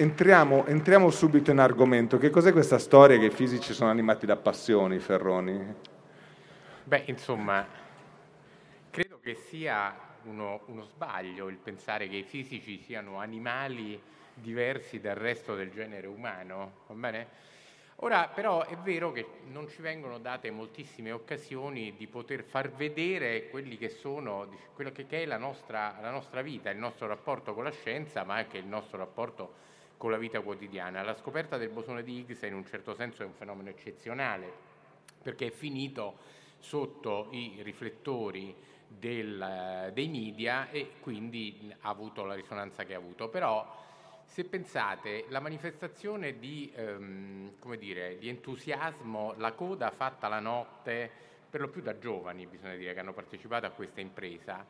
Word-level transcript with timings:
entriamo, 0.00 0.64
entriamo 0.64 1.10
subito 1.10 1.50
in 1.50 1.58
argomento. 1.58 2.16
Che 2.16 2.30
cos'è 2.30 2.52
questa 2.52 2.78
storia 2.78 3.18
che 3.18 3.26
i 3.26 3.30
fisici 3.30 3.74
sono 3.74 3.90
animati 3.90 4.24
da 4.24 4.36
passioni, 4.36 4.98
Ferroni? 4.98 5.74
Beh, 6.84 7.02
insomma, 7.06 7.66
credo 8.88 9.20
che 9.20 9.34
sia 9.34 9.94
uno, 10.22 10.62
uno 10.66 10.84
sbaglio 10.84 11.48
il 11.48 11.58
pensare 11.58 12.08
che 12.08 12.16
i 12.16 12.22
fisici 12.22 12.78
siano 12.78 13.18
animali 13.18 14.00
diversi 14.32 15.00
dal 15.00 15.16
resto 15.16 15.54
del 15.54 15.70
genere 15.70 16.06
umano, 16.06 16.72
va 16.86 16.94
bene? 16.94 17.48
Ora 18.02 18.28
però 18.28 18.64
è 18.64 18.78
vero 18.78 19.12
che 19.12 19.26
non 19.48 19.68
ci 19.68 19.82
vengono 19.82 20.18
date 20.18 20.50
moltissime 20.50 21.12
occasioni 21.12 21.94
di 21.98 22.06
poter 22.06 22.42
far 22.42 22.70
vedere 22.70 23.50
quelli 23.50 23.76
che 23.76 23.90
sono, 23.90 24.48
quello 24.72 24.90
che 24.92 25.06
è 25.06 25.26
la 25.26 25.36
nostra, 25.36 25.98
la 26.00 26.10
nostra 26.10 26.40
vita, 26.40 26.70
il 26.70 26.78
nostro 26.78 27.06
rapporto 27.06 27.52
con 27.52 27.64
la 27.64 27.70
scienza, 27.70 28.24
ma 28.24 28.36
anche 28.36 28.56
il 28.56 28.64
nostro 28.64 28.96
rapporto 28.96 29.68
con 30.00 30.10
la 30.10 30.16
vita 30.16 30.40
quotidiana. 30.40 31.02
La 31.02 31.14
scoperta 31.14 31.58
del 31.58 31.68
bosone 31.68 32.02
di 32.02 32.20
Higgs 32.20 32.40
in 32.44 32.54
un 32.54 32.64
certo 32.64 32.94
senso 32.94 33.22
è 33.22 33.26
un 33.26 33.34
fenomeno 33.34 33.68
eccezionale 33.68 34.50
perché 35.20 35.48
è 35.48 35.50
finito 35.50 36.16
sotto 36.58 37.28
i 37.32 37.58
riflettori 37.60 38.56
del, 38.88 39.90
dei 39.92 40.08
media 40.08 40.70
e 40.70 40.92
quindi 41.00 41.70
ha 41.80 41.90
avuto 41.90 42.24
la 42.24 42.32
risonanza 42.32 42.84
che 42.84 42.94
ha 42.94 42.96
avuto. 42.96 43.28
Però 43.28 43.76
se 44.24 44.44
pensate, 44.44 45.26
la 45.28 45.40
manifestazione 45.40 46.38
di, 46.38 46.72
ehm, 46.74 47.52
dire, 47.76 48.16
di, 48.16 48.30
entusiasmo, 48.30 49.34
la 49.36 49.52
coda 49.52 49.90
fatta 49.90 50.28
la 50.28 50.40
notte, 50.40 51.10
per 51.50 51.60
lo 51.60 51.68
più 51.68 51.82
da 51.82 51.98
giovani, 51.98 52.46
bisogna 52.46 52.76
dire, 52.76 52.94
che 52.94 53.00
hanno 53.00 53.12
partecipato 53.12 53.66
a 53.66 53.70
questa 53.70 54.00
impresa, 54.00 54.64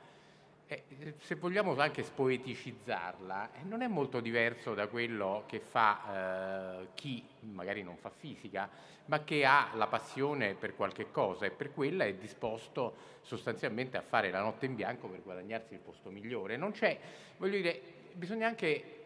eh, 0.70 1.14
se 1.18 1.34
vogliamo 1.34 1.74
anche 1.78 2.04
spoeticizzarla, 2.04 3.54
eh, 3.54 3.64
non 3.64 3.82
è 3.82 3.88
molto 3.88 4.20
diverso 4.20 4.72
da 4.72 4.86
quello 4.86 5.42
che 5.48 5.58
fa 5.58 6.80
eh, 6.80 6.86
chi 6.94 7.26
magari 7.40 7.82
non 7.82 7.96
fa 7.96 8.10
fisica, 8.10 8.70
ma 9.06 9.24
che 9.24 9.44
ha 9.44 9.70
la 9.74 9.88
passione 9.88 10.54
per 10.54 10.76
qualche 10.76 11.10
cosa 11.10 11.44
e 11.46 11.50
per 11.50 11.72
quella 11.72 12.04
è 12.04 12.14
disposto 12.14 13.18
sostanzialmente 13.22 13.96
a 13.96 14.02
fare 14.02 14.30
la 14.30 14.42
notte 14.42 14.66
in 14.66 14.76
bianco 14.76 15.08
per 15.08 15.22
guadagnarsi 15.24 15.74
il 15.74 15.80
posto 15.80 16.10
migliore. 16.10 16.56
Non 16.56 16.70
c'è, 16.70 16.96
voglio 17.38 17.56
dire, 17.56 17.80
bisogna 18.12 18.46
anche 18.46 18.99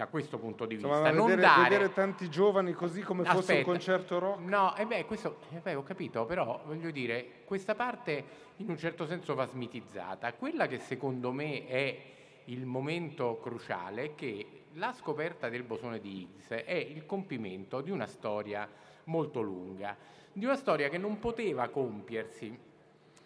da 0.00 0.06
questo 0.06 0.38
punto 0.38 0.64
di 0.64 0.76
vista. 0.76 0.88
Insomma, 0.88 1.10
non 1.10 1.26
vedere, 1.26 1.46
dare... 1.46 1.68
vedere 1.68 1.92
tanti 1.92 2.30
giovani 2.30 2.72
così 2.72 3.02
come 3.02 3.20
Aspetta, 3.20 3.38
fosse 3.38 3.54
un 3.58 3.64
concerto 3.64 4.18
rock? 4.18 4.40
No, 4.40 4.74
e 4.74 4.82
eh 4.82 4.86
beh, 4.86 5.04
questo 5.04 5.40
eh 5.52 5.58
beh, 5.58 5.74
ho 5.74 5.82
capito, 5.82 6.24
però 6.24 6.62
voglio 6.64 6.90
dire, 6.90 7.42
questa 7.44 7.74
parte 7.74 8.24
in 8.56 8.70
un 8.70 8.78
certo 8.78 9.04
senso 9.04 9.34
va 9.34 9.44
smitizzata. 9.44 10.32
Quella 10.32 10.66
che 10.66 10.78
secondo 10.78 11.32
me 11.32 11.66
è 11.66 11.98
il 12.46 12.64
momento 12.64 13.38
cruciale 13.42 14.04
è 14.04 14.14
che 14.14 14.62
la 14.74 14.94
scoperta 14.94 15.50
del 15.50 15.64
bosone 15.64 16.00
di 16.00 16.20
Higgs 16.20 16.48
è 16.48 16.72
il 16.72 17.04
compimento 17.04 17.82
di 17.82 17.90
una 17.90 18.06
storia 18.06 18.66
molto 19.04 19.42
lunga, 19.42 19.94
di 20.32 20.46
una 20.46 20.56
storia 20.56 20.88
che 20.88 20.96
non 20.96 21.18
poteva 21.18 21.68
compiersi 21.68 22.58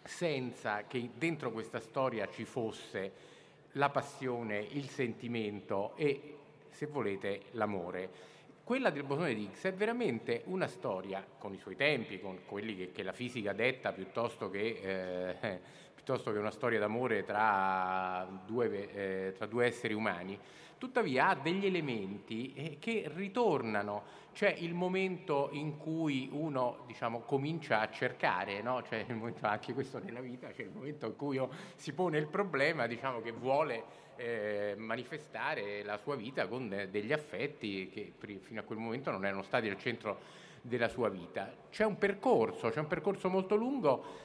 senza 0.03 0.83
che 0.87 1.09
dentro 1.15 1.51
questa 1.51 1.79
storia 1.79 2.27
ci 2.27 2.43
fosse 2.43 3.33
la 3.73 3.89
passione, 3.89 4.59
il 4.71 4.89
sentimento 4.89 5.95
e 5.95 6.34
se 6.75 6.87
volete, 6.87 7.43
l'amore. 7.51 8.33
Quella 8.63 8.89
del 8.89 9.03
bosone 9.03 9.33
di 9.33 9.43
Higgs 9.43 9.63
è 9.63 9.73
veramente 9.73 10.41
una 10.45 10.67
storia 10.67 11.25
con 11.37 11.53
i 11.53 11.57
suoi 11.57 11.75
tempi, 11.75 12.19
con 12.19 12.39
quelli 12.45 12.75
che, 12.75 12.91
che 12.91 13.03
la 13.03 13.13
fisica 13.13 13.53
detta 13.53 13.93
piuttosto 13.93 14.49
che, 14.49 15.37
eh, 15.39 15.59
piuttosto 15.95 16.33
che 16.33 16.37
una 16.37 16.51
storia 16.51 16.79
d'amore 16.79 17.23
tra 17.23 18.27
due, 18.45 18.91
eh, 18.91 19.33
tra 19.33 19.45
due 19.45 19.67
esseri 19.67 19.93
umani, 19.93 20.37
tuttavia 20.77 21.29
ha 21.29 21.35
degli 21.35 21.65
elementi 21.65 22.53
eh, 22.53 22.77
che 22.79 23.09
ritornano. 23.13 24.23
C'è 24.33 24.49
il 24.49 24.73
momento 24.73 25.49
in 25.53 25.77
cui 25.77 26.27
uno 26.29 26.83
diciamo, 26.87 27.21
comincia 27.21 27.79
a 27.79 27.89
cercare, 27.89 28.61
no? 28.61 28.83
il 28.89 29.15
momento, 29.15 29.45
anche 29.45 29.73
questo 29.73 29.99
nella 29.99 30.19
vita, 30.19 30.49
c'è 30.49 30.63
il 30.63 30.71
momento 30.71 31.05
in 31.05 31.15
cui 31.15 31.39
si 31.75 31.93
pone 31.93 32.17
il 32.17 32.27
problema 32.27 32.85
diciamo, 32.85 33.21
che 33.21 33.31
vuole 33.31 34.04
eh, 34.17 34.75
manifestare 34.77 35.83
la 35.83 35.97
sua 35.97 36.15
vita 36.15 36.47
con 36.47 36.87
degli 36.89 37.11
affetti 37.11 37.89
che 37.89 38.13
fino 38.41 38.59
a 38.59 38.63
quel 38.63 38.77
momento 38.77 39.11
non 39.11 39.25
erano 39.25 39.43
stati 39.43 39.69
al 39.69 39.77
centro 39.77 40.19
della 40.61 40.89
sua 40.89 41.09
vita. 41.09 41.53
C'è 41.69 41.85
un 41.85 41.97
percorso, 41.97 42.69
c'è 42.69 42.79
un 42.79 42.87
percorso 42.87 43.29
molto 43.29 43.55
lungo 43.55 44.23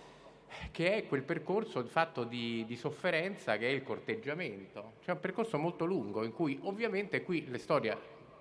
che 0.73 0.97
è 0.97 1.07
quel 1.07 1.23
percorso 1.23 1.85
fatto 1.85 2.25
di, 2.25 2.65
di, 2.67 2.77
sofferenza 2.77 3.57
che 3.57 3.69
è 3.69 3.71
il 3.71 3.83
corteggiamento. 3.83 4.95
C'è 5.05 5.13
un 5.13 5.21
percorso 5.21 5.59
molto 5.59 5.85
lungo 5.85 6.25
in 6.25 6.33
cui 6.33 6.59
ovviamente 6.63 7.23
qui 7.23 7.49
la 7.49 7.59
storia 7.59 7.99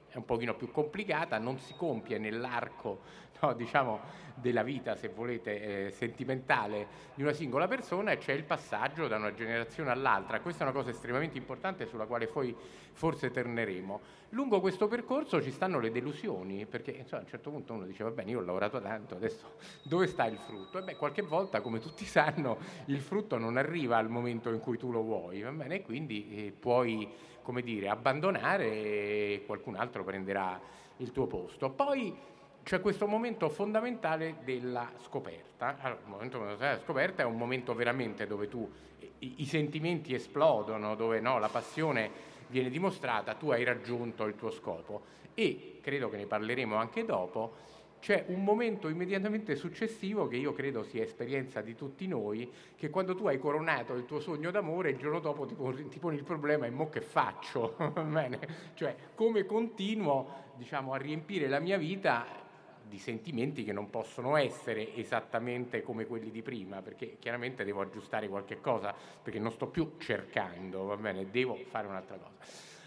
è 0.08 0.18
un 0.18 0.26
pochino 0.26 0.56
più 0.56 0.72
complicata, 0.72 1.38
non 1.38 1.60
si 1.60 1.74
compie 1.76 2.18
nell'arco 2.18 3.28
no, 3.42 3.54
diciamo, 3.54 4.00
della 4.36 4.64
vita, 4.64 4.96
se 4.96 5.10
volete, 5.10 5.88
eh, 5.88 5.92
sentimentale 5.92 6.88
di 7.14 7.22
una 7.22 7.34
singola 7.34 7.68
persona 7.68 8.12
e 8.12 8.18
c'è 8.18 8.34
il 8.34 8.44
passaggio 8.44 9.08
da 9.08 9.18
una 9.18 9.34
generazione 9.34 9.92
all'altra. 9.92 10.40
Questa 10.40 10.64
è 10.64 10.68
una 10.68 10.76
cosa 10.76 10.90
estremamente 10.92 11.38
importante 11.38 11.86
sulla 11.86 12.06
quale 12.06 12.28
poi 12.28 12.56
forse 12.94 13.32
torneremo. 13.32 14.18
Lungo 14.30 14.60
questo 14.60 14.88
percorso 14.88 15.42
ci 15.42 15.52
stanno 15.52 15.80
le 15.80 15.92
delusioni, 15.92 16.66
perché 16.66 16.92
insomma, 16.92 17.22
a 17.22 17.26
un 17.26 17.30
certo 17.30 17.50
punto 17.50 17.74
uno 17.74 17.86
dice 17.86 18.04
va 18.04 18.12
bene, 18.12 18.32
io 18.32 18.40
ho 18.40 18.44
lavorato 18.44 18.80
tanto, 18.82 19.16
adesso 19.16 19.56
dove 19.84 20.08
sta 20.08 20.26
il 20.26 20.38
frutto? 20.38 20.80
E 20.80 20.84
beh, 20.84 20.96
qualche 20.96 21.22
volta, 21.22 21.62
come 21.62 21.80
tutti 21.80 22.06
sanno, 22.06 22.58
il 22.86 23.00
frutto 23.00 23.38
non 23.38 23.58
arriva 23.58 23.98
al 23.98 24.10
momento 24.10 24.50
in 24.50 24.60
cui 24.60 24.78
tu 24.78 24.92
lo 24.92 25.02
vuoi, 25.02 25.42
va 25.42 25.52
bene? 25.52 25.76
E 25.76 25.82
quindi 25.82 26.48
eh, 26.48 26.52
puoi, 26.52 27.10
come 27.42 27.62
dire, 27.62 27.90
abbandonare 27.90 28.66
e 28.66 29.44
qualcun 29.46 29.76
altro 29.76 30.04
prenderà 30.04 30.60
il 30.98 31.12
tuo 31.12 31.28
posto. 31.28 31.70
Poi 31.70 32.16
c'è 32.70 32.82
questo 32.82 33.08
momento 33.08 33.50
fondamentale 33.50 34.36
della 34.44 34.92
scoperta. 35.02 35.76
Allora, 35.80 36.00
il 36.04 36.08
momento 36.08 36.56
della 36.56 36.78
scoperta 36.78 37.24
è 37.24 37.26
un 37.26 37.36
momento 37.36 37.74
veramente 37.74 38.28
dove 38.28 38.48
tu, 38.48 38.72
i, 39.18 39.34
i 39.38 39.46
sentimenti 39.46 40.14
esplodono, 40.14 40.94
dove 40.94 41.20
no, 41.20 41.40
la 41.40 41.48
passione 41.48 42.12
viene 42.46 42.70
dimostrata, 42.70 43.34
tu 43.34 43.50
hai 43.50 43.64
raggiunto 43.64 44.26
il 44.26 44.36
tuo 44.36 44.52
scopo 44.52 45.02
e, 45.34 45.80
credo 45.82 46.12
che 46.12 46.18
ne 46.18 46.28
parleremo 46.28 46.76
anche 46.76 47.06
dopo, 47.06 47.56
c'è 48.00 48.26
un 48.28 48.44
momento 48.44 48.88
immediatamente 48.88 49.56
successivo 49.56 50.28
che 50.28 50.38
io 50.38 50.54
credo 50.54 50.84
sia 50.84 51.02
esperienza 51.02 51.62
di 51.62 51.76
tutti 51.76 52.06
noi, 52.06 52.52
che 52.76 52.92
quando 52.92 53.16
tu 53.16 53.26
hai 53.26 53.40
coronato 53.40 53.96
il 53.96 54.06
tuo 54.06 54.20
sogno 54.20 54.52
d'amore, 54.52 54.92
il 54.92 54.98
giorno 54.98 55.20
dopo 55.20 55.48
ti 55.48 55.56
poni, 55.56 55.88
ti 55.88 55.98
poni 55.98 56.18
il 56.18 56.24
problema 56.24 56.68
e 56.68 56.70
mo 56.70 56.88
che 56.88 57.02
faccio? 57.02 57.76
cioè, 58.76 58.96
come 59.16 59.48
continuo 59.48 60.46
diciamo, 60.56 60.94
a 60.94 60.98
riempire 60.98 61.48
la 61.48 61.60
mia 61.60 61.78
vita 61.78 62.39
di 62.90 62.98
sentimenti 62.98 63.64
che 63.64 63.72
non 63.72 63.90
possono 63.90 64.36
essere 64.36 64.96
esattamente 64.96 65.82
come 65.82 66.06
quelli 66.06 66.32
di 66.32 66.42
prima, 66.42 66.82
perché 66.82 67.18
chiaramente 67.20 67.64
devo 67.64 67.82
aggiustare 67.82 68.28
qualche 68.28 68.60
cosa, 68.60 68.94
perché 69.22 69.40
non 69.40 69.52
sto 69.52 69.68
più 69.68 69.94
cercando, 70.00 70.86
va 70.86 70.98
bene, 70.98 71.30
devo 71.30 71.56
fare 71.70 71.88
un'altra 71.88 72.18
cosa. 72.18 72.36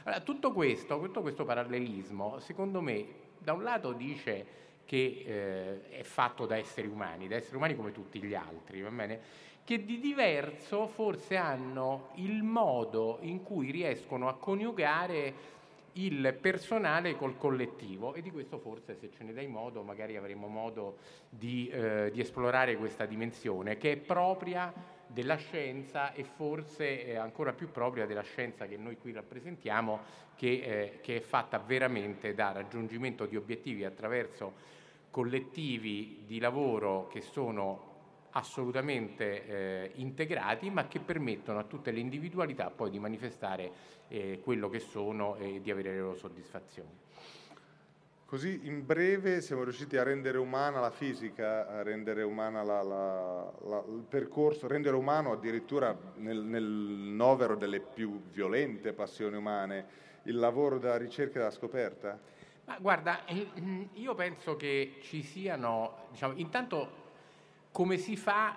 Allora, 0.02 0.20
tutto 0.20 0.52
questo, 0.52 1.00
tutto 1.00 1.22
questo 1.22 1.44
parallelismo, 1.44 2.40
secondo 2.40 2.80
me, 2.80 3.06
da 3.38 3.52
un 3.52 3.62
lato 3.62 3.92
dice 3.92 4.60
che 4.84 5.22
eh, 5.24 5.88
è 5.88 6.02
fatto 6.02 6.44
da 6.44 6.56
esseri 6.56 6.88
umani, 6.88 7.28
da 7.28 7.36
esseri 7.36 7.56
umani 7.56 7.76
come 7.76 7.92
tutti 7.92 8.20
gli 8.20 8.34
altri, 8.34 8.82
va 8.82 8.90
bene? 8.90 9.50
che 9.64 9.84
di 9.84 10.00
diverso 10.00 10.88
forse 10.88 11.36
hanno 11.36 12.10
il 12.14 12.42
modo 12.42 13.18
in 13.20 13.42
cui 13.42 13.70
riescono 13.70 14.28
a 14.28 14.34
coniugare 14.34 15.60
il 15.94 16.36
personale 16.40 17.16
col 17.16 17.36
collettivo 17.36 18.14
e 18.14 18.22
di 18.22 18.30
questo 18.30 18.58
forse 18.58 18.96
se 18.96 19.10
ce 19.10 19.24
ne 19.24 19.32
dai 19.32 19.46
modo 19.46 19.82
magari 19.82 20.16
avremo 20.16 20.46
modo 20.46 20.96
di, 21.28 21.68
eh, 21.68 22.10
di 22.12 22.20
esplorare 22.20 22.76
questa 22.76 23.04
dimensione 23.04 23.76
che 23.76 23.92
è 23.92 23.96
propria 23.96 24.72
della 25.06 25.36
scienza 25.36 26.14
e 26.14 26.24
forse 26.24 27.16
ancora 27.16 27.52
più 27.52 27.70
propria 27.70 28.06
della 28.06 28.22
scienza 28.22 28.66
che 28.66 28.78
noi 28.78 28.96
qui 28.96 29.12
rappresentiamo 29.12 30.00
che, 30.34 30.48
eh, 30.48 30.98
che 31.02 31.16
è 31.16 31.20
fatta 31.20 31.58
veramente 31.58 32.32
da 32.32 32.52
raggiungimento 32.52 33.26
di 33.26 33.36
obiettivi 33.36 33.84
attraverso 33.84 34.70
collettivi 35.10 36.22
di 36.26 36.38
lavoro 36.38 37.08
che 37.08 37.20
sono 37.20 37.91
assolutamente 38.32 39.46
eh, 39.46 39.90
integrati 39.96 40.70
ma 40.70 40.86
che 40.86 41.00
permettono 41.00 41.58
a 41.58 41.64
tutte 41.64 41.90
le 41.90 42.00
individualità 42.00 42.70
poi 42.70 42.90
di 42.90 42.98
manifestare 42.98 43.70
eh, 44.08 44.40
quello 44.42 44.68
che 44.68 44.78
sono 44.78 45.36
e 45.36 45.60
di 45.60 45.70
avere 45.70 45.90
le 45.90 46.00
loro 46.00 46.16
soddisfazioni. 46.16 47.00
Così 48.32 48.60
in 48.62 48.86
breve 48.86 49.42
siamo 49.42 49.62
riusciti 49.62 49.98
a 49.98 50.02
rendere 50.02 50.38
umana 50.38 50.80
la 50.80 50.90
fisica, 50.90 51.68
a 51.68 51.82
rendere 51.82 52.22
umana 52.22 52.62
la, 52.62 52.80
la, 52.80 53.52
la, 53.64 53.84
il 53.88 54.06
percorso, 54.08 54.66
rendere 54.66 54.96
umano 54.96 55.32
addirittura 55.32 55.94
nel, 56.16 56.42
nel 56.42 56.62
novero 56.62 57.56
delle 57.56 57.80
più 57.80 58.22
violente 58.30 58.94
passioni 58.94 59.36
umane 59.36 59.84
il 60.22 60.36
lavoro 60.36 60.78
della 60.78 60.96
ricerca 60.96 61.34
e 61.34 61.38
della 61.40 61.50
scoperta? 61.50 62.18
Ma 62.64 62.78
guarda, 62.78 63.20
io 63.92 64.14
penso 64.14 64.56
che 64.56 64.94
ci 65.02 65.22
siano, 65.22 66.06
diciamo, 66.10 66.32
intanto 66.36 67.01
come 67.72 67.96
si 67.96 68.16
fa 68.16 68.54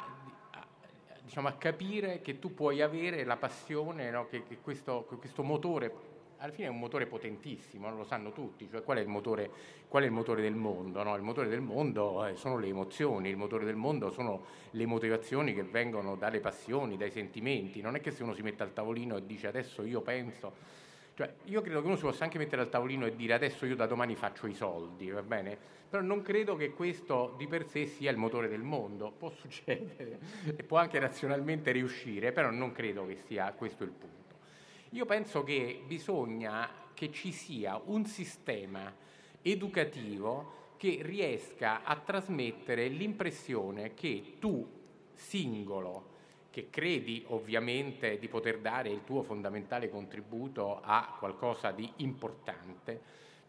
diciamo, 1.23 1.47
a 1.47 1.53
capire 1.53 2.21
che 2.21 2.37
tu 2.37 2.53
puoi 2.53 2.81
avere 2.81 3.23
la 3.23 3.37
passione, 3.37 4.11
no? 4.11 4.27
che, 4.27 4.43
che 4.43 4.59
questo, 4.61 5.05
questo, 5.19 5.41
motore 5.41 6.13
alla 6.37 6.51
fine 6.51 6.67
è 6.67 6.69
un 6.69 6.79
motore 6.79 7.07
potentissimo, 7.07 7.89
lo 7.95 8.03
sanno 8.03 8.31
tutti, 8.33 8.67
cioè 8.69 8.83
qual 8.83 8.97
è 8.97 9.01
il 9.01 9.07
motore, 9.07 9.49
qual 9.87 10.03
è 10.03 10.05
il 10.05 10.11
motore 10.11 10.41
del 10.41 10.53
mondo? 10.53 11.01
No? 11.01 11.15
Il 11.15 11.23
motore 11.23 11.47
del 11.47 11.61
mondo 11.61 12.25
eh, 12.25 12.35
sono 12.35 12.57
le 12.57 12.67
emozioni, 12.67 13.29
il 13.29 13.37
motore 13.37 13.63
del 13.63 13.77
mondo 13.77 14.11
sono 14.11 14.45
le 14.71 14.85
motivazioni 14.85 15.53
che 15.53 15.63
vengono 15.63 16.15
dalle 16.15 16.41
passioni, 16.41 16.97
dai 16.97 17.09
sentimenti, 17.09 17.81
non 17.81 17.95
è 17.95 18.01
che 18.01 18.11
se 18.11 18.21
uno 18.21 18.33
si 18.33 18.41
mette 18.41 18.63
al 18.63 18.73
tavolino 18.73 19.15
e 19.15 19.25
dice 19.25 19.47
adesso 19.47 19.83
io 19.83 20.01
penso, 20.01 20.83
cioè, 21.15 21.33
io 21.45 21.61
credo 21.61 21.79
che 21.79 21.87
uno 21.87 21.95
si 21.95 22.01
possa 22.01 22.25
anche 22.25 22.37
mettere 22.37 22.61
al 22.61 22.69
tavolino 22.69 23.05
e 23.05 23.15
dire 23.15 23.33
adesso 23.33 23.65
io 23.65 23.77
da 23.77 23.85
domani 23.85 24.15
faccio 24.15 24.47
i 24.47 24.53
soldi, 24.53 25.09
va 25.09 25.23
bene? 25.23 25.57
Però 25.89 26.03
non 26.03 26.21
credo 26.21 26.57
che 26.57 26.71
questo 26.71 27.35
di 27.37 27.47
per 27.47 27.65
sé 27.69 27.85
sia 27.85 28.11
il 28.11 28.17
motore 28.17 28.49
del 28.49 28.63
mondo, 28.63 29.11
può 29.11 29.29
succedere 29.29 30.19
e 30.43 30.63
può 30.63 30.77
anche 30.77 30.99
razionalmente 30.99 31.71
riuscire, 31.71 32.33
però 32.33 32.51
non 32.51 32.73
credo 32.73 33.05
che 33.05 33.15
sia 33.25 33.49
questo 33.53 33.85
il 33.85 33.91
punto. 33.91 34.35
Io 34.89 35.05
penso 35.05 35.45
che 35.45 35.81
bisogna 35.87 36.69
che 36.93 37.09
ci 37.13 37.31
sia 37.31 37.79
un 37.85 38.05
sistema 38.05 38.93
educativo 39.41 40.73
che 40.75 40.99
riesca 41.01 41.83
a 41.83 41.95
trasmettere 41.95 42.89
l'impressione 42.89 43.93
che 43.93 44.33
tu, 44.39 44.67
singolo, 45.13 46.14
che 46.55 46.69
credi 46.69 47.21
ovviamente 47.27 48.17
di 48.17 48.29
poter 48.29 48.59
dare 48.59 48.87
il 48.87 49.03
tuo 49.03 49.23
fondamentale 49.23 49.89
contributo 49.89 50.79
a 50.81 51.13
qualcosa 51.19 51.71
di 51.71 51.91
importante, 51.97 53.01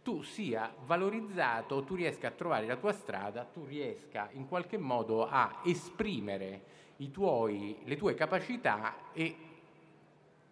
tu 0.02 0.22
sia 0.24 0.74
valorizzato, 0.86 1.84
tu 1.84 1.94
riesca 1.94 2.26
a 2.26 2.32
trovare 2.32 2.66
la 2.66 2.74
tua 2.74 2.92
strada, 2.92 3.44
tu 3.44 3.64
riesca 3.64 4.28
in 4.32 4.48
qualche 4.48 4.76
modo 4.76 5.24
a 5.24 5.60
esprimere 5.64 6.60
tuoi, 7.12 7.76
le 7.84 7.96
tue 7.96 8.14
capacità 8.14 9.12
e 9.12 9.36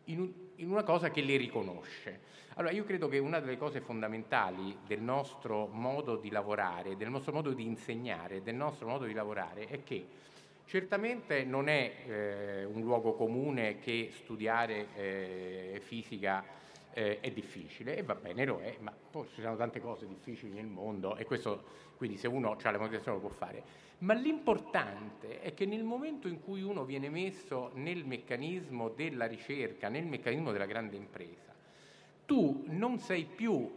in, 0.04 0.32
in 0.54 0.70
una 0.70 0.84
cosa 0.84 1.10
che 1.10 1.22
le 1.22 1.36
riconosce. 1.36 2.20
Allora 2.54 2.72
io 2.72 2.84
credo 2.84 3.08
che 3.08 3.18
una 3.18 3.40
delle 3.40 3.58
cose 3.58 3.80
fondamentali 3.80 4.78
del 4.86 5.00
nostro 5.00 5.66
modo 5.66 6.14
di 6.14 6.30
lavorare, 6.30 6.96
del 6.96 7.10
nostro 7.10 7.32
modo 7.32 7.50
di 7.50 7.66
insegnare, 7.66 8.44
del 8.44 8.54
nostro 8.54 8.86
modo 8.86 9.06
di 9.06 9.12
lavorare 9.12 9.66
è 9.66 9.82
che 9.82 10.06
certamente 10.66 11.44
non 11.44 11.68
è 11.68 11.92
eh, 12.06 12.64
un 12.64 12.82
luogo 12.82 13.14
comune 13.14 13.78
che 13.78 14.10
studiare 14.12 14.86
eh, 14.94 15.80
fisica 15.82 16.44
eh, 16.92 17.20
è 17.20 17.30
difficile 17.30 17.96
e 17.96 18.02
va 18.02 18.14
bene, 18.14 18.44
lo 18.44 18.60
è, 18.60 18.76
ma 18.80 18.92
poi 18.92 19.26
ci 19.34 19.40
sono 19.40 19.56
tante 19.56 19.80
cose 19.80 20.06
difficili 20.06 20.52
nel 20.52 20.66
mondo 20.66 21.16
e 21.16 21.24
questo 21.24 21.82
quindi 21.96 22.16
se 22.16 22.28
uno 22.28 22.56
ha 22.60 22.70
la 22.70 22.78
motivazione 22.78 23.18
lo 23.18 23.26
può 23.26 23.34
fare. 23.34 23.62
Ma 23.98 24.14
l'importante 24.14 25.40
è 25.40 25.54
che 25.54 25.66
nel 25.66 25.84
momento 25.84 26.28
in 26.28 26.42
cui 26.42 26.62
uno 26.62 26.84
viene 26.84 27.08
messo 27.08 27.70
nel 27.74 28.04
meccanismo 28.04 28.90
della 28.90 29.26
ricerca, 29.26 29.88
nel 29.88 30.04
meccanismo 30.04 30.52
della 30.52 30.66
grande 30.66 30.96
impresa, 30.96 31.54
tu 32.26 32.64
non 32.66 32.98
sei 32.98 33.24
più 33.24 33.70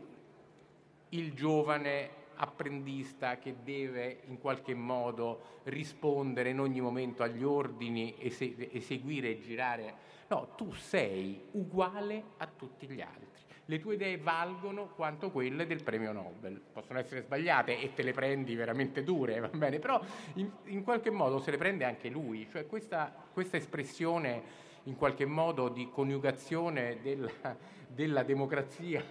il 1.09 1.33
giovane 1.33 2.09
apprendista 2.37 3.37
che 3.37 3.57
deve 3.63 4.21
in 4.27 4.39
qualche 4.39 4.73
modo 4.73 5.59
rispondere 5.63 6.49
in 6.49 6.59
ogni 6.59 6.81
momento 6.81 7.23
agli 7.23 7.43
ordini, 7.43 8.15
eseguire 8.19 9.29
e 9.29 9.39
girare. 9.39 9.93
No, 10.29 10.53
tu 10.55 10.71
sei 10.73 11.41
uguale 11.51 12.23
a 12.37 12.47
tutti 12.47 12.87
gli 12.87 13.01
altri 13.01 13.37
le 13.69 13.79
tue 13.79 13.95
idee 13.95 14.17
valgono 14.17 14.87
quanto 14.95 15.29
quelle 15.29 15.67
del 15.67 15.83
premio 15.83 16.11
Nobel. 16.11 16.59
Possono 16.71 16.99
essere 16.99 17.21
sbagliate 17.21 17.79
e 17.79 17.93
te 17.93 18.01
le 18.01 18.13
prendi 18.13 18.55
veramente 18.55 19.03
dure, 19.03 19.39
va 19.39 19.49
bene, 19.49 19.79
però 19.79 19.99
in, 20.35 20.49
in 20.65 20.83
qualche 20.83 21.09
modo 21.09 21.39
se 21.39 21.51
le 21.51 21.57
prende 21.57 21.83
anche 21.83 22.09
lui, 22.09 22.47
cioè 22.49 22.65
questa, 22.65 23.13
questa 23.31 23.57
espressione 23.57 24.65
in 24.83 24.95
qualche 24.95 25.25
modo 25.25 25.67
di 25.67 25.89
coniugazione 25.89 26.99
della, 27.01 27.57
della 27.87 28.23
democrazia 28.23 29.03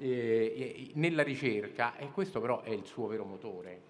eh, 0.00 0.90
nella 0.94 1.22
ricerca 1.22 1.96
e 1.96 2.10
questo 2.10 2.40
però 2.40 2.62
è 2.62 2.70
il 2.70 2.86
suo 2.86 3.06
vero 3.06 3.24
motore, 3.24 3.82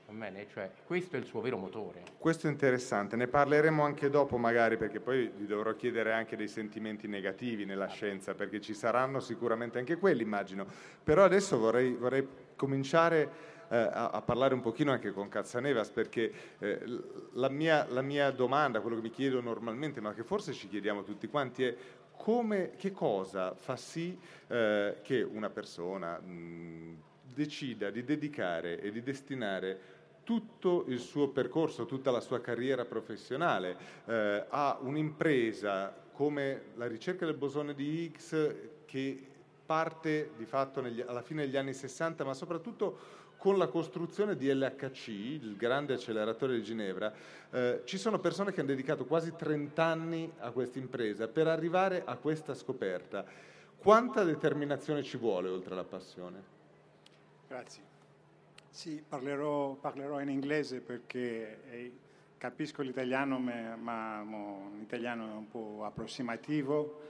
cioè, 0.53 0.71
questo 0.85 1.15
è 1.15 1.19
il 1.21 1.25
suo 1.25 1.41
vero 1.41 1.57
motore. 1.57 2.03
Questo 2.19 2.49
è 2.49 2.51
interessante, 2.51 3.15
ne 3.15 3.29
parleremo 3.29 3.85
anche 3.85 4.11
dopo 4.11 4.37
magari 4.37 4.77
perché 4.77 4.99
poi 4.99 5.31
vi 5.35 5.47
dovrò 5.47 5.75
chiedere 5.75 6.13
anche 6.13 6.37
dei 6.37 6.49
sentimenti 6.49 7.07
negativi 7.07 7.65
nella 7.65 7.87
scienza 7.87 8.35
perché 8.35 8.61
ci 8.61 8.75
saranno 8.75 9.21
sicuramente 9.21 9.79
anche 9.79 9.97
quelli 9.99 10.23
immagino, 10.23 10.67
però 11.03 11.23
adesso 11.23 11.59
vorrei, 11.59 11.93
vorrei 11.95 12.27
cominciare 12.57 13.59
eh, 13.71 13.77
a, 13.77 14.11
a, 14.11 14.21
parlare 14.21 14.53
un 14.53 14.61
pochino 14.61 14.91
anche 14.91 15.13
con 15.13 15.29
Cazzanevas 15.29 15.91
perché 15.91 16.33
eh, 16.59 16.81
la, 17.35 17.49
mia, 17.49 17.87
la 17.89 18.03
mia 18.03 18.31
domanda, 18.33 18.81
quello 18.81 18.97
che 18.97 19.03
mi 19.03 19.11
chiedo 19.11 19.41
normalmente 19.41 20.01
ma 20.01 20.13
che 20.13 20.25
forse 20.25 20.53
ci 20.53 20.69
chiediamo 20.69 21.05
tutti 21.05 21.29
quanti 21.29 21.65
è 21.65 21.77
come, 22.21 22.73
che 22.77 22.93
cosa 22.93 23.55
fa 23.55 23.77
sì 23.77 24.17
eh, 24.49 24.99
che 25.03 25.23
una 25.23 25.49
persona 25.49 26.19
mh, 26.19 27.03
decida 27.33 27.89
di 27.89 28.05
dedicare 28.05 28.79
e 28.79 28.91
di 28.91 29.03
destinare 29.03 29.99
tutto 30.23 30.85
il 30.89 30.99
suo 30.99 31.29
percorso, 31.29 31.87
tutta 31.87 32.11
la 32.11 32.21
sua 32.21 32.43
carriera 32.43 32.85
professionale 32.85 33.75
eh, 34.05 34.45
a 34.51 34.79
un'impresa 34.83 35.95
come 36.13 36.65
la 36.75 36.87
ricerca 36.87 37.25
del 37.25 37.37
bosone 37.37 37.75
di 37.75 38.03
Higgs 38.03 38.55
che 38.85 39.27
parte 39.65 40.33
di 40.37 40.45
fatto 40.45 40.83
negli, 40.83 41.01
alla 41.01 41.23
fine 41.23 41.47
degli 41.47 41.57
anni 41.57 41.73
60, 41.73 42.23
ma 42.25 42.35
soprattutto 42.35 42.99
con 43.41 43.57
la 43.57 43.69
costruzione 43.69 44.37
di 44.37 44.53
LHC, 44.53 45.09
il 45.09 45.57
grande 45.57 45.95
acceleratore 45.95 46.57
di 46.57 46.63
Ginevra, 46.63 47.11
eh, 47.51 47.81
ci 47.85 47.97
sono 47.97 48.19
persone 48.19 48.53
che 48.53 48.61
hanno 48.61 48.69
dedicato 48.69 49.07
quasi 49.07 49.35
30 49.35 49.83
anni 49.83 50.31
a 50.41 50.51
questa 50.51 50.79
impresa 50.79 51.27
per 51.27 51.47
arrivare 51.49 52.03
a 52.05 52.17
questa 52.17 52.55
scoperta. 52.55 53.25
Quanta 53.79 54.25
determinazione 54.25 55.03
ci 55.03 55.17
vuole 55.17 55.49
oltre 55.49 55.73
alla 55.73 55.85
passione? 55.85 56.43
Grazie. 57.49 57.83
Sì, 58.69 59.03
parlerò, 59.09 59.73
parlerò 59.73 60.21
in 60.21 60.29
inglese 60.29 60.81
perché 60.81 61.63
eh, 61.71 61.93
capisco 62.37 62.83
l'italiano, 62.83 63.39
ma, 63.39 64.21
un 64.21 64.81
italiano 64.83 65.31
è 65.31 65.35
un 65.35 65.49
po' 65.49 65.87
approssimativo. 65.87 67.01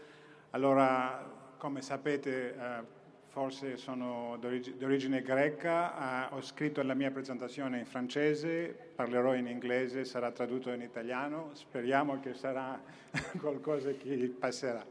Allora, 0.51 1.29
come 1.59 1.83
sapete, 1.83 2.55
eh, 2.55 2.99
forse 3.31 3.77
sono 3.77 4.37
d'origine 4.39 5.23
greca, 5.23 6.29
uh, 6.31 6.35
ho 6.35 6.43
scritto 6.43 6.83
la 6.83 6.95
mia 6.95 7.13
presentazione 7.13 7.79
in 7.79 7.87
francese, 7.87 8.77
parlerò 8.95 9.35
in 9.35 9.47
inglese, 9.47 10.05
sarà 10.05 10.33
tradotto 10.33 10.71
in 10.73 10.83
italiano, 10.83 11.51
speriamo 11.53 12.19
che 12.19 12.35
sarà 12.35 12.81
qualcosa 13.41 13.93
che 13.93 14.35
passerà. 14.37 14.85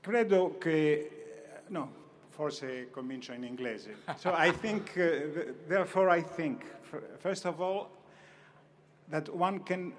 Credo 0.00 0.56
che, 0.56 1.62
no, 1.68 1.92
forse 2.30 2.90
comincio 2.90 3.32
in 3.34 3.44
inglese. 3.44 3.96
So 4.16 4.32
I 4.34 4.50
think, 4.50 4.92
uh, 4.96 5.52
therefore 5.66 6.08
I 6.08 6.22
think, 6.22 6.64
first 7.18 7.44
of 7.44 7.60
all, 7.60 7.90
that 9.10 9.28
one 9.28 9.62
can 9.62 9.92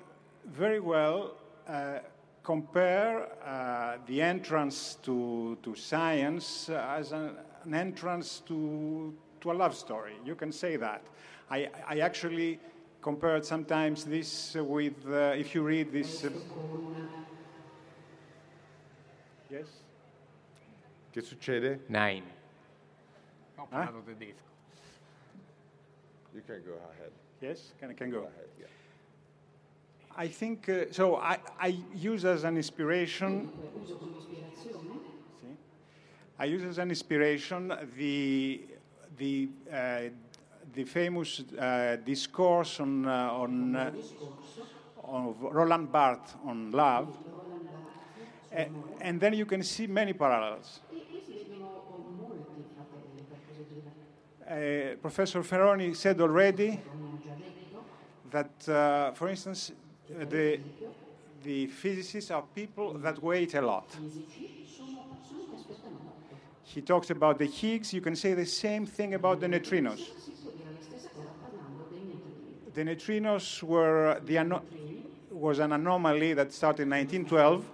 very 0.45 0.79
well 0.79 1.35
uh, 1.67 1.99
compare 2.45 3.27
uh, 3.43 3.97
the 4.05 4.21
entrance 4.21 4.99
to, 5.01 5.57
to 5.63 5.75
science 5.75 6.69
as 6.69 7.11
an, 7.11 7.31
an 7.63 7.73
entrance 7.73 8.43
to, 8.45 9.13
to 9.41 9.51
a 9.51 9.53
love 9.53 9.75
story. 9.75 10.13
You 10.23 10.35
can 10.35 10.51
say 10.51 10.77
that. 10.77 11.01
I, 11.49 11.69
I 11.87 11.99
actually 11.99 12.59
compared 13.01 13.43
sometimes 13.45 14.05
this 14.05 14.55
with, 14.55 14.93
uh, 15.07 15.33
if 15.35 15.55
you 15.55 15.63
read 15.63 15.91
this. 15.91 16.23
Uh, 16.23 16.29
yes? 19.49 19.65
Che 21.13 21.21
succede? 21.21 21.79
Nine. 21.89 22.23
Ho 23.57 23.67
huh? 23.71 23.87
tedesco. 24.05 24.43
You 26.35 26.41
can 26.45 26.61
go 26.63 26.73
ahead. 26.93 27.11
Yes, 27.41 27.73
can, 27.79 27.95
can 27.95 28.11
go. 28.11 28.21
go 28.21 28.27
ahead. 28.27 28.49
Yeah. 28.59 28.67
I 30.17 30.29
think, 30.29 30.69
uh, 30.69 30.85
so 30.91 31.17
I, 31.17 31.39
I, 31.59 31.77
use 31.93 32.23
as 32.23 32.45
an 32.45 32.55
inspiration, 32.55 33.49
I 36.39 36.45
use 36.45 36.63
as 36.63 36.77
an 36.77 36.89
inspiration 36.89 37.73
the, 37.97 38.61
the, 39.17 39.49
uh, 39.71 39.99
the 40.73 40.85
famous 40.85 41.41
uh, 41.59 41.97
discourse 42.05 42.79
on, 42.79 43.05
uh, 43.05 43.29
on, 43.31 43.75
uh, 43.75 43.91
of 45.03 45.35
Roland 45.41 45.91
Barthes 45.91 46.33
on 46.45 46.71
love, 46.71 47.17
and 49.01 49.19
then 49.19 49.33
you 49.33 49.45
can 49.45 49.63
see 49.63 49.85
many 49.85 50.13
parallels. 50.13 50.79
Uh, 54.49 54.95
Professor 55.01 55.41
Ferroni 55.43 55.93
said 55.93 56.21
already 56.21 56.79
that, 58.31 59.13
for 59.17 59.27
instance, 59.27 59.73
the, 60.09 60.59
the 61.43 61.67
physicists 61.67 62.31
are 62.31 62.43
people 62.53 62.93
that 62.95 63.21
wait 63.21 63.53
a 63.55 63.61
lot. 63.61 63.87
He 66.63 66.81
talks 66.81 67.09
about 67.09 67.39
the 67.39 67.45
Higgs. 67.45 67.93
You 67.93 68.01
can 68.01 68.15
say 68.15 68.33
the 68.33 68.45
same 68.45 68.85
thing 68.85 69.13
about 69.13 69.39
the 69.39 69.47
neutrinos. 69.47 70.09
The 72.73 72.83
neutrinos 72.83 73.63
were 73.63 74.19
the 74.25 74.61
was 75.31 75.59
an 75.59 75.73
anomaly 75.73 76.33
that 76.33 76.53
started 76.53 76.83
in 76.83 76.89
1912. 76.89 77.65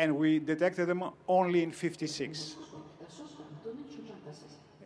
and 0.00 0.16
we 0.16 0.38
detected 0.38 0.86
them 0.86 1.04
only 1.28 1.62
in 1.62 1.70
56. 1.70 2.56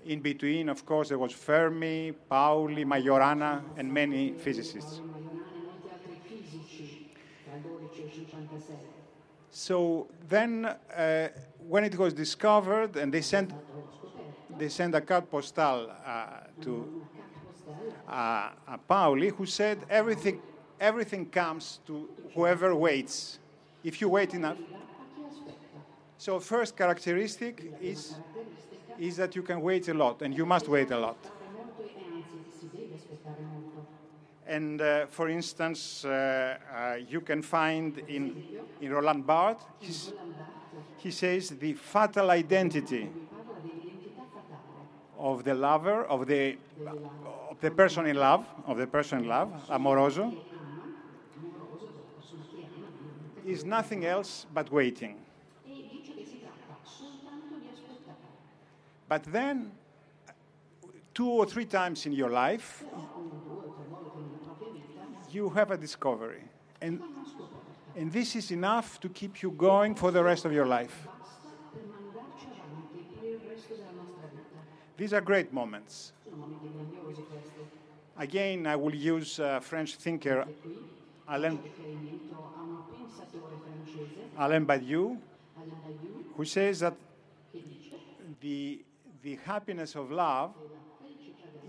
In 0.05 0.21
between, 0.21 0.69
of 0.69 0.85
course, 0.85 1.09
there 1.09 1.19
was 1.19 1.33
Fermi, 1.33 2.13
Pauli, 2.29 2.85
Majorana, 2.85 3.63
and 3.77 3.93
many 3.93 4.33
physicists. 4.33 5.01
So 9.51 10.09
then, 10.29 10.67
uh, 10.67 11.29
when 11.67 11.85
it 11.85 11.97
was 11.97 12.13
discovered, 12.13 12.97
and 12.97 13.13
they 13.13 13.23
sent, 13.23 13.53
they 14.59 14.69
sent 14.69 14.95
a 14.95 15.01
carte 15.01 15.31
postale 15.31 15.91
uh, 16.05 16.41
to 16.61 17.03
uh, 18.07 18.51
uh, 18.69 18.77
Pauli, 18.87 19.29
who 19.31 19.47
said 19.47 19.79
everything, 19.89 20.41
everything 20.81 21.27
comes 21.27 21.81
to 21.87 22.09
whoever 22.35 22.75
waits. 22.75 23.39
If 23.83 24.01
you 24.01 24.09
wait 24.09 24.35
enough. 24.35 24.59
So 26.19 26.41
first 26.41 26.77
characteristic 26.77 27.73
is, 27.81 28.15
is 28.99 29.17
that 29.17 29.35
you 29.35 29.43
can 29.43 29.61
wait 29.61 29.89
a 29.89 29.95
lot, 29.95 30.23
and 30.23 30.37
you 30.37 30.47
must 30.47 30.69
wait 30.69 30.91
a 30.91 30.99
lot. 30.99 31.17
And 34.47 34.81
uh, 34.81 35.07
for 35.07 35.29
instance, 35.29 36.05
uh, 36.05 36.59
uh, 36.73 36.97
you 37.09 37.21
can 37.23 37.43
find 37.43 37.99
in, 38.09 38.45
in 38.81 38.93
Roland 38.93 39.27
Barthes, 39.27 40.13
he 40.99 41.11
says 41.11 41.51
the 41.51 41.73
fatal 41.73 42.31
identity 42.31 43.09
of 45.19 45.45
the 45.45 45.55
lover, 45.55 46.05
of 46.05 46.27
the, 46.27 46.57
of 46.87 47.59
the 47.61 47.71
person 47.71 48.07
in 48.07 48.17
love, 48.17 48.47
of 48.67 48.77
the 48.77 48.87
person 48.87 49.21
in 49.21 49.29
love, 49.29 49.51
amoroso, 49.71 50.35
is 53.47 53.65
nothing 53.65 54.05
else 54.05 54.47
but 54.53 54.71
waiting. 54.71 55.24
But 59.09 59.25
then, 59.25 59.73
two 61.13 61.29
or 61.29 61.47
three 61.47 61.67
times 61.67 62.07
in 62.07 62.13
your 62.13 62.31
life, 62.31 62.85
you 65.31 65.51
have 65.51 65.71
a 65.71 65.77
discovery. 65.77 66.43
And, 66.81 67.01
and 67.97 68.13
this 68.13 68.37
is 68.37 68.51
enough 68.51 69.01
to 69.01 69.09
keep 69.09 69.43
you 69.43 69.51
going 69.51 69.95
for 69.95 70.11
the 70.11 70.23
rest 70.23 70.45
of 70.45 70.53
your 70.53 70.67
life. 70.67 71.07
These 74.97 75.13
are 75.13 75.21
great 75.21 75.53
moments. 75.53 76.13
Again, 78.17 78.67
I 78.67 78.77
will 78.77 78.95
use 78.95 79.41
a 79.41 79.61
French 79.61 79.97
thinker, 79.97 80.47
Alain, 81.29 81.59
Alain 84.39 84.65
Badiou, 84.67 85.19
who 86.37 86.45
says 86.45 86.81
that 86.81 86.95
the, 88.41 88.85
the 89.25 89.39
happiness 89.47 89.95
of 89.95 90.13
love 90.13 90.53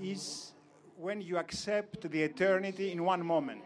is 0.02 0.52
when 0.98 1.22
you 1.22 1.38
accept 1.38 2.12
the 2.12 2.22
eternity 2.22 2.92
in 2.92 3.04
one 3.04 3.26
moment. 3.26 3.64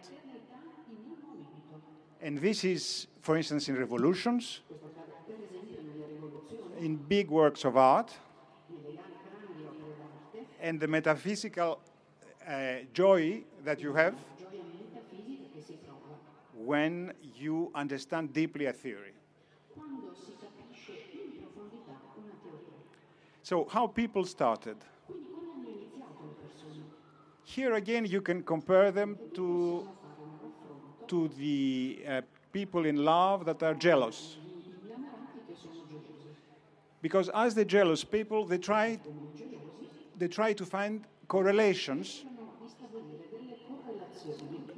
And 2.21 2.37
this 2.37 2.63
is, 2.63 3.07
for 3.21 3.35
instance, 3.35 3.67
in 3.67 3.77
revolutions, 3.77 4.61
in 6.79 6.97
big 6.97 7.31
works 7.31 7.65
of 7.65 7.77
art, 7.77 8.13
and 10.61 10.79
the 10.79 10.87
metaphysical 10.87 11.79
uh, 12.47 12.73
joy 12.93 13.41
that 13.63 13.81
you 13.81 13.93
have 13.93 14.13
when 16.53 17.11
you 17.35 17.71
understand 17.73 18.33
deeply 18.33 18.65
a 18.65 18.73
theory. 18.73 19.13
So, 23.49 23.67
how 23.67 23.87
people 23.87 24.25
started. 24.25 24.77
Here 27.43 27.73
again, 27.73 28.05
you 28.05 28.21
can 28.21 28.43
compare 28.43 28.91
them 28.91 29.17
to, 29.33 29.89
to 31.07 31.29
the 31.29 31.99
uh, 32.07 32.21
people 32.53 32.85
in 32.85 32.97
love 32.97 33.45
that 33.45 33.63
are 33.63 33.73
jealous. 33.73 34.37
Because 37.01 37.31
as 37.33 37.55
the 37.55 37.65
jealous 37.65 38.03
people, 38.03 38.45
they 38.45 38.59
try, 38.59 38.99
they 40.15 40.27
try 40.27 40.53
to 40.53 40.63
find 40.63 41.03
correlations 41.27 42.25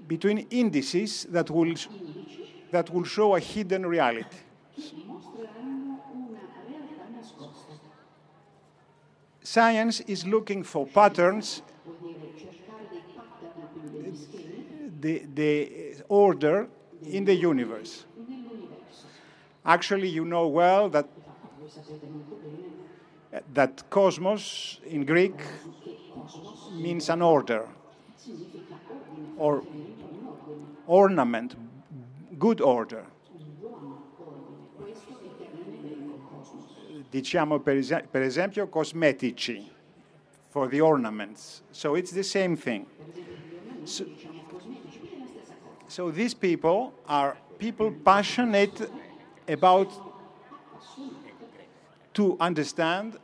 between 0.07 0.47
indices 0.49 1.25
that 1.25 1.49
will, 1.49 1.75
that 2.71 2.89
will 2.89 3.03
show 3.03 3.35
a 3.35 3.39
hidden 3.41 3.85
reality. 3.85 4.37
Science 9.43 10.01
is 10.01 10.25
looking 10.25 10.63
for 10.63 10.85
patterns, 10.85 11.61
the, 14.99 15.25
the 15.33 15.95
order 16.09 16.67
in 17.03 17.25
the 17.25 17.33
universe. 17.33 18.05
Actually, 19.65 20.09
you 20.09 20.25
know 20.25 20.47
well 20.47 20.89
that, 20.89 21.07
that 23.53 23.89
cosmos 23.89 24.79
in 24.85 25.05
Greek 25.05 25.39
means 26.73 27.09
an 27.09 27.21
order 27.21 27.67
or 29.37 29.63
ornament, 30.85 31.55
good 32.37 32.61
order. 32.61 33.05
Diciamo 37.11 37.59
per, 37.59 37.75
ese- 37.77 38.07
per 38.09 38.21
esempio 38.21 38.67
cosmetici 38.67 39.69
for 40.49 40.69
the 40.69 40.79
ornaments. 40.79 41.61
So 41.71 41.95
it's 41.95 42.11
the 42.11 42.23
same 42.23 42.55
thing. 42.55 42.85
So, 43.85 44.05
so 45.87 46.09
these 46.11 46.33
people 46.33 46.93
are 47.07 47.35
people 47.57 47.91
passionate 47.91 48.89
about 49.47 49.89
to 52.13 52.37
understand 52.39 53.17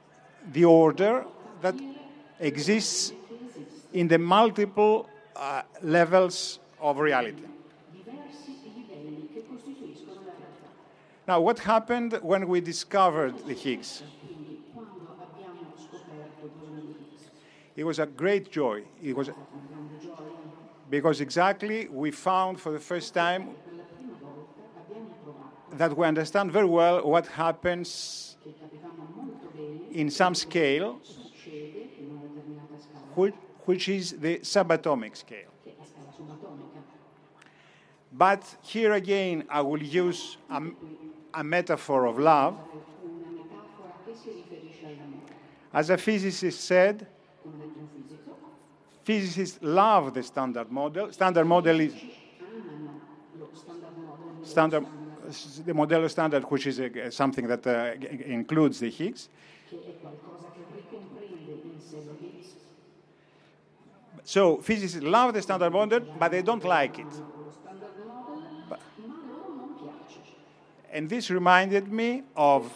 the 0.51 0.65
order 0.65 1.25
that 1.61 1.75
exists 2.39 3.13
in 3.93 4.07
the 4.07 4.17
multiple 4.17 5.07
uh, 5.35 5.61
levels 5.81 6.59
of 6.81 6.99
reality. 6.99 7.43
Now, 11.27 11.41
what 11.41 11.59
happened 11.59 12.17
when 12.21 12.47
we 12.47 12.61
discovered 12.61 13.45
the 13.45 13.53
Higgs? 13.53 14.01
It 17.75 17.83
was 17.83 17.99
a 17.99 18.05
great 18.05 18.49
joy. 18.49 18.83
It 19.03 19.13
was 19.13 19.29
because 20.89 21.19
exactly 21.19 21.89
we 21.89 22.11
found 22.11 22.61
for 22.61 22.71
the 22.71 22.79
first 22.79 23.13
time 23.13 23.49
that 25.73 25.95
we 25.97 26.07
understand 26.07 26.51
very 26.53 26.65
well 26.65 27.05
what 27.05 27.27
happens 27.27 28.37
in 29.91 30.09
some 30.09 30.33
scale, 30.33 31.01
which, 33.65 33.89
is 33.89 34.13
the 34.13 34.39
subatomic 34.39 35.17
scale. 35.17 35.51
But 38.13 38.43
here 38.61 38.93
again, 38.93 39.43
I 39.49 39.61
will 39.61 39.83
use 39.83 40.37
a, 40.49 40.61
a 41.37 41.43
metaphor 41.43 42.05
of 42.07 42.17
love. 42.17 42.57
As 45.71 45.91
a 45.91 45.97
physicist 45.97 46.61
said, 46.61 47.05
physicists 49.03 49.59
love 49.61 50.15
the 50.15 50.23
standard 50.23 50.71
model. 50.71 51.11
Standard 51.11 51.45
model 51.45 51.79
is 51.79 51.93
standard, 54.41 54.83
the 55.63 55.73
Modello 55.73 56.09
standard, 56.09 56.43
which 56.45 56.65
is 56.65 56.79
uh, 56.79 57.11
something 57.11 57.45
that 57.47 57.67
uh, 57.67 57.93
includes 58.25 58.79
the 58.79 58.89
Higgs. 58.89 59.29
So 64.23 64.57
physicists 64.57 65.03
love 65.03 65.35
the 65.35 65.41
standard 65.43 65.71
model, 65.71 65.99
but 66.19 66.31
they 66.31 66.41
don't 66.41 66.63
like 66.63 66.97
it. 66.97 67.36
And 70.97 71.07
this 71.07 71.29
reminded 71.29 71.93
me 71.93 72.23
of, 72.35 72.75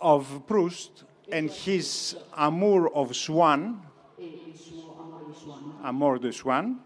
of 0.00 0.46
Proust 0.46 1.04
and 1.30 1.50
his 1.50 2.16
Amour 2.34 2.88
of 2.94 3.14
Swann, 3.14 3.82
Amour 5.84 6.18
de 6.18 6.32
Swann, 6.32 6.80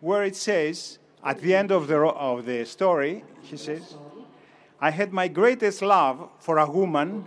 where 0.00 0.24
it 0.24 0.36
says, 0.36 0.98
at 1.24 1.40
the 1.40 1.54
end 1.54 1.72
of 1.72 1.86
the, 1.86 1.96
of 1.96 2.44
the 2.44 2.66
story, 2.66 3.24
he 3.40 3.56
says, 3.56 3.94
I 4.78 4.90
had 4.90 5.14
my 5.14 5.28
greatest 5.28 5.80
love 5.80 6.28
for 6.38 6.58
a 6.58 6.70
woman 6.70 7.24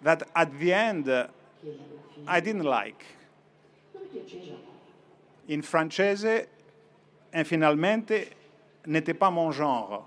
that 0.00 0.26
at 0.34 0.58
the 0.58 0.72
end 0.72 1.06
uh, 1.06 1.26
I 2.26 2.40
didn't 2.40 2.64
like. 2.64 3.04
In 5.48 5.60
francese, 5.60 6.48
e 7.30 7.44
finalmente 7.44 8.37
n'était 8.88 9.14
pas 9.14 9.30
mon 9.30 9.52
genre. 9.52 10.02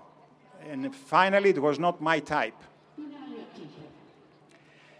And 0.68 0.94
finally, 0.94 1.50
it 1.50 1.62
was 1.62 1.78
not 1.78 2.00
my 2.00 2.20
type. 2.20 2.60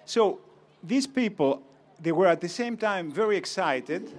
So 0.04 0.38
these 0.82 1.06
people, 1.06 1.62
they 2.00 2.12
were 2.12 2.26
at 2.26 2.40
the 2.40 2.48
same 2.48 2.76
time 2.76 3.10
very 3.10 3.36
excited, 3.36 4.10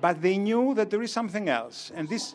but 0.00 0.20
they 0.20 0.38
knew 0.38 0.74
that 0.74 0.90
there 0.90 1.02
is 1.02 1.12
something 1.12 1.48
else. 1.48 1.92
And 1.94 2.08
this, 2.08 2.34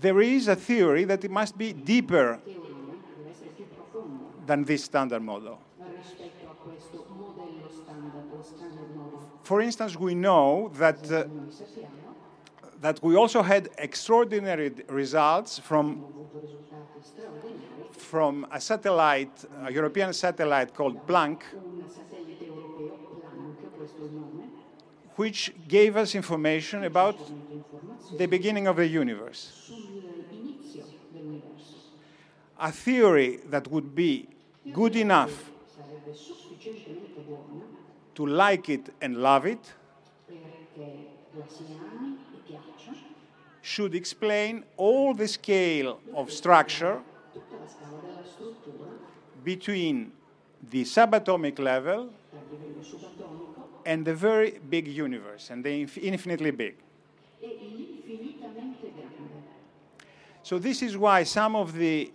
there 0.00 0.20
is 0.20 0.48
a 0.48 0.56
theory 0.56 1.04
that 1.04 1.24
it 1.24 1.30
must 1.30 1.56
be 1.56 1.72
deeper 1.72 2.40
than 4.46 4.64
this 4.64 4.84
standard 4.84 5.22
model. 5.22 5.58
For 9.42 9.60
instance, 9.62 9.96
we 9.96 10.14
know 10.14 10.70
that, 10.74 11.10
uh, 11.10 11.24
that 12.80 13.02
we 13.02 13.16
also 13.16 13.42
had 13.42 13.68
extraordinary 13.78 14.72
results 14.88 15.58
from, 15.58 16.04
from 17.90 18.46
a 18.52 18.60
satellite, 18.60 19.44
a 19.64 19.72
European 19.72 20.12
satellite 20.12 20.74
called 20.74 21.06
Planck, 21.06 21.42
which 25.16 25.52
gave 25.66 25.96
us 25.96 26.14
information 26.14 26.84
about 26.84 27.18
the 28.16 28.26
beginning 28.26 28.68
of 28.68 28.76
the 28.76 28.86
universe. 28.86 29.72
A 32.60 32.72
theory 32.72 33.40
that 33.50 33.68
would 33.70 33.94
be 33.94 34.28
good 34.72 34.94
enough 34.94 35.50
to 38.14 38.26
like 38.26 38.68
it 38.68 38.92
and 39.00 39.16
love 39.16 39.46
it 39.46 39.74
should 43.68 43.94
explain 43.94 44.64
all 44.78 45.12
the 45.12 45.28
scale 45.28 46.00
of 46.14 46.32
structure 46.32 47.02
between 49.44 50.10
the 50.70 50.82
subatomic 50.84 51.58
level 51.58 52.08
and 53.84 54.06
the 54.06 54.14
very 54.14 54.58
big 54.70 54.88
universe, 54.88 55.50
and 55.50 55.62
the 55.62 55.82
inf- 55.82 55.98
infinitely 55.98 56.50
big. 56.50 56.76
So, 60.42 60.58
this 60.58 60.82
is 60.82 60.96
why 60.96 61.24
some 61.24 61.54
of 61.54 61.74
the 61.74 62.10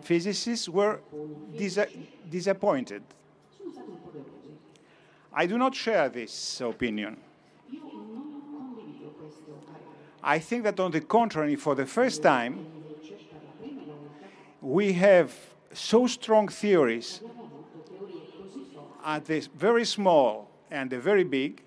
physicists 0.00 0.68
were 0.68 1.00
dis- 1.56 1.78
disappointed. 2.30 3.02
I 5.30 5.44
do 5.46 5.58
not 5.58 5.74
share 5.74 6.08
this 6.08 6.60
opinion. 6.62 7.18
I 10.26 10.38
think 10.38 10.64
that, 10.64 10.80
on 10.80 10.90
the 10.90 11.02
contrary, 11.02 11.54
for 11.54 11.74
the 11.74 11.84
first 11.84 12.22
time, 12.22 12.66
we 14.62 14.94
have 14.94 15.34
so 15.74 16.06
strong 16.06 16.48
theories 16.48 17.20
at 19.04 19.26
the 19.26 19.46
very 19.54 19.84
small 19.84 20.48
and 20.70 20.88
the 20.88 20.98
very 20.98 21.24
big 21.24 21.62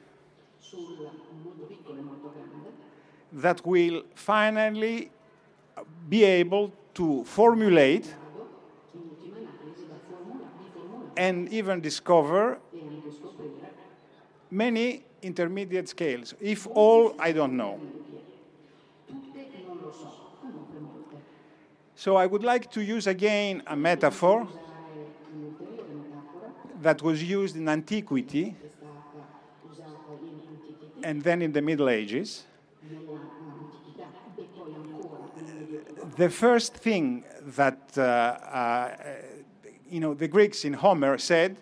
that 3.32 3.64
we'll 3.64 4.02
finally 4.16 5.12
be 6.10 6.24
able 6.24 6.74
to 6.96 7.24
formulate 7.26 8.12
and 11.16 11.48
even 11.50 11.80
discover 11.80 12.58
many 14.50 15.04
intermediate 15.22 15.88
scales. 15.90 16.34
If 16.42 16.66
all, 16.66 17.14
I 17.20 17.32
don't 17.32 17.56
know. 17.56 17.80
So 21.98 22.16
I 22.16 22.28
would 22.28 22.44
like 22.44 22.70
to 22.74 22.84
use 22.84 23.08
again 23.08 23.64
a 23.66 23.76
metaphor 23.76 24.48
that 26.84 27.02
was 27.02 27.24
used 27.24 27.56
in 27.56 27.68
antiquity 27.68 28.56
and 31.04 31.24
then 31.24 31.42
in 31.42 31.54
the 31.54 31.62
Middle 31.64 31.90
Ages. 31.90 32.44
The 36.18 36.30
first 36.30 36.76
thing 36.76 37.24
that 37.58 37.98
uh, 37.98 38.02
uh, 38.02 38.98
you 39.90 40.00
know 40.00 40.14
the 40.14 40.28
Greeks 40.28 40.66
in 40.66 40.74
Homer 40.74 41.18
said 41.18 41.58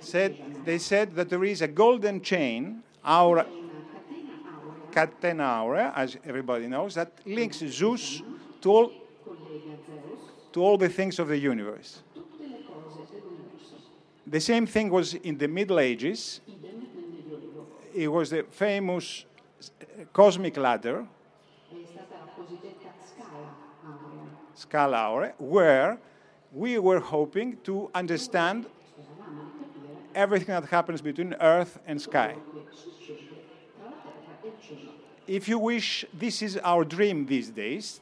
said 0.00 0.38
they 0.64 0.78
said 0.78 1.14
that 1.16 1.28
there 1.28 1.44
is 1.44 1.60
a 1.60 1.68
golden 1.68 2.22
chain, 2.22 2.82
aura, 3.06 3.44
catena 4.92 5.62
aurea, 5.62 5.92
as 5.96 6.16
everybody 6.24 6.66
knows, 6.66 6.94
that 6.94 7.12
links 7.26 7.58
Zeus 7.58 8.22
to 8.60 8.70
all, 8.70 8.92
to 10.52 10.62
all 10.62 10.78
the 10.78 10.88
things 10.88 11.18
of 11.18 11.28
the 11.28 11.38
universe. 11.38 12.02
The 14.26 14.40
same 14.40 14.66
thing 14.66 14.90
was 14.90 15.14
in 15.14 15.36
the 15.36 15.48
Middle 15.48 15.78
Ages. 15.78 16.40
It 17.94 18.08
was 18.08 18.30
the 18.30 18.44
famous 18.50 19.24
uh, 19.60 20.04
cosmic 20.12 20.56
ladder, 20.56 21.06
Scala 24.54 25.10
Aurea, 25.10 25.34
where 25.38 25.98
we 26.52 26.78
were 26.78 27.00
hoping 27.00 27.58
to 27.64 27.90
understand 27.94 28.66
everything 30.14 30.48
that 30.48 30.64
happens 30.66 31.00
between 31.02 31.34
earth 31.40 31.78
and 31.86 32.00
sky. 32.00 32.36
If 35.26 35.48
you 35.48 35.58
wish, 35.58 36.04
this 36.12 36.42
is 36.42 36.58
our 36.58 36.84
dream 36.84 37.26
these 37.26 37.50
days. 37.50 38.00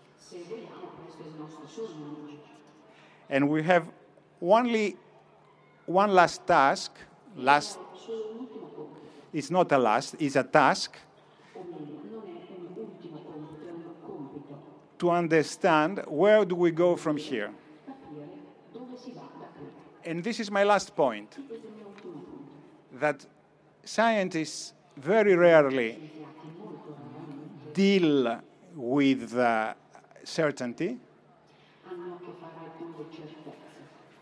And 3.28 3.48
we 3.48 3.62
have 3.62 3.88
only 4.40 4.96
one 5.86 6.12
last 6.12 6.46
task. 6.46 6.92
Last, 7.36 7.78
it's 9.32 9.50
not 9.50 9.70
a 9.70 9.78
last, 9.78 10.16
it's 10.18 10.34
a 10.36 10.42
task 10.42 10.96
to 14.98 15.10
understand 15.10 16.02
where 16.06 16.44
do 16.44 16.54
we 16.54 16.70
go 16.70 16.96
from 16.96 17.16
here. 17.16 17.50
And 20.04 20.24
this 20.24 20.40
is 20.40 20.50
my 20.50 20.64
last 20.64 20.96
point 20.96 21.36
that 22.94 23.24
scientists 23.84 24.72
very 24.96 25.36
rarely 25.36 26.10
deal 27.72 28.40
with 28.74 29.36
uh, 29.36 29.74
certainty. 30.24 30.98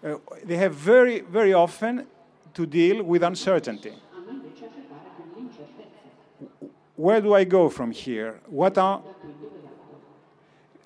Uh, 0.04 0.16
they 0.44 0.56
have 0.56 0.74
very, 0.74 1.20
very 1.20 1.52
often 1.52 2.06
to 2.54 2.66
deal 2.66 3.02
with 3.02 3.22
uncertainty. 3.22 3.92
Where 6.96 7.20
do 7.20 7.34
I 7.34 7.44
go 7.44 7.68
from 7.68 7.90
here? 7.92 8.40
What 8.46 8.76
are, 8.78 9.02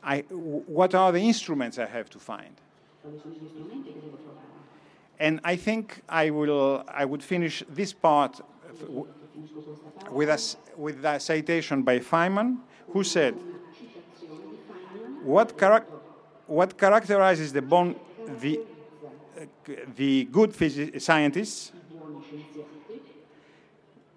I, 0.02 0.20
what 0.20 0.94
are 0.94 1.12
the 1.12 1.20
instruments 1.20 1.78
I 1.78 1.86
have 1.86 2.10
to 2.10 2.18
find? 2.18 2.54
And 5.18 5.40
I 5.44 5.56
think 5.56 6.02
I, 6.08 6.30
will, 6.30 6.84
I 6.88 7.04
would 7.04 7.22
finish 7.22 7.62
this 7.68 7.92
part 7.92 8.40
with 10.10 10.28
a, 10.28 10.56
with 10.76 11.04
a 11.04 11.18
citation 11.20 11.82
by 11.82 11.98
Feynman, 11.98 12.58
who 12.92 13.02
said, 13.04 13.34
What, 15.22 15.56
charac- 15.56 15.86
what 16.46 16.76
characterizes 16.76 17.52
the, 17.52 17.62
bon- 17.62 17.96
the, 18.40 18.60
uh, 19.38 19.44
the 19.96 20.24
good 20.24 20.54
scientists, 21.00 21.72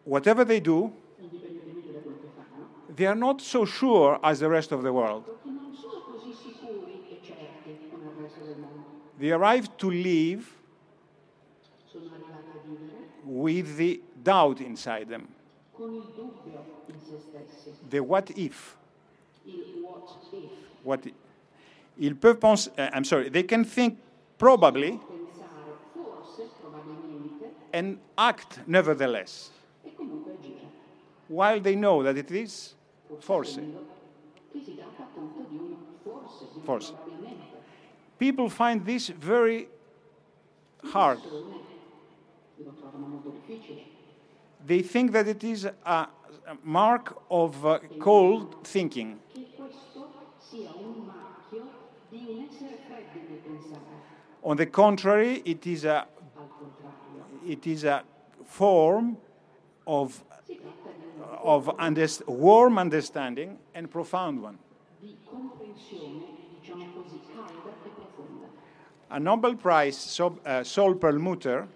whatever 0.03 0.43
they 0.43 0.59
do, 0.59 0.91
they 2.95 3.05
are 3.05 3.15
not 3.15 3.41
so 3.41 3.65
sure 3.65 4.19
as 4.23 4.39
the 4.39 4.49
rest 4.49 4.71
of 4.71 4.81
the 4.83 4.91
world. 4.93 5.23
They 9.19 9.31
arrive 9.31 9.77
to 9.77 9.89
live 9.91 10.51
with 13.23 13.77
the 13.77 14.01
doubt 14.25 14.59
inside 14.59 15.07
them. 15.07 15.27
The 17.89 17.99
what 17.99 18.31
if. 18.35 18.77
What 20.83 21.05
if. 21.05 21.13
Ils 21.97 22.13
peuvent 22.13 22.35
penser, 22.35 22.71
uh, 22.77 22.89
I'm 22.93 23.05
sorry, 23.05 23.29
they 23.29 23.43
can 23.43 23.63
think 23.63 23.97
probably 24.38 24.99
and 27.71 27.97
act 28.17 28.59
nevertheless, 28.67 29.49
while 31.29 31.59
they 31.61 31.75
know 31.75 32.03
that 32.03 32.17
it 32.17 32.31
is 32.31 32.73
force. 33.21 33.59
Force. 36.65 36.93
People 38.19 38.49
find 38.49 38.85
this 38.85 39.07
very 39.07 39.67
hard 40.83 41.19
they 44.65 44.82
think 44.82 45.12
that 45.12 45.28
it 45.28 45.43
is 45.43 45.65
a 45.65 46.08
mark 46.63 47.17
of 47.30 47.65
uh, 47.65 47.80
cold 47.99 48.56
thinking. 48.63 49.19
On 54.43 54.58
the 54.58 54.65
contrary, 54.65 55.41
it 55.45 55.65
is 55.67 55.86
a, 55.86 56.06
it 57.45 57.65
is 57.67 57.84
a 57.84 58.04
form 58.45 59.17
of, 59.88 60.23
of 61.43 61.69
warm 62.28 62.78
understanding 62.78 63.58
and 63.73 63.89
profound 63.89 64.41
one. 64.41 64.58
A 69.12 69.19
Nobel 69.19 69.56
Prize 69.56 69.97
so, 69.97 70.39
uh, 70.45 70.63
Sol 70.63 70.95
Perlmutter 70.95 71.67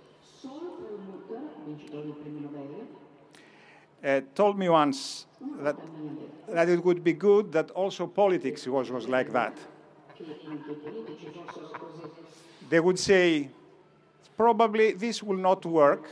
uh, 4.03 4.21
told 4.35 4.57
me 4.57 4.69
once 4.69 5.25
that, 5.61 5.75
that 6.47 6.69
it 6.69 6.83
would 6.83 7.03
be 7.03 7.13
good 7.13 7.51
that 7.51 7.71
also 7.71 8.07
politics 8.07 8.67
was, 8.67 8.89
was 8.89 9.07
like 9.07 9.31
that. 9.31 9.57
They 12.69 12.79
would 12.79 12.99
say, 12.99 13.49
probably 14.37 14.93
this 14.93 15.23
will 15.23 15.37
not 15.37 15.65
work, 15.65 16.07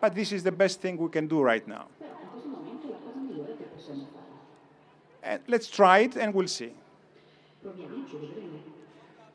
but 0.00 0.14
this 0.14 0.32
is 0.32 0.42
the 0.42 0.52
best 0.52 0.80
thing 0.80 0.96
we 0.96 1.08
can 1.08 1.26
do 1.26 1.40
right 1.42 1.66
now. 1.66 1.86
And 5.22 5.42
let's 5.48 5.68
try 5.68 5.98
it 6.00 6.16
and 6.16 6.32
we'll 6.32 6.48
see. 6.48 6.72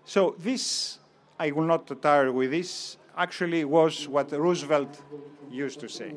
So, 0.05 0.35
this, 0.39 0.99
I 1.39 1.51
will 1.51 1.65
not 1.65 2.01
tire 2.01 2.31
with 2.31 2.51
this, 2.51 2.97
actually 3.17 3.65
was 3.65 4.07
what 4.07 4.31
Roosevelt 4.31 5.01
used 5.49 5.79
to 5.79 5.89
say. 5.89 6.13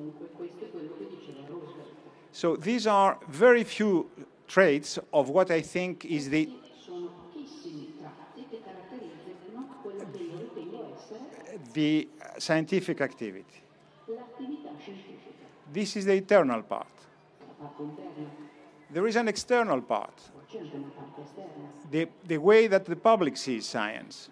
So, 2.32 2.56
these 2.56 2.86
are 2.86 3.18
very 3.28 3.64
few 3.64 4.10
traits 4.46 4.98
of 5.12 5.28
what 5.28 5.50
I 5.50 5.60
think 5.60 6.04
is 6.04 6.28
the 6.28 6.48
the 11.72 12.08
scientific 12.38 13.00
activity. 13.00 13.62
This 15.72 15.96
is 15.96 16.04
the 16.06 16.14
eternal 16.14 16.62
part. 16.62 16.86
There 18.90 19.06
is 19.06 19.16
an 19.16 19.28
external 19.28 19.82
part. 19.82 20.18
The, 21.90 22.08
the 22.26 22.38
way 22.38 22.66
that 22.66 22.84
the 22.84 22.96
public 22.96 23.36
sees 23.36 23.66
science. 23.66 24.30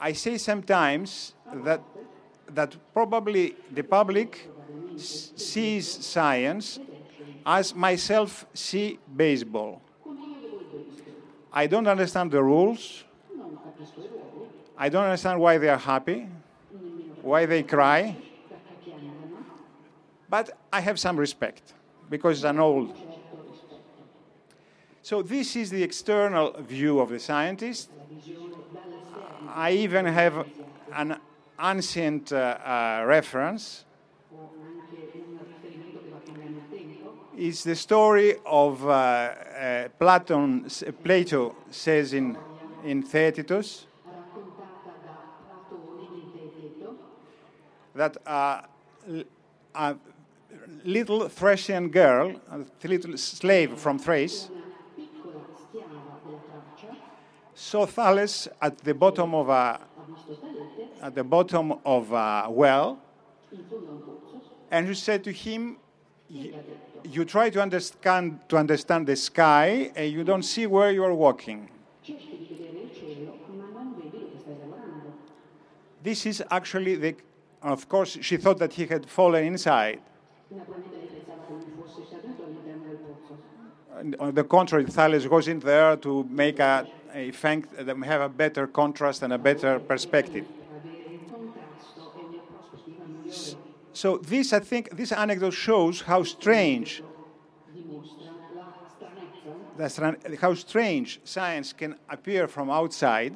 I 0.00 0.14
say 0.14 0.38
sometimes 0.38 1.34
that, 1.52 1.82
that 2.54 2.74
probably 2.94 3.54
the 3.70 3.82
public 3.82 4.48
sees 4.96 5.86
science 5.86 6.80
as 7.44 7.74
myself 7.74 8.46
see 8.54 8.98
baseball. 9.14 9.82
I 11.52 11.66
don't 11.66 11.86
understand 11.86 12.30
the 12.30 12.42
rules. 12.42 13.04
I 14.78 14.88
don't 14.88 15.04
understand 15.04 15.38
why 15.38 15.58
they 15.58 15.68
are 15.68 15.76
happy, 15.76 16.28
why 17.20 17.44
they 17.44 17.62
cry. 17.62 18.16
But 20.30 20.56
I 20.72 20.80
have 20.80 20.98
some 20.98 21.18
respect 21.18 21.74
because 22.08 22.38
it's 22.38 22.44
an 22.44 22.58
old. 22.58 22.96
So, 25.02 25.22
this 25.22 25.56
is 25.56 25.70
the 25.70 25.82
external 25.82 26.52
view 26.62 27.00
of 27.00 27.10
the 27.10 27.18
scientist. 27.18 27.90
I 29.54 29.72
even 29.72 30.06
have 30.06 30.46
an 30.92 31.16
ancient 31.60 32.32
uh, 32.32 32.36
uh, 32.36 33.04
reference. 33.06 33.84
It's 37.36 37.64
the 37.64 37.74
story 37.74 38.36
of 38.44 38.86
uh, 38.86 38.90
uh, 38.90 39.88
Platon, 39.98 40.66
Plato 41.02 41.56
says 41.70 42.12
in, 42.12 42.36
in 42.84 43.02
Theaetetus 43.02 43.86
that 47.94 48.16
a 48.26 49.96
little 50.84 51.28
Thracian 51.28 51.88
girl, 51.88 52.34
a 52.50 52.64
little 52.86 53.16
slave 53.16 53.78
from 53.78 53.98
Thrace, 53.98 54.50
saw 57.60 57.84
Thales 57.84 58.48
at 58.62 58.78
the 58.78 58.94
bottom 58.94 59.34
of 59.34 59.48
a 59.50 59.80
at 61.02 61.14
the 61.14 61.22
bottom 61.22 61.74
of 61.84 62.10
a 62.12 62.46
well, 62.48 62.98
and 64.70 64.88
he 64.88 64.94
said 64.94 65.22
to 65.24 65.30
him, 65.30 65.76
"You 66.28 67.24
try 67.24 67.50
to 67.50 67.60
understand 67.60 68.40
to 68.48 68.56
understand 68.56 69.06
the 69.06 69.16
sky, 69.16 69.92
and 69.94 70.10
you 70.10 70.24
don't 70.24 70.42
see 70.42 70.66
where 70.66 70.90
you 70.90 71.04
are 71.04 71.14
walking." 71.14 71.68
This 76.02 76.24
is 76.24 76.42
actually 76.50 76.94
the. 76.96 77.14
Of 77.62 77.90
course, 77.90 78.16
she 78.22 78.38
thought 78.38 78.58
that 78.58 78.72
he 78.72 78.86
had 78.86 79.04
fallen 79.04 79.44
inside. 79.44 80.00
On 84.18 84.34
the 84.34 84.44
contrary, 84.44 84.86
Thales 84.86 85.26
goes 85.26 85.46
in 85.46 85.58
there 85.58 85.94
to 85.98 86.24
make 86.24 86.58
a, 86.58 86.86
a 87.14 87.30
we 87.94 88.06
have 88.06 88.20
a 88.20 88.28
better 88.28 88.66
contrast 88.66 89.22
and 89.22 89.32
a 89.32 89.38
better 89.38 89.78
perspective. 89.80 90.46
So 93.92 94.18
this, 94.18 94.52
I 94.52 94.60
think, 94.60 94.90
this 94.96 95.12
anecdote 95.12 95.52
shows 95.52 96.02
how 96.02 96.22
strange, 96.22 97.02
how 100.40 100.54
strange 100.54 101.20
science 101.24 101.72
can 101.72 101.96
appear 102.08 102.48
from 102.48 102.70
outside. 102.70 103.34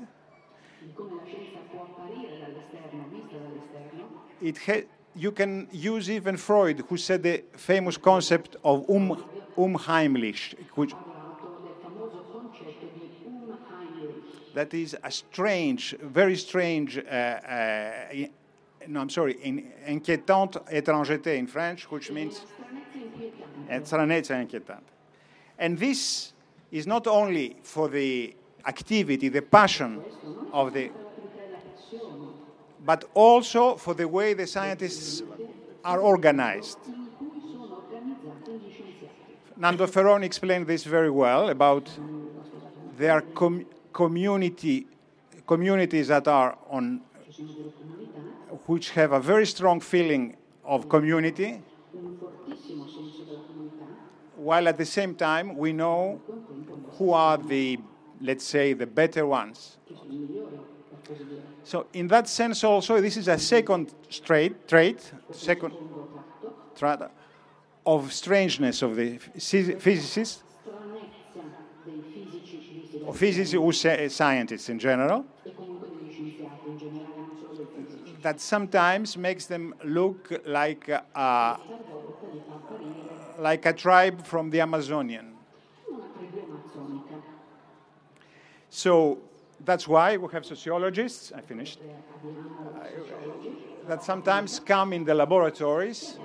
It 4.43 4.59
ha- 4.59 4.87
you 5.15 5.33
can 5.33 5.69
use 5.73 6.11
even 6.11 6.37
Freud, 6.37 6.85
who 6.89 6.97
said 6.97 7.23
the 7.23 7.43
famous 7.57 7.97
concept 7.97 8.57
of 8.65 8.89
um, 8.91 9.25
unheimlich, 9.57 10.55
which 10.75 10.93
that 14.55 14.73
is 14.73 14.97
a 15.03 15.11
strange, 15.11 15.97
very 16.01 16.37
strange, 16.37 16.99
uh, 16.99 17.01
uh, 17.01 18.27
no, 18.87 19.01
I'm 19.01 19.11
sorry, 19.11 19.37
in, 19.43 19.73
inquiétante 19.87 20.65
étrangeté 20.73 21.37
in 21.37 21.47
French, 21.47 21.91
which 21.91 22.11
means 22.11 22.41
inquietante. 24.41 24.93
And 25.59 25.79
this 25.79 26.33
is 26.71 26.87
not 26.87 27.07
only 27.07 27.57
for 27.63 27.89
the 27.89 28.35
activity, 28.67 29.29
the 29.29 29.43
passion 29.43 30.03
of 30.53 30.73
the, 30.73 30.91
but 32.85 33.05
also 33.15 33.77
for 33.77 33.95
the 33.95 34.07
way 34.07 34.35
the 34.35 34.47
scientists 34.47 35.23
are 35.85 36.01
organized. 36.01 36.79
Nando 39.57 39.87
Ferroni 39.87 40.25
explained 40.25 40.67
this 40.67 40.85
very 40.85 41.11
well 41.11 41.49
about 41.49 41.89
their 42.97 43.21
com- 43.21 43.65
community 43.95 44.87
communities 45.47 46.09
that 46.09 46.27
are 46.29 46.59
on 46.69 47.01
which 48.67 48.91
have 48.91 49.13
a 49.13 49.21
very 49.21 49.47
strong 49.47 49.81
feeling 49.81 50.37
of 50.65 50.89
community 50.89 51.63
while 54.37 54.69
at 54.69 54.77
the 54.77 54.85
same 54.85 55.15
time 55.15 55.57
we 55.57 55.73
know 55.73 56.21
who 56.99 57.13
are 57.13 57.39
the 57.39 57.79
let's 58.21 58.45
say 58.45 58.73
the 58.73 58.87
better 58.87 59.27
ones. 59.27 59.77
So 61.63 61.87
in 61.93 62.09
that 62.09 62.29
sense 62.29 62.65
also 62.65 63.01
this 63.01 63.17
is 63.17 63.29
a 63.29 63.39
second 63.39 63.95
trait 64.27 64.69
trait 64.69 65.13
second 65.33 65.73
trait 66.77 67.01
of 67.87 68.13
strangeness 68.13 68.83
of 68.83 68.97
the 68.97 69.19
physicists. 69.79 70.43
or 70.43 70.54
physicists 73.13 73.55
or 73.55 73.73
scientists 74.09 74.69
in 74.69 74.79
general 74.79 75.25
that 78.23 78.41
sometimes 78.41 79.17
makes 79.19 79.47
them 79.47 79.75
look 79.85 80.33
like 80.47 80.89
a, 80.89 81.59
like 83.39 83.67
a 83.67 83.73
tribe 83.73 84.25
from 84.25 84.51
the 84.51 84.61
Amazonian. 84.61 85.35
So 88.71 89.19
that's 89.65 89.87
why 89.87 90.17
we 90.17 90.29
have 90.33 90.45
sociologists, 90.45 91.33
I 91.37 91.41
finished, 91.43 91.79
uh, 91.79 92.87
that 93.89 94.03
sometimes 94.03 94.59
come 94.59 94.93
in 94.93 95.05
the 95.05 95.15
laboratories 95.15 96.17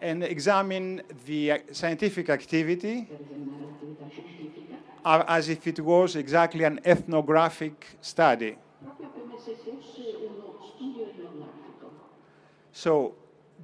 and 0.00 0.22
examine 0.24 1.02
the 1.26 1.60
scientific 1.72 2.30
activity 2.30 3.08
as 5.04 5.48
if 5.48 5.66
it 5.66 5.80
was 5.80 6.16
exactly 6.16 6.64
an 6.64 6.80
ethnographic 6.84 7.96
study. 8.00 8.56
So 12.72 13.14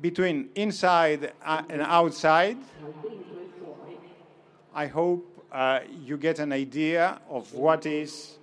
between 0.01 0.51
inside 0.55 1.33
and 1.45 1.83
outside, 1.83 2.59
I 4.75 4.87
hope 4.87 5.27
uh, 5.51 5.81
you 6.05 6.17
get 6.17 6.39
an 6.39 6.53
idea 6.53 7.21
of 7.29 7.53
what 7.55 7.87
is 7.87 8.39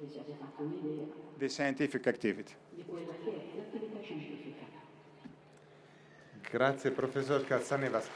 the 1.39 1.49
scientific 1.49 2.05
activity. 2.07 2.53
Grazie 6.51 6.91
professor 6.91 7.39
Cazzanevas. 7.41 8.09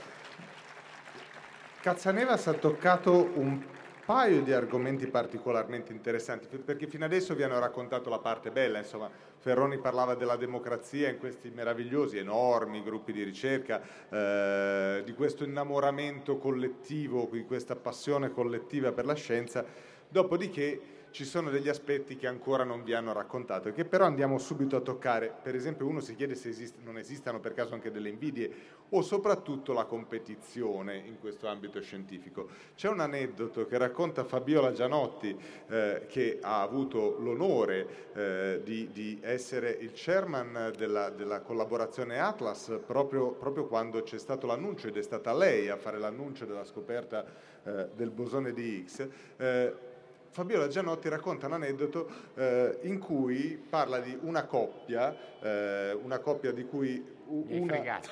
Cazzanevas 1.81 2.47
ha 2.47 2.53
toccato 2.53 3.29
un 3.35 3.63
paio 4.05 4.41
di 4.41 4.51
argomenti 4.51 5.07
particolarmente 5.07 5.91
interessanti, 5.91 6.47
perché 6.57 6.87
fino 6.87 7.05
adesso 7.05 7.35
vi 7.35 7.43
hanno 7.43 7.59
raccontato 7.59 8.09
la 8.09 8.19
parte 8.19 8.51
bella, 8.51 8.79
insomma, 8.79 9.09
Ferroni 9.37 9.79
parlava 9.79 10.15
della 10.15 10.35
democrazia 10.35 11.09
in 11.09 11.17
questi 11.17 11.49
meravigliosi, 11.49 12.17
enormi 12.17 12.83
gruppi 12.83 13.11
di 13.11 13.23
ricerca, 13.23 13.81
eh, 14.09 15.01
di 15.03 15.13
questo 15.13 15.43
innamoramento 15.43 16.37
collettivo, 16.37 17.27
di 17.31 17.45
questa 17.45 17.75
passione 17.75 18.31
collettiva 18.31 18.91
per 18.91 19.05
la 19.05 19.15
scienza, 19.15 19.65
dopodiché 20.07 21.00
ci 21.11 21.25
sono 21.25 21.49
degli 21.49 21.69
aspetti 21.69 22.15
che 22.15 22.27
ancora 22.27 22.63
non 22.63 22.83
vi 22.83 22.93
hanno 22.93 23.11
raccontato 23.13 23.67
e 23.67 23.73
che 23.73 23.85
però 23.85 24.05
andiamo 24.05 24.37
subito 24.37 24.77
a 24.77 24.81
toccare. 24.81 25.33
Per 25.41 25.55
esempio 25.55 25.85
uno 25.85 25.99
si 25.99 26.15
chiede 26.15 26.35
se 26.35 26.49
esist- 26.49 26.77
non 26.83 26.97
esistano 26.97 27.39
per 27.39 27.53
caso 27.53 27.73
anche 27.73 27.91
delle 27.91 28.09
invidie 28.09 28.79
o 28.93 29.01
soprattutto 29.01 29.73
la 29.73 29.85
competizione 29.85 30.97
in 30.97 31.19
questo 31.19 31.47
ambito 31.47 31.81
scientifico. 31.81 32.49
C'è 32.75 32.89
un 32.89 32.99
aneddoto 32.99 33.65
che 33.65 33.77
racconta 33.77 34.23
Fabiola 34.23 34.71
Gianotti 34.71 35.37
eh, 35.67 36.05
che 36.07 36.39
ha 36.41 36.61
avuto 36.61 37.17
l'onore 37.19 38.11
eh, 38.13 38.61
di, 38.63 38.89
di, 38.91 39.19
essere 39.21 39.69
il 39.79 39.91
chairman 39.93 40.73
della, 40.77 41.09
della 41.09 41.41
collaborazione 41.41 42.19
Atlas 42.19 42.79
proprio, 42.85 43.31
proprio, 43.31 43.67
quando 43.67 44.01
c'è 44.01 44.17
stato 44.17 44.47
l'annuncio 44.47 44.87
ed 44.87 44.97
è 44.97 45.01
stata 45.01 45.33
lei 45.33 45.69
a 45.69 45.77
fare 45.77 45.99
l'annuncio 45.99 46.45
della 46.45 46.65
scoperta 46.65 47.25
eh, 47.63 47.89
del 47.95 48.09
bosone 48.09 48.53
di 48.53 48.77
Higgs 48.77 49.07
eh, 49.37 49.89
Fabiola 50.31 50.69
Gianotti 50.69 51.09
racconta 51.09 51.47
un 51.47 51.53
aneddoto 51.53 52.09
eh, 52.35 52.79
in 52.83 52.99
cui 52.99 53.61
parla 53.69 53.99
di 53.99 54.17
una 54.21 54.45
coppia, 54.45 55.13
eh, 55.41 55.91
una 56.01 56.19
coppia 56.19 56.53
di 56.53 56.65
cui 56.65 57.05
una, 57.25 57.73
fregato. 57.73 58.09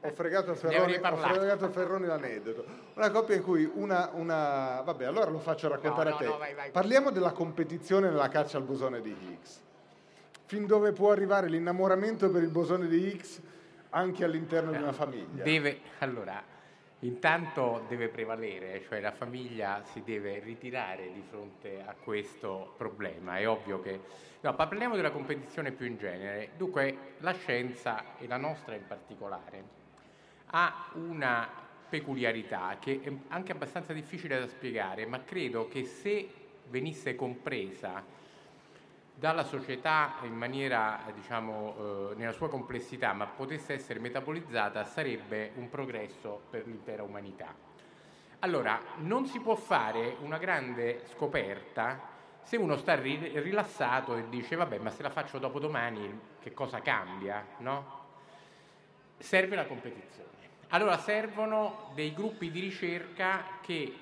ho 0.00 0.10
fregato 0.12 0.54
Ferroni, 0.56 0.94
ho 0.94 1.16
fregato 1.16 1.68
Ferroni 1.70 2.06
l'aneddoto. 2.06 2.64
Una 2.94 3.10
coppia 3.10 3.34
in 3.34 3.42
cui 3.42 3.68
una, 3.74 4.10
una, 4.12 4.80
Vabbè, 4.84 5.06
allora 5.06 5.28
lo 5.28 5.40
faccio 5.40 5.66
raccontare 5.66 6.10
no, 6.10 6.14
a 6.14 6.18
te. 6.18 6.24
No, 6.26 6.38
vai, 6.38 6.54
vai. 6.54 6.70
Parliamo 6.70 7.10
della 7.10 7.32
competizione 7.32 8.08
nella 8.08 8.28
caccia 8.28 8.58
al 8.58 8.62
bosone 8.62 9.00
di 9.00 9.10
Higgs. 9.10 9.62
Fin 10.44 10.66
dove 10.66 10.92
può 10.92 11.10
arrivare 11.10 11.48
l'innamoramento 11.48 12.30
per 12.30 12.42
il 12.42 12.50
bosone 12.50 12.86
di 12.86 13.08
Higgs 13.08 13.40
anche 13.90 14.22
all'interno 14.22 14.70
di 14.70 14.78
una 14.78 14.92
famiglia? 14.92 15.42
Deve, 15.42 15.80
allora, 15.98 16.40
Intanto 17.00 17.84
deve 17.88 18.08
prevalere, 18.08 18.82
cioè 18.88 19.00
la 19.00 19.12
famiglia 19.12 19.82
si 19.84 20.02
deve 20.02 20.40
ritirare 20.40 21.12
di 21.12 21.22
fronte 21.28 21.82
a 21.86 21.94
questo 21.94 22.74
problema. 22.76 23.36
È 23.36 23.46
ovvio 23.46 23.80
che... 23.80 24.00
No, 24.40 24.54
parliamo 24.54 24.96
della 24.96 25.10
competizione 25.10 25.72
più 25.72 25.86
in 25.86 25.98
genere. 25.98 26.50
Dunque, 26.56 27.14
la 27.18 27.32
scienza, 27.32 28.16
e 28.18 28.26
la 28.26 28.38
nostra 28.38 28.74
in 28.74 28.86
particolare, 28.86 29.64
ha 30.46 30.90
una 30.94 31.48
peculiarità 31.88 32.76
che 32.80 33.00
è 33.02 33.12
anche 33.28 33.52
abbastanza 33.52 33.92
difficile 33.92 34.38
da 34.38 34.46
spiegare, 34.46 35.04
ma 35.06 35.22
credo 35.22 35.68
che 35.68 35.84
se 35.84 36.28
venisse 36.68 37.14
compresa 37.14 38.02
dalla 39.18 39.44
società 39.44 40.16
in 40.24 40.34
maniera, 40.34 41.00
diciamo, 41.14 42.10
eh, 42.10 42.14
nella 42.16 42.32
sua 42.32 42.50
complessità, 42.50 43.14
ma 43.14 43.26
potesse 43.26 43.72
essere 43.72 43.98
metabolizzata, 43.98 44.84
sarebbe 44.84 45.52
un 45.56 45.70
progresso 45.70 46.42
per 46.50 46.66
l'intera 46.66 47.02
umanità. 47.02 47.54
Allora, 48.40 48.78
non 48.98 49.24
si 49.24 49.40
può 49.40 49.54
fare 49.54 50.16
una 50.20 50.36
grande 50.36 51.06
scoperta 51.06 52.14
se 52.42 52.58
uno 52.58 52.76
sta 52.76 52.94
ri- 52.94 53.40
rilassato 53.40 54.16
e 54.16 54.28
dice 54.28 54.54
vabbè, 54.54 54.78
ma 54.78 54.90
se 54.90 55.02
la 55.02 55.10
faccio 55.10 55.38
dopo 55.38 55.58
domani 55.58 56.20
che 56.38 56.52
cosa 56.52 56.80
cambia, 56.80 57.44
no? 57.58 58.04
Serve 59.16 59.56
la 59.56 59.64
competizione. 59.64 60.28
Allora 60.68 60.98
servono 60.98 61.90
dei 61.94 62.12
gruppi 62.12 62.50
di 62.50 62.60
ricerca 62.60 63.58
che 63.62 63.94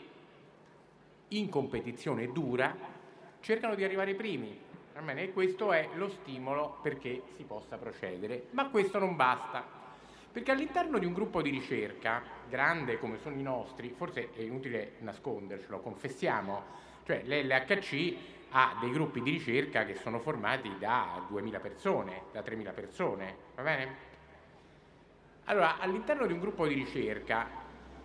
in 1.29 1.49
competizione 1.49 2.33
dura 2.33 2.75
cercano 3.41 3.77
di 3.77 3.85
arrivare 3.85 4.15
primi, 4.15 4.64
e 4.97 5.33
questo 5.33 5.73
è 5.73 5.89
lo 5.95 6.09
stimolo 6.09 6.79
perché 6.81 7.23
si 7.37 7.43
possa 7.43 7.77
procedere. 7.77 8.47
Ma 8.51 8.69
questo 8.69 8.99
non 8.99 9.17
basta, 9.17 9.65
perché 10.31 10.53
all'interno 10.53 10.99
di 10.99 11.07
un 11.07 11.13
gruppo 11.13 11.43
di 11.43 11.51
ricerca, 11.51 12.23
grande 12.49 12.99
come 12.99 13.19
sono 13.19 13.37
i 13.37 13.43
nostri, 13.43 13.91
forse 13.91 14.33
è 14.33 14.41
inutile 14.41 14.93
nascondercelo, 15.01 15.81
confessiamo, 15.81 16.63
cioè 17.05 17.23
l'LHC 17.25 18.17
ha 18.51 18.77
dei 18.81 18.93
gruppi 18.93 19.21
di 19.21 19.33
ricerca 19.33 19.85
che 19.85 19.97
sono 19.97 20.21
formati 20.21 20.77
da 20.79 21.27
2.000 21.29 21.61
persone, 21.61 22.23
da 22.31 22.41
3.000 22.41 22.73
persone, 22.73 23.37
va 23.57 23.63
bene? 23.63 23.97
Allora, 25.47 25.79
all'interno 25.79 26.27
di 26.27 26.33
un 26.33 26.41
gruppo 26.41 26.67
di 26.67 26.75
ricerca 26.75 27.49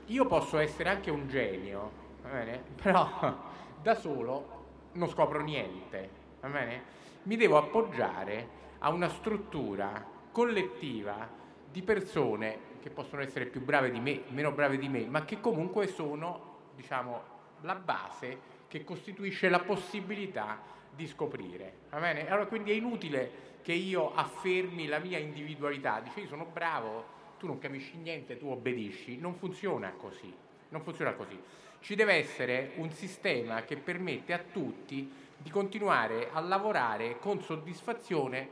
io 0.07 0.25
posso 0.25 0.57
essere 0.57 0.89
anche 0.89 1.11
un 1.11 1.27
genio, 1.29 1.91
va 2.23 2.29
bene? 2.29 2.63
Però 2.81 3.37
da 3.79 3.93
solo 3.93 4.57
non 4.93 5.07
scopro 5.07 5.39
niente, 5.41 6.18
va 6.39 6.47
bene? 6.47 6.81
Mi 7.23 7.35
devo 7.35 7.57
appoggiare 7.57 8.57
a 8.79 8.89
una 8.89 9.09
struttura 9.09 10.05
collettiva 10.31 11.27
di 11.69 11.81
persone 11.81 12.67
che 12.81 12.89
possono 12.89 13.21
essere 13.21 13.45
più 13.45 13.61
brave 13.61 13.91
di 13.91 13.99
me, 13.99 14.23
meno 14.29 14.51
brave 14.51 14.77
di 14.77 14.87
me, 14.87 15.05
ma 15.05 15.25
che 15.25 15.39
comunque 15.41 15.87
sono, 15.87 16.57
diciamo, 16.75 17.21
la 17.61 17.75
base 17.75 18.57
che 18.67 18.83
costituisce 18.83 19.49
la 19.49 19.59
possibilità 19.59 20.59
di 20.95 21.07
scoprire. 21.07 21.73
Va 21.89 21.99
bene? 21.99 22.29
Allora 22.29 22.45
quindi 22.45 22.71
è 22.71 22.75
inutile 22.75 23.47
che 23.61 23.73
io 23.73 24.13
affermi 24.13 24.87
la 24.87 24.99
mia 24.99 25.17
individualità, 25.17 25.99
dice 25.99 26.21
io 26.21 26.27
sono 26.27 26.45
bravo, 26.45 27.17
tu 27.37 27.47
non 27.47 27.59
capisci 27.59 27.97
niente, 27.97 28.37
tu 28.37 28.47
obbedisci, 28.47 29.17
non 29.17 29.35
funziona 29.35 29.91
così. 29.91 30.33
Non 30.69 30.81
funziona 30.81 31.13
così. 31.13 31.39
Ci 31.79 31.95
deve 31.95 32.13
essere 32.13 32.73
un 32.75 32.91
sistema 32.91 33.63
che 33.63 33.77
permette 33.77 34.33
a 34.33 34.39
tutti 34.39 35.11
di 35.39 35.49
continuare 35.49 36.29
a 36.31 36.39
lavorare 36.41 37.17
con 37.19 37.41
soddisfazione 37.41 38.47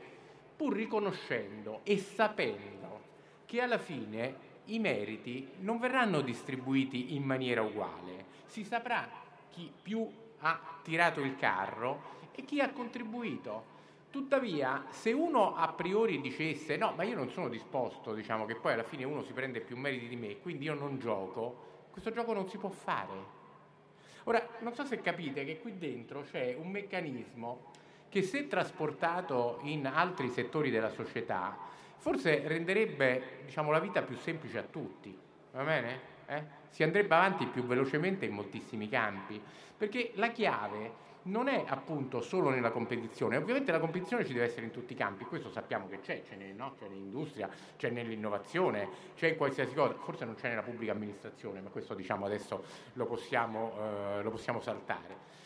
pur 0.55 0.73
riconoscendo 0.73 1.81
e 1.83 1.97
sapendo 1.97 3.01
che 3.45 3.61
alla 3.61 3.77
fine 3.77 4.45
i 4.65 4.79
meriti 4.79 5.49
non 5.59 5.79
verranno 5.79 6.21
distribuiti 6.21 7.15
in 7.15 7.23
maniera 7.23 7.61
uguale. 7.61 8.25
Si 8.45 8.63
saprà 8.63 9.07
chi 9.51 9.71
più 9.81 10.09
ha 10.39 10.59
tirato 10.81 11.21
il 11.21 11.35
carro 11.35 12.15
e 12.31 12.43
chi 12.43 12.59
ha 12.59 12.71
contribuito. 12.71 13.75
Tuttavia, 14.09 14.85
se 14.89 15.11
uno 15.11 15.55
a 15.55 15.67
priori 15.73 16.21
dicesse 16.21 16.77
no, 16.77 16.93
ma 16.95 17.03
io 17.03 17.15
non 17.15 17.29
sono 17.29 17.49
disposto, 17.49 18.13
diciamo 18.13 18.45
che 18.45 18.55
poi 18.55 18.73
alla 18.73 18.83
fine 18.83 19.03
uno 19.03 19.21
si 19.21 19.33
prende 19.33 19.59
più 19.59 19.77
meriti 19.77 20.07
di 20.07 20.15
me, 20.15 20.39
quindi 20.39 20.65
io 20.65 20.73
non 20.73 20.97
gioco, 20.97 21.65
questo 21.91 22.11
gioco 22.11 22.33
non 22.33 22.49
si 22.49 22.57
può 22.57 22.69
fare. 22.69 23.35
Ora, 24.27 24.45
non 24.59 24.73
so 24.73 24.83
se 24.83 24.99
capite 24.99 25.45
che 25.45 25.57
qui 25.59 25.77
dentro 25.77 26.25
c'è 26.29 26.53
un 26.59 26.69
meccanismo 26.69 27.71
che 28.09 28.21
se 28.23 28.47
trasportato 28.47 29.59
in 29.63 29.85
altri 29.87 30.27
settori 30.27 30.69
della 30.69 30.89
società 30.89 31.57
forse 31.95 32.45
renderebbe 32.45 33.39
diciamo, 33.45 33.71
la 33.71 33.79
vita 33.79 34.01
più 34.01 34.17
semplice 34.17 34.57
a 34.57 34.63
tutti, 34.63 35.17
va 35.53 35.63
bene? 35.63 35.99
Eh? 36.27 36.43
Si 36.67 36.83
andrebbe 36.83 37.15
avanti 37.15 37.45
più 37.45 37.63
velocemente 37.63 38.25
in 38.25 38.33
moltissimi 38.33 38.89
campi, 38.89 39.41
perché 39.77 40.11
la 40.15 40.31
chiave 40.31 41.05
non 41.27 41.47
è 41.47 41.63
appunto 41.67 42.21
solo 42.21 42.49
nella 42.49 42.71
competizione, 42.71 43.37
ovviamente 43.37 43.71
la 43.71 43.79
competizione 43.79 44.25
ci 44.25 44.33
deve 44.33 44.45
essere 44.45 44.65
in 44.65 44.71
tutti 44.71 44.93
i 44.93 44.95
campi, 44.95 45.25
questo 45.25 45.49
sappiamo 45.51 45.87
che 45.87 45.99
c'è, 45.99 46.21
c'è, 46.23 46.35
nel, 46.35 46.55
no? 46.55 46.75
c'è 46.77 46.87
nell'industria, 46.87 47.49
c'è 47.77 47.89
nell'innovazione, 47.89 48.89
c'è 49.15 49.29
in 49.29 49.37
qualsiasi 49.37 49.73
cosa, 49.73 49.93
forse 49.95 50.25
non 50.25 50.35
c'è 50.35 50.49
nella 50.49 50.61
pubblica 50.61 50.91
amministrazione, 50.91 51.61
ma 51.61 51.69
questo 51.69 51.93
diciamo 51.93 52.25
adesso 52.25 52.63
lo 52.93 53.05
possiamo, 53.05 53.73
eh, 53.79 54.23
lo 54.23 54.29
possiamo 54.29 54.59
saltare. 54.59 55.36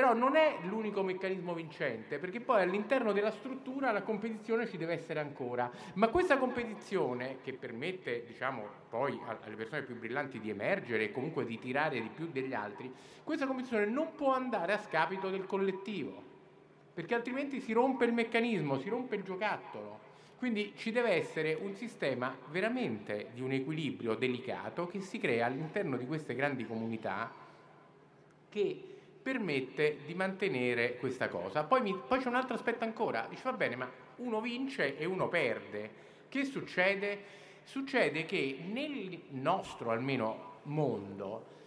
Però 0.00 0.14
non 0.14 0.34
è 0.34 0.60
l'unico 0.62 1.02
meccanismo 1.02 1.52
vincente, 1.52 2.18
perché 2.18 2.40
poi 2.40 2.62
all'interno 2.62 3.12
della 3.12 3.30
struttura 3.30 3.92
la 3.92 4.00
competizione 4.00 4.66
ci 4.66 4.78
deve 4.78 4.94
essere 4.94 5.20
ancora. 5.20 5.70
Ma 5.96 6.08
questa 6.08 6.38
competizione, 6.38 7.40
che 7.42 7.52
permette 7.52 8.24
diciamo, 8.26 8.66
poi 8.88 9.20
alle 9.26 9.56
persone 9.56 9.82
più 9.82 9.98
brillanti 9.98 10.40
di 10.40 10.48
emergere 10.48 11.04
e 11.04 11.12
comunque 11.12 11.44
di 11.44 11.58
tirare 11.58 12.00
di 12.00 12.08
più 12.08 12.28
degli 12.28 12.54
altri, 12.54 12.90
questa 13.22 13.44
competizione 13.44 13.84
non 13.84 14.14
può 14.14 14.32
andare 14.32 14.72
a 14.72 14.78
scapito 14.78 15.28
del 15.28 15.44
collettivo, 15.44 16.22
perché 16.94 17.14
altrimenti 17.14 17.60
si 17.60 17.74
rompe 17.74 18.06
il 18.06 18.14
meccanismo, 18.14 18.78
si 18.78 18.88
rompe 18.88 19.16
il 19.16 19.22
giocattolo. 19.22 19.98
Quindi 20.38 20.72
ci 20.76 20.92
deve 20.92 21.10
essere 21.10 21.52
un 21.52 21.74
sistema 21.74 22.34
veramente 22.46 23.26
di 23.34 23.42
un 23.42 23.52
equilibrio 23.52 24.14
delicato 24.14 24.86
che 24.86 25.02
si 25.02 25.18
crea 25.18 25.44
all'interno 25.44 25.98
di 25.98 26.06
queste 26.06 26.34
grandi 26.34 26.66
comunità 26.66 27.30
che 28.48 28.89
permette 29.22 29.98
di 30.04 30.14
mantenere 30.14 30.96
questa 30.96 31.28
cosa. 31.28 31.64
Poi, 31.64 31.80
mi, 31.82 31.94
poi, 32.06 32.18
c'è 32.18 32.28
un 32.28 32.36
altro 32.36 32.54
aspetto 32.54 32.84
ancora, 32.84 33.26
dice 33.28 33.42
va 33.44 33.52
bene, 33.52 33.76
ma 33.76 33.90
uno 34.16 34.40
vince 34.40 34.96
e 34.96 35.04
uno 35.04 35.28
perde. 35.28 36.08
Che 36.28 36.44
succede? 36.44 37.38
Succede 37.64 38.24
che 38.24 38.58
nel 38.66 39.20
nostro 39.30 39.90
almeno 39.90 40.58
mondo 40.64 41.58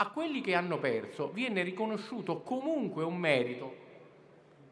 a 0.00 0.10
quelli 0.10 0.40
che 0.40 0.54
hanno 0.54 0.78
perso 0.78 1.30
viene 1.30 1.62
riconosciuto 1.62 2.42
comunque 2.42 3.02
un 3.02 3.16
merito 3.16 3.86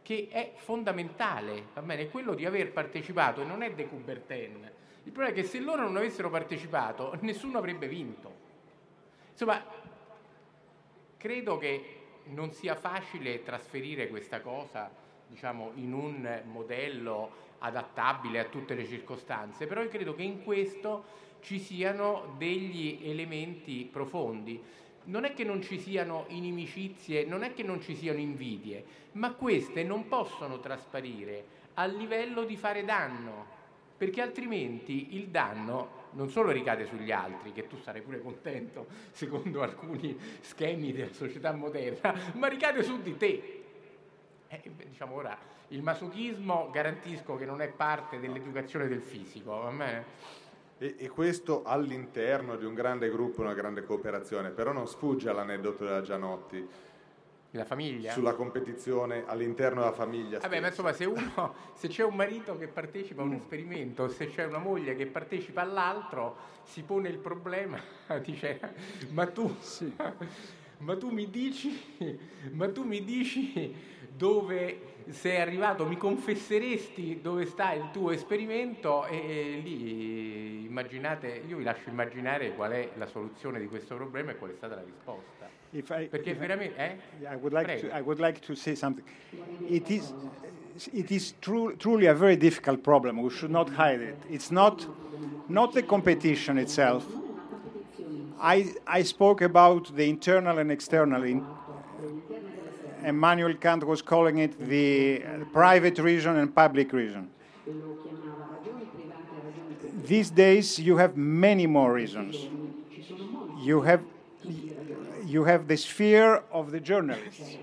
che 0.03 0.29
è 0.31 0.53
fondamentale, 0.55 1.67
va 1.75 1.83
bene? 1.83 2.09
Quello 2.09 2.35
di 2.35 2.47
aver 2.47 2.71
partecipato 2.71 3.43
e 3.43 3.45
non 3.45 3.63
è 3.63 3.73
De 3.73 3.89
Coubertin. 3.89 4.71
Il 5.03 5.11
problema 5.11 5.31
è 5.31 5.41
che 5.41 5.43
se 5.43 5.59
loro 5.59 5.83
non 5.83 5.97
avessero 5.97 6.31
partecipato, 6.31 7.17
nessuno 7.23 7.59
avrebbe 7.59 7.89
vinto. 7.89 8.45
Insomma, 9.33 9.65
credo 11.27 11.59
che 11.59 11.83
non 12.27 12.53
sia 12.53 12.77
facile 12.77 13.43
trasferire 13.43 14.07
questa 14.07 14.41
cosa, 14.41 14.89
diciamo, 15.27 15.73
in 15.75 15.93
un 15.93 16.43
modello 16.45 17.45
adattabile 17.59 18.39
a 18.39 18.45
tutte 18.45 18.77
le 18.77 18.87
circostanze, 18.87 19.67
però 19.67 19.83
io 19.83 19.89
credo 19.89 20.15
che 20.15 20.23
in 20.23 20.45
questo 20.45 21.05
ci 21.41 21.59
siano 21.59 22.37
degli 22.39 23.01
elementi 23.03 23.89
profondi. 23.91 24.63
Non 25.07 25.25
è 25.25 25.35
che 25.35 25.43
non 25.43 25.63
ci 25.63 25.81
siano 25.81 26.27
inimicizie, 26.29 27.25
non 27.25 27.43
è 27.43 27.55
che 27.55 27.65
non 27.65 27.81
ci 27.81 27.97
siano 27.97 28.21
invidie, 28.21 28.85
ma 29.13 29.33
queste 29.33 29.83
non 29.83 30.07
possono 30.07 30.61
trasparire 30.61 31.45
a 31.75 31.87
livello 31.87 32.45
di 32.45 32.57
fare 32.57 32.85
danno, 32.85 33.47
perché 33.97 34.23
altrimenti 34.23 35.17
il 35.17 35.27
danno 35.27 36.05
non 36.17 36.31
solo 36.31 36.51
ricade 36.51 36.87
sugli 36.87 37.13
altri, 37.13 37.53
che 37.53 37.67
tu 37.67 37.77
sarai 37.79 38.01
pure 38.01 38.21
contento 38.21 38.87
secondo 39.13 39.63
alcuni 39.63 40.19
schemi 40.41 40.93
della 40.93 41.13
società 41.13 41.53
moderna, 41.53 42.15
ma 42.35 42.49
ricade 42.49 42.83
su 42.83 43.01
di 43.01 43.17
te. 43.17 43.63
Eh, 44.49 44.63
diciamo 44.89 45.15
ora, 45.15 45.37
il 45.69 45.83
masochismo 45.83 46.71
garantisco 46.73 47.37
che 47.37 47.45
non 47.45 47.61
è 47.61 47.69
parte 47.69 48.19
dell'educazione 48.19 48.89
del 48.89 49.01
fisico, 49.01 49.51
va 49.51 49.71
bene? 49.71 50.05
E, 50.79 50.95
e, 50.99 51.09
questo 51.09 51.63
all'interno 51.65 52.57
di 52.57 52.65
un 52.65 52.75
grande 52.75 53.09
gruppo, 53.09 53.41
una 53.41 53.55
grande 53.55 53.83
cooperazione, 53.83 54.51
però 54.51 54.73
non 54.73 54.87
sfugge 54.87 55.31
all'aneddoto 55.31 55.85
della 55.85 56.03
Gianotti. 56.03 56.69
La 57.57 57.65
famiglia? 57.65 58.13
Sulla 58.13 58.35
competizione 58.35 59.25
all'interno 59.27 59.81
della 59.81 59.93
famiglia. 59.93 60.39
Vabbè, 60.39 60.61
ma 60.61 60.69
insomma, 60.69 60.93
se, 60.93 61.05
uno, 61.05 61.55
se 61.75 61.89
c'è 61.89 62.05
un 62.05 62.15
marito 62.15 62.57
che 62.57 62.69
partecipa 62.69 63.23
a 63.23 63.25
un 63.25 63.35
esperimento, 63.35 64.09
se 64.09 64.29
c'è 64.29 64.45
una 64.45 64.59
moglie 64.59 64.95
che 64.95 65.07
partecipa 65.07 65.63
all'altro, 65.63 66.37
si 66.65 66.83
pone 66.83 67.09
il 67.09 67.19
problema, 67.19 67.81
dice, 68.23 68.61
ma 69.11 69.27
tu, 69.27 69.55
sì. 69.61 69.93
ma 70.79 70.97
tu 70.97 71.11
mi 71.11 71.31
dici, 71.31 72.19
ma 72.53 72.71
tu 72.71 72.85
mi 72.85 73.03
dici 73.03 73.75
dove 74.15 74.95
sei 75.11 75.41
arrivato, 75.41 75.87
mi 75.87 75.97
confesseresti 75.97 77.21
dove 77.23 77.47
sta 77.47 77.73
il 77.73 77.91
tuo 77.93 78.11
esperimento 78.11 79.07
e, 79.07 79.17
e 79.17 79.61
lì 79.63 80.65
immaginate, 80.65 81.43
io 81.47 81.59
vi 81.59 81.65
lascio 81.65 81.89
immaginare 81.89 82.55
qual 82.55 82.73
è 82.73 82.91
la 82.97 83.07
soluzione 83.07 83.61
di 83.61 83.67
questo 83.67 83.95
problema 83.95 84.33
e 84.33 84.37
qual 84.37 84.51
è 84.51 84.55
stata 84.55 84.75
la 84.75 84.83
risposta. 84.83 85.49
I, 85.79 86.09
Perché 86.09 86.35
veramente... 86.35 86.77
Eh? 86.77 86.97
I, 87.29 87.37
would 87.37 87.53
like 87.53 87.81
to, 87.81 87.95
I 87.95 88.01
would 88.01 88.19
like 88.19 88.41
to 88.41 88.55
say 88.55 88.75
something. 88.75 89.05
It 89.69 89.91
is, 89.91 90.13
it 90.93 91.11
is 91.11 91.35
true, 91.41 91.75
truly 91.77 92.07
a 92.07 92.15
very 92.15 92.37
difficult 92.37 92.83
problem. 92.83 93.21
We 93.23 93.31
should 93.31 93.51
not 93.51 93.69
hide 93.71 94.01
it. 94.01 94.19
It's 94.31 94.51
not, 94.51 94.87
not 95.49 95.73
the 95.73 95.83
competition 95.83 96.59
itself. 96.59 97.05
I, 98.41 98.75
I 98.87 99.03
spoke 99.03 99.41
about 99.41 99.95
the 99.97 100.09
internal 100.09 100.59
and 100.59 100.71
external 100.71 101.23
in, 101.25 101.45
Immanuel 103.05 103.55
Kant 103.55 103.85
was 103.87 104.03
calling 104.03 104.39
it 104.39 104.59
the 104.59 105.23
private 105.53 105.99
region 105.99 106.37
and 106.37 106.53
public 106.55 106.93
region. 106.93 107.31
These 110.05 110.31
days, 110.31 110.79
you 110.79 110.97
have 110.97 111.17
many 111.17 111.67
more 111.67 111.93
reasons. 111.93 112.37
You 113.63 113.81
have, 113.83 114.03
you 115.27 115.45
have 115.45 115.67
the 115.69 115.77
sphere 115.77 116.43
of 116.53 116.71
the 116.71 116.81
journalists. 116.81 117.57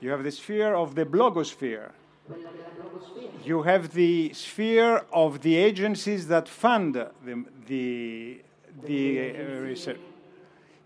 You 0.00 0.10
have 0.10 0.22
the 0.22 0.30
sphere 0.30 0.74
of 0.74 0.94
the 0.94 1.04
blogosphere. 1.04 1.90
You 3.44 3.62
have 3.62 3.92
the 3.92 4.32
sphere 4.34 5.02
of 5.12 5.40
the 5.40 5.56
agencies 5.56 6.28
that 6.28 6.48
fund 6.48 6.94
the, 6.94 7.44
the, 7.66 8.42
the 8.84 9.30
uh, 9.30 9.60
research. 9.60 10.00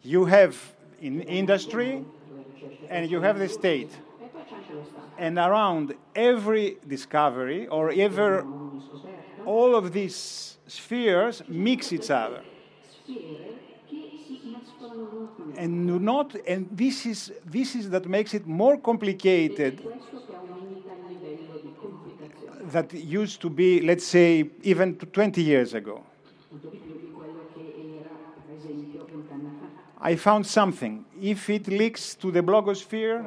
You 0.03 0.25
have 0.27 0.57
in 1.01 1.21
industry, 1.23 2.05
and 2.89 3.11
you 3.11 3.21
have 3.21 3.39
the 3.39 3.49
state. 3.49 3.91
And 5.19 5.39
around 5.39 5.95
every 6.15 6.77
discovery 6.87 7.67
or 7.69 7.91
ever 7.91 8.47
all 9.45 9.75
of 9.75 9.93
these 9.93 10.57
spheres 10.67 11.43
mix 11.49 11.93
each 11.93 12.11
other. 12.11 12.43
And 15.57 15.87
not 16.05 16.35
and 16.47 16.69
this 16.73 17.07
is 17.07 17.33
this 17.45 17.75
is 17.75 17.91
that 17.91 18.07
makes 18.09 18.35
it 18.35 18.47
more 18.47 18.77
complicated 18.77 19.83
that 22.73 22.93
used 22.93 23.41
to 23.41 23.51
be, 23.51 23.81
let's 23.81 24.05
say, 24.05 24.51
even 24.63 24.97
20 24.97 25.43
years 25.43 25.75
ago. 25.75 26.03
I 30.01 30.17
found 30.17 30.47
something. 30.47 31.05
If 31.21 31.49
it 31.49 31.67
leaks 31.69 32.15
to 32.17 32.31
the 32.31 32.43
blogosphere, 32.43 33.27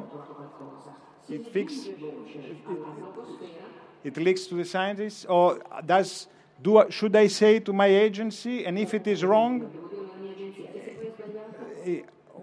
it, 1.28 1.52
fix, 1.52 1.72
it, 1.86 1.98
it, 4.04 4.16
leaks 4.16 4.46
to 4.46 4.54
the 4.54 4.64
scientists, 4.64 5.24
or 5.24 5.60
does 5.84 6.28
do 6.62 6.84
should 6.90 7.16
I 7.16 7.26
say 7.26 7.58
to 7.60 7.72
my 7.72 7.86
agency? 7.86 8.64
And 8.64 8.78
if 8.78 8.94
it 8.94 9.06
is 9.06 9.24
wrong, 9.24 9.70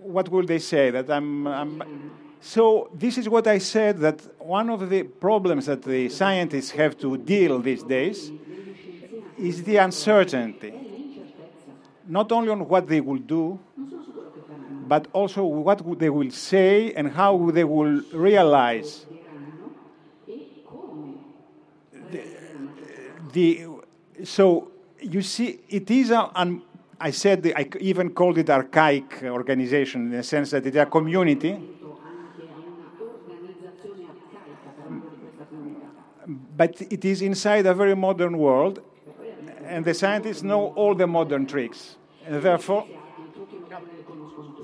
what 0.04 0.30
will 0.30 0.46
they 0.46 0.60
say? 0.60 0.92
That 0.92 1.10
I'm, 1.10 1.48
I'm 1.48 1.84
so 2.42 2.90
this 2.94 3.18
is 3.18 3.28
what 3.28 3.48
I 3.48 3.58
said 3.58 3.98
that 4.00 4.22
one 4.40 4.70
of 4.70 4.90
the 4.90 5.04
problems 5.04 5.66
that 5.66 5.82
the 5.82 6.10
scientists 6.10 6.72
have 6.72 6.98
to 7.00 7.18
deal 7.18 7.60
these 7.60 7.84
days 7.84 8.32
is 9.38 9.64
the 9.64 9.78
uncertainty, 9.78 10.74
not 12.08 12.32
only 12.32 12.50
on 12.50 12.68
what 12.68 12.88
they 12.88 13.02
will 13.02 13.18
do, 13.18 13.60
but 14.88 15.08
also 15.12 15.44
what 15.44 16.00
they 16.00 16.10
will 16.10 16.30
say 16.30 16.94
and 16.94 17.12
how 17.12 17.50
they 17.52 17.64
will 17.64 18.02
realize. 18.14 19.06
The, 22.12 22.24
the, 23.34 23.68
so 24.24 24.72
you 25.02 25.22
see, 25.24 25.60
it 25.68 25.90
is 25.90 26.12
a, 26.12 26.30
an, 26.36 26.62
I 27.06 27.12
said, 27.12 27.54
I 27.56 27.70
even 27.82 28.16
called 28.16 28.40
it 28.40 28.50
archaic 28.50 29.22
organization 29.22 30.08
in 30.08 30.18
the 30.18 30.24
sense 30.24 30.50
that 30.50 30.66
it 30.66 30.74
is 30.74 30.82
a 30.82 30.88
community. 30.88 31.56
But 36.58 36.82
it 36.82 37.06
is 37.06 37.22
inside 37.22 37.68
a 37.68 37.76
very 37.76 37.96
modern 37.96 38.40
world, 38.40 38.82
and 39.66 39.86
the 39.86 39.94
scientists 39.94 40.42
know 40.42 40.74
all 40.74 40.96
the 40.96 41.06
modern 41.06 41.46
tricks. 41.46 41.98
And 42.26 42.42
therefore, 42.42 42.88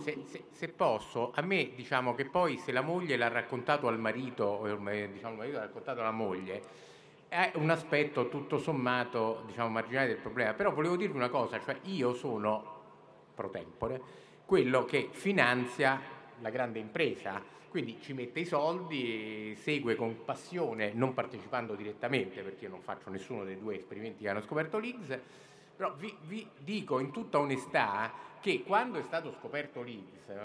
se, 0.04 0.18
se, 0.26 0.44
se, 0.52 0.68
posso, 0.70 1.32
a 1.36 1.44
me 1.44 1.74
diciamo 1.76 2.16
che 2.16 2.26
poi 2.26 2.58
se 2.58 2.72
la 2.72 2.82
moglie 2.82 3.18
l'ha 3.18 3.28
raccontato 3.28 3.88
al 3.88 4.00
marito, 4.00 4.46
o 4.46 4.64
diciamo, 4.66 5.34
il 5.34 5.38
marito 5.38 5.58
l'ha 5.58 5.66
raccontato 5.66 6.00
alla 6.00 6.10
moglie, 6.10 6.62
è 7.32 7.54
un 7.56 7.70
aspetto 7.70 8.28
tutto 8.28 8.58
sommato 8.58 9.44
diciamo, 9.46 9.70
marginale 9.70 10.08
del 10.08 10.18
problema. 10.18 10.54
Però 10.54 10.74
volevo 10.74 10.98
dirvi 10.98 11.16
una 11.16 11.30
cosa, 11.30 11.62
cioè 11.62 11.78
io 11.84 12.14
sono 12.14 12.80
pro 13.34 13.50
tempore 13.50 14.02
quello 14.44 14.84
che 14.84 15.08
finanzia 15.12 15.98
la 16.42 16.50
grande 16.50 16.80
impresa, 16.80 17.42
quindi 17.70 18.00
ci 18.02 18.12
mette 18.12 18.42
i 18.42 18.46
soldi, 18.46 19.56
segue 19.56 19.96
con 19.96 20.26
passione, 20.26 20.92
non 20.92 21.14
partecipando 21.14 21.74
direttamente, 21.74 22.42
perché 22.42 22.66
io 22.66 22.72
non 22.72 22.82
faccio 22.82 23.10
nessuno 23.10 23.46
dei 23.46 23.58
due 23.58 23.78
esperimenti 23.78 24.24
che 24.24 24.30
hanno 24.30 24.42
scoperto 24.42 24.78
l'Higgs, 24.78 25.18
però 25.74 25.94
vi, 25.96 26.14
vi 26.24 26.46
dico 26.58 27.00
in 27.00 27.12
tutta 27.12 27.40
onestà 27.40 28.12
che 28.42 28.62
quando 28.64 29.00
è 29.00 29.04
stato 29.04 29.32
scoperto 29.40 29.86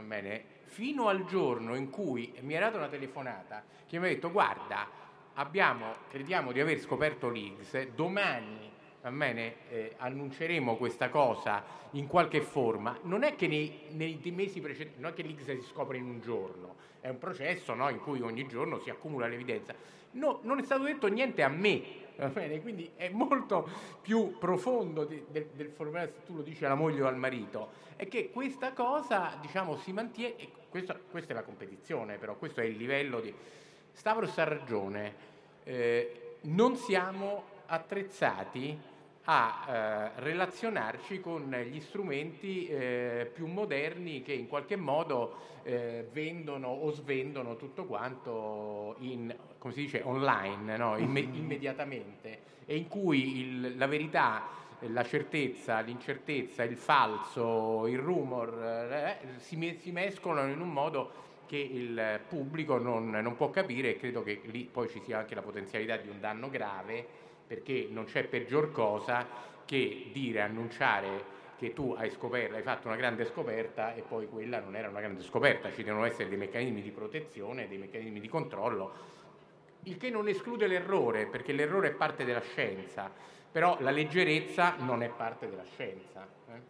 bene, 0.06 0.44
fino 0.66 1.08
al 1.08 1.24
giorno 1.24 1.74
in 1.74 1.90
cui 1.90 2.32
mi 2.42 2.54
è 2.54 2.60
data 2.60 2.76
una 2.76 2.86
telefonata 2.86 3.64
che 3.88 3.98
mi 3.98 4.06
ha 4.06 4.08
detto 4.08 4.30
guarda, 4.30 5.05
abbiamo, 5.36 5.92
crediamo 6.10 6.52
di 6.52 6.60
aver 6.60 6.78
scoperto 6.78 7.28
l'Higgs, 7.28 7.88
domani 7.94 8.74
bene, 9.10 9.54
eh, 9.68 9.94
annunceremo 9.98 10.76
questa 10.76 11.08
cosa 11.08 11.62
in 11.92 12.06
qualche 12.06 12.40
forma, 12.40 12.98
non 13.02 13.22
è 13.22 13.34
che 13.36 13.46
nei, 13.46 13.86
nei 13.92 14.20
mesi 14.32 14.60
precedenti, 14.60 15.00
non 15.00 15.10
è 15.12 15.14
che 15.14 15.22
l'Higgs 15.22 15.44
si 15.44 15.62
scopre 15.62 15.96
in 15.96 16.04
un 16.04 16.20
giorno, 16.20 16.74
è 17.00 17.08
un 17.08 17.18
processo 17.18 17.74
no, 17.74 17.88
in 17.88 18.00
cui 18.00 18.20
ogni 18.20 18.46
giorno 18.46 18.78
si 18.78 18.90
accumula 18.90 19.26
l'evidenza. 19.26 19.74
No, 20.12 20.40
non 20.42 20.58
è 20.58 20.62
stato 20.62 20.84
detto 20.84 21.06
niente 21.08 21.42
a 21.42 21.48
me, 21.48 21.82
bene? 22.32 22.60
Quindi 22.60 22.90
è 22.96 23.08
molto 23.10 23.68
più 24.00 24.38
profondo 24.38 25.04
di, 25.04 25.22
del, 25.28 25.48
del 25.52 25.68
formulare 25.68 26.12
se 26.12 26.24
tu 26.24 26.34
lo 26.34 26.42
dici 26.42 26.64
alla 26.64 26.74
moglie 26.74 27.02
o 27.02 27.06
al 27.06 27.16
marito, 27.16 27.84
è 27.96 28.08
che 28.08 28.30
questa 28.30 28.72
cosa, 28.72 29.38
diciamo, 29.40 29.76
si 29.76 29.92
mantiene, 29.92 30.34
questa, 30.68 30.98
questa, 31.10 31.32
è 31.32 31.36
la 31.36 31.42
competizione 31.42 32.16
però, 32.16 32.36
questo 32.36 32.60
è 32.60 32.64
il 32.64 32.76
livello 32.76 33.20
di... 33.20 33.34
Stavros 33.96 34.36
ha 34.36 34.44
ragione, 34.44 35.14
eh, 35.64 36.36
non 36.42 36.76
siamo 36.76 37.44
attrezzati 37.64 38.78
a 39.24 39.64
eh, 39.66 40.20
relazionarci 40.20 41.18
con 41.18 41.50
gli 41.50 41.80
strumenti 41.80 42.66
eh, 42.66 43.28
più 43.32 43.46
moderni 43.46 44.20
che 44.22 44.34
in 44.34 44.48
qualche 44.48 44.76
modo 44.76 45.36
eh, 45.62 46.06
vendono 46.12 46.68
o 46.68 46.90
svendono 46.92 47.56
tutto 47.56 47.86
quanto 47.86 48.96
in, 48.98 49.34
come 49.58 49.72
si 49.72 49.80
dice, 49.80 50.02
online, 50.04 50.76
no? 50.76 50.98
Imme- 50.98 51.20
immediatamente, 51.32 52.40
e 52.66 52.76
in 52.76 52.88
cui 52.88 53.40
il, 53.40 53.78
la 53.78 53.86
verità, 53.86 54.42
la 54.80 55.04
certezza, 55.04 55.80
l'incertezza, 55.80 56.62
il 56.64 56.76
falso, 56.76 57.86
il 57.86 57.98
rumor 57.98 58.62
eh, 58.62 59.18
si, 59.38 59.78
si 59.80 59.90
mescolano 59.90 60.52
in 60.52 60.60
un 60.60 60.70
modo 60.70 61.24
che 61.46 61.56
il 61.56 62.20
pubblico 62.28 62.78
non, 62.78 63.10
non 63.10 63.36
può 63.36 63.50
capire 63.50 63.90
e 63.90 63.96
credo 63.98 64.22
che 64.22 64.40
lì 64.44 64.68
poi 64.70 64.88
ci 64.88 65.00
sia 65.04 65.18
anche 65.18 65.34
la 65.34 65.42
potenzialità 65.42 65.96
di 65.96 66.08
un 66.08 66.20
danno 66.20 66.50
grave 66.50 67.06
perché 67.46 67.88
non 67.90 68.04
c'è 68.04 68.24
peggior 68.24 68.72
cosa 68.72 69.26
che 69.64 70.10
dire, 70.12 70.40
annunciare 70.40 71.34
che 71.56 71.72
tu 71.72 71.94
hai 71.96 72.10
scoperto, 72.10 72.54
hai 72.54 72.62
fatto 72.62 72.86
una 72.86 72.96
grande 72.96 73.24
scoperta 73.24 73.94
e 73.94 74.02
poi 74.02 74.28
quella 74.28 74.60
non 74.60 74.76
era 74.76 74.88
una 74.88 75.00
grande 75.00 75.22
scoperta, 75.22 75.72
ci 75.72 75.82
devono 75.82 76.04
essere 76.04 76.28
dei 76.28 76.36
meccanismi 76.36 76.82
di 76.82 76.90
protezione, 76.90 77.66
dei 77.68 77.78
meccanismi 77.78 78.20
di 78.20 78.28
controllo, 78.28 79.14
il 79.84 79.96
che 79.96 80.10
non 80.10 80.28
esclude 80.28 80.66
l'errore, 80.66 81.26
perché 81.26 81.52
l'errore 81.52 81.88
è 81.88 81.92
parte 81.92 82.24
della 82.24 82.40
scienza, 82.40 83.10
però 83.50 83.78
la 83.80 83.90
leggerezza 83.90 84.76
non 84.78 85.02
è 85.02 85.08
parte 85.08 85.48
della 85.48 85.64
scienza. 85.64 86.28
Eh? 86.48 86.60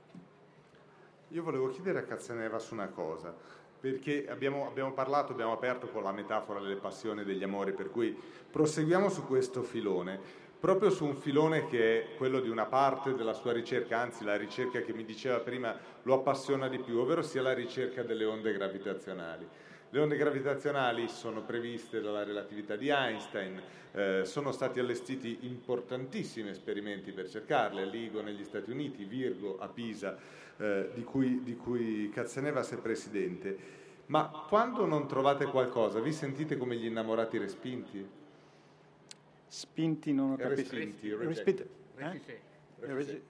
Io 1.29 1.43
volevo 1.43 1.69
chiedere 1.69 1.99
a 1.99 2.03
Cazzaneva 2.03 2.59
su 2.59 2.75
una 2.75 2.89
cosa, 2.89 3.35
perché 3.81 4.27
abbiamo, 4.29 4.67
abbiamo, 4.67 4.93
parlato, 4.93 5.33
abbiamo 5.33 5.53
aperto 5.53 5.89
con 5.89 6.03
la 6.03 6.13
metafora 6.13 6.61
delle 6.61 6.77
passioni 6.77 7.21
e 7.21 7.25
degli 7.25 7.43
amori, 7.43 7.73
per 7.73 7.91
cui 7.91 8.17
proseguiamo 8.51 9.09
su 9.09 9.25
questo 9.27 9.63
filone 9.63 10.45
proprio 10.59 10.91
su 10.91 11.05
un 11.05 11.17
filone 11.17 11.67
che 11.67 12.01
è 12.01 12.17
quello 12.17 12.41
di 12.41 12.49
una 12.49 12.65
parte 12.65 13.15
della 13.15 13.35
sua 13.35 13.53
ricerca, 13.53 14.01
anzi 14.01 14.25
la 14.25 14.37
ricerca 14.37 14.81
che 14.81 14.93
mi 14.93 15.05
diceva 15.05 15.39
prima 15.39 15.79
lo 16.03 16.15
appassiona 16.15 16.69
di 16.69 16.79
più, 16.79 16.99
ovvero 16.99 17.23
sia 17.23 17.43
la 17.43 17.53
ricerca 17.53 18.03
delle 18.03 18.25
onde 18.25 18.53
gravitazionali. 18.53 19.47
Le 19.89 20.01
onde 20.01 20.17
gravitazionali 20.17 21.09
sono 21.09 21.43
previste 21.43 22.01
dalla 22.01 22.25
relatività 22.25 22.75
di 22.75 22.89
Einstein, 22.89 23.63
eh, 23.93 24.23
sono 24.25 24.51
stati 24.51 24.81
allestiti 24.81 25.39
importantissimi 25.43 26.51
esperimenti 26.51 27.13
per 27.13 27.31
cercarle, 27.31 27.83
a 27.83 27.87
Ligo 27.87 28.21
negli 28.21 28.43
Stati 28.43 28.71
Uniti, 28.71 29.05
Virgo 29.05 29.59
a 29.61 29.69
Pisa, 29.69 30.19
eh, 30.59 30.91
di, 30.95 31.05
cui, 31.05 31.43
di 31.43 31.57
cui 31.57 32.11
Cazzanevas 32.11 32.73
è 32.73 32.79
presidente. 32.79 33.75
Ma 34.07 34.29
quando 34.49 34.87
non 34.87 35.09
trovate 35.09 35.47
qualcosa, 35.47 36.01
vi 36.01 36.13
sentite 36.13 36.57
come 36.57 36.77
gli 36.77 36.87
innamorati 36.87 37.39
respinti? 37.39 38.07
spinti 39.49 40.13
non 40.13 40.33
ho 40.33 40.37
capito. 40.37 40.61
Respinti, 40.61 41.15
Respinti. 41.15 41.63
Eh? 42.81 43.25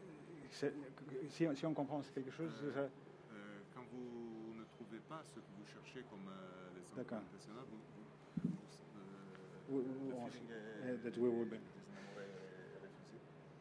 Si, 1.29 1.49
si 1.55 1.65
on 1.67 1.75
comprend 1.75 2.03
quelque 2.15 2.31
chose 2.31 2.51
ça... 2.73 2.81
euh, 2.81 2.89
Quand 3.75 3.85
vous 3.93 4.55
ne 4.57 4.65
trouvez 4.75 5.01
pas 5.09 5.23
ce 5.25 5.35
que 5.35 5.47
vous 5.59 5.67
cherchez 5.67 6.05
comme 6.09 6.27
euh, 6.29 6.71
les 6.75 7.01
internationales, 7.01 7.65
vous, 9.69 9.83
vous, 9.83 9.83
vous, 9.83 10.17
uh, 10.17 10.97
that 11.05 11.17
we 11.19 11.29
will 11.29 11.47
be. 11.47 11.59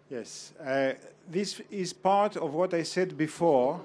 Yes, 0.10 0.54
uh, 0.64 0.94
this 1.28 1.62
is 1.72 1.92
part 1.94 2.38
of 2.38 2.54
what 2.54 2.74
I 2.74 2.84
said 2.84 3.18
before. 3.18 3.82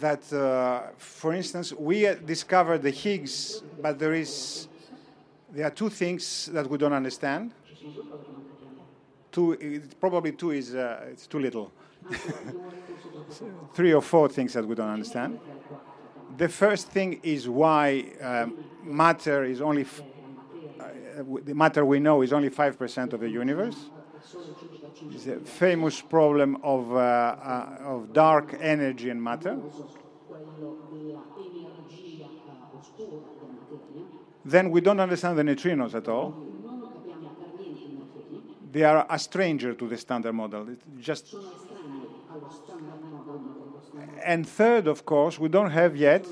That, 0.00 0.32
uh, 0.32 0.90
for 0.98 1.32
instance, 1.34 1.72
we 1.72 2.08
discovered 2.24 2.82
the 2.82 2.90
Higgs, 2.90 3.62
but 3.80 3.98
there 3.98 4.14
is 4.14 4.68
there 5.52 5.66
are 5.66 5.70
two 5.70 5.88
things 5.88 6.46
that 6.52 6.68
we 6.68 6.78
don't 6.78 6.92
understand. 6.92 7.52
Two, 9.32 9.80
probably 10.00 10.32
two 10.32 10.50
is 10.52 10.74
uh, 10.74 11.06
it's 11.10 11.26
too 11.26 11.38
little. 11.38 11.72
Three 13.74 13.92
or 13.92 14.02
four 14.02 14.28
things 14.28 14.52
that 14.52 14.66
we 14.66 14.74
don't 14.74 14.88
understand. 14.88 15.38
The 16.36 16.48
first 16.48 16.88
thing 16.88 17.20
is 17.22 17.48
why 17.48 18.04
um, 18.20 18.54
matter 18.82 19.44
is 19.44 19.60
only 19.60 19.82
f- 19.82 20.02
uh, 20.80 20.84
the 21.44 21.54
matter 21.54 21.84
we 21.84 22.00
know 22.00 22.22
is 22.22 22.32
only 22.32 22.48
five 22.50 22.78
percent 22.78 23.12
of 23.12 23.20
the 23.20 23.28
universe. 23.30 23.90
A 25.26 25.40
famous 25.40 26.00
problem 26.00 26.56
of 26.62 26.92
uh, 26.92 26.96
uh 26.96 27.92
of 27.92 28.12
dark 28.12 28.56
energy 28.60 29.10
and 29.10 29.22
matter. 29.22 29.58
then 34.44 34.70
we 34.70 34.80
don't 34.80 35.00
understand 35.00 35.38
the 35.38 35.42
neutrinos 35.42 35.94
at 35.94 36.08
all. 36.08 36.34
They 38.70 38.82
are 38.82 39.06
a 39.08 39.18
stranger 39.18 39.74
to 39.74 39.88
the 39.88 39.96
standard 39.96 40.32
model. 40.32 40.68
It's 40.68 40.84
just 41.00 41.34
and 44.24 44.48
third, 44.48 44.86
of 44.86 45.04
course, 45.04 45.38
we 45.38 45.48
don't 45.48 45.70
have 45.70 45.96
yet 45.96 46.26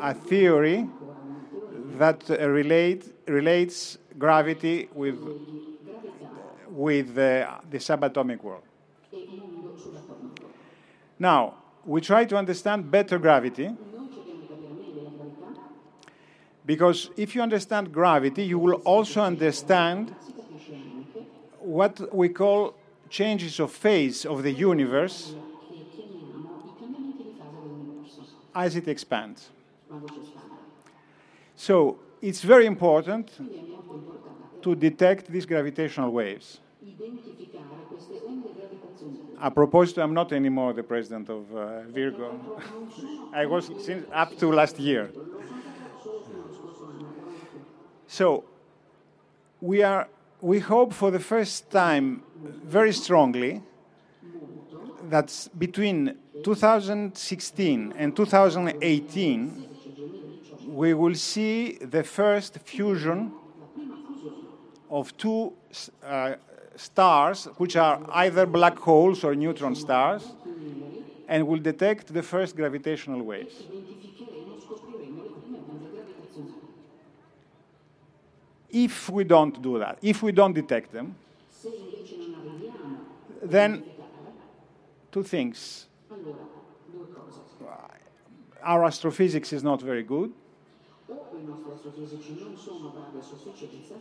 a 0.00 0.14
theory 0.14 0.88
that 1.98 2.30
uh, 2.30 2.48
relate, 2.48 3.12
relates 3.26 3.98
gravity 4.18 4.88
with, 4.94 5.18
with 6.78 7.18
uh, 7.18 7.58
the 7.68 7.78
subatomic 7.78 8.40
world. 8.40 8.62
Now, 11.18 11.54
we 11.84 12.00
try 12.00 12.24
to 12.24 12.36
understand 12.36 12.88
better 12.88 13.18
gravity 13.18 13.74
because 16.64 17.10
if 17.16 17.34
you 17.34 17.42
understand 17.42 17.92
gravity, 17.92 18.44
you 18.44 18.60
will 18.60 18.80
also 18.84 19.22
understand 19.22 20.14
what 21.58 22.14
we 22.14 22.28
call 22.28 22.74
changes 23.10 23.58
of 23.58 23.72
phase 23.72 24.24
of 24.24 24.44
the 24.44 24.52
universe 24.52 25.34
as 28.54 28.76
it 28.76 28.86
expands. 28.86 29.48
So 31.56 31.98
it's 32.22 32.42
very 32.42 32.66
important 32.66 33.32
to 34.62 34.76
detect 34.76 35.26
these 35.26 35.44
gravitational 35.44 36.12
waves. 36.12 36.60
A 39.40 39.50
proposito, 39.50 40.02
I'm 40.02 40.14
not 40.14 40.32
anymore 40.32 40.72
the 40.72 40.82
president 40.82 41.28
of 41.28 41.54
uh, 41.54 41.82
Virgo. 41.82 42.60
I 43.32 43.46
was 43.46 43.70
since 43.80 44.06
up 44.12 44.36
to 44.38 44.52
last 44.52 44.78
year. 44.78 45.10
So 48.06 48.44
we, 49.60 49.82
are, 49.82 50.08
we 50.40 50.60
hope 50.60 50.92
for 50.92 51.10
the 51.10 51.20
first 51.20 51.70
time 51.70 52.22
very 52.64 52.92
strongly 52.92 53.62
that 55.08 55.48
between 55.58 56.16
2016 56.42 57.94
and 57.96 58.16
2018 58.16 59.68
we 60.66 60.94
will 60.94 61.14
see 61.14 61.78
the 61.78 62.04
first 62.04 62.58
fusion 62.58 63.32
of 64.90 65.16
two 65.16 65.52
uh, 66.04 66.34
stars, 66.78 67.46
which 67.56 67.76
are 67.76 68.00
either 68.12 68.46
black 68.46 68.78
holes 68.78 69.24
or 69.24 69.34
neutron 69.34 69.74
stars, 69.74 70.32
and 71.28 71.46
will 71.46 71.58
detect 71.58 72.14
the 72.14 72.22
first 72.22 72.56
gravitational 72.56 73.22
waves. 73.22 73.64
If 78.70 79.10
we 79.10 79.24
don't 79.24 79.60
do 79.60 79.78
that, 79.78 79.98
if 80.02 80.22
we 80.22 80.32
don't 80.32 80.52
detect 80.52 80.92
them, 80.92 81.16
then 83.42 83.82
two 85.10 85.22
things. 85.22 85.86
Our 88.62 88.84
astrophysics 88.84 89.52
is 89.52 89.62
not 89.62 89.80
very 89.80 90.02
good, 90.02 90.32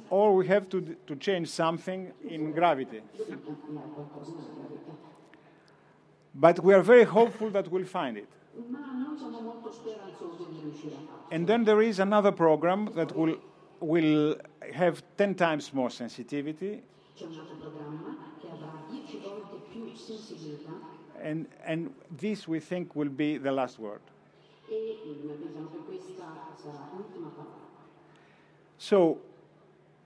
or 0.09 0.35
we 0.35 0.47
have 0.47 0.69
to, 0.69 0.95
to 1.07 1.15
change 1.15 1.49
something 1.49 2.11
in 2.27 2.51
gravity. 2.51 3.01
But 6.35 6.63
we 6.63 6.73
are 6.73 6.81
very 6.81 7.03
hopeful 7.03 7.49
that 7.49 7.71
we'll 7.71 7.85
find 7.85 8.17
it. 8.17 8.27
And 11.31 11.47
then 11.47 11.63
there 11.63 11.81
is 11.81 11.99
another 11.99 12.31
program 12.31 12.89
that 12.95 13.15
will 13.15 13.37
will 13.79 14.35
have 14.73 15.03
10 15.17 15.35
times 15.35 15.73
more 15.73 15.89
sensitivity. 15.89 16.81
And, 21.21 21.47
and 21.65 21.93
this 22.15 22.47
we 22.47 22.59
think 22.59 22.95
will 22.95 23.09
be 23.09 23.37
the 23.37 23.51
last 23.51 23.79
word. 23.79 24.01
So, 28.77 29.17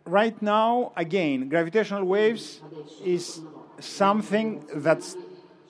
right 0.06 0.42
now, 0.42 0.92
again, 0.96 1.50
gravitational 1.50 2.04
waves 2.06 2.62
is 3.04 3.42
something 3.80 4.66
that's, 4.76 5.16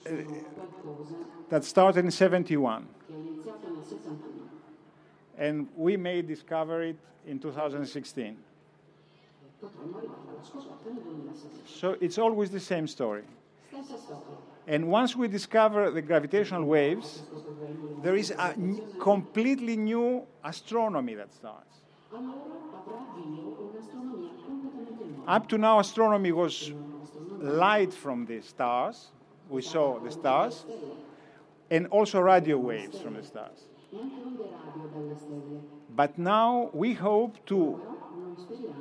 uh, 0.06 0.10
that 1.48 1.64
started 1.64 2.04
in 2.04 2.10
71. 2.10 2.86
And 5.38 5.68
we 5.76 5.96
may 5.96 6.22
discover 6.22 6.82
it 6.82 6.96
in 7.26 7.38
2016. 7.38 8.36
So 11.66 11.96
it's 12.00 12.18
always 12.18 12.50
the 12.50 12.60
same 12.60 12.86
story. 12.86 13.24
And 14.66 14.88
once 14.88 15.16
we 15.16 15.28
discover 15.28 15.90
the 15.90 16.02
gravitational 16.02 16.64
waves, 16.64 17.22
there 18.02 18.14
is 18.16 18.30
a 18.30 18.54
completely 19.00 19.76
new 19.76 20.26
astronomy 20.44 21.14
that 21.14 21.32
starts. 21.32 21.76
Up 25.26 25.48
to 25.48 25.58
now, 25.58 25.78
astronomy 25.78 26.32
was 26.32 26.72
light 27.38 27.92
from 27.92 28.26
the 28.26 28.40
stars. 28.40 29.08
We 29.48 29.62
saw 29.62 29.98
the 29.98 30.10
stars, 30.10 30.64
and 31.70 31.86
also 31.88 32.20
radio 32.20 32.58
waves 32.58 32.98
from 33.00 33.14
the 33.14 33.22
stars. 33.22 33.66
But 35.94 36.18
now 36.18 36.70
we 36.72 36.94
hope 36.94 37.44
to, 37.46 37.80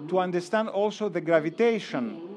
to 0.07 0.19
understand 0.19 0.69
also 0.69 1.09
the 1.09 1.21
gravitation, 1.21 2.30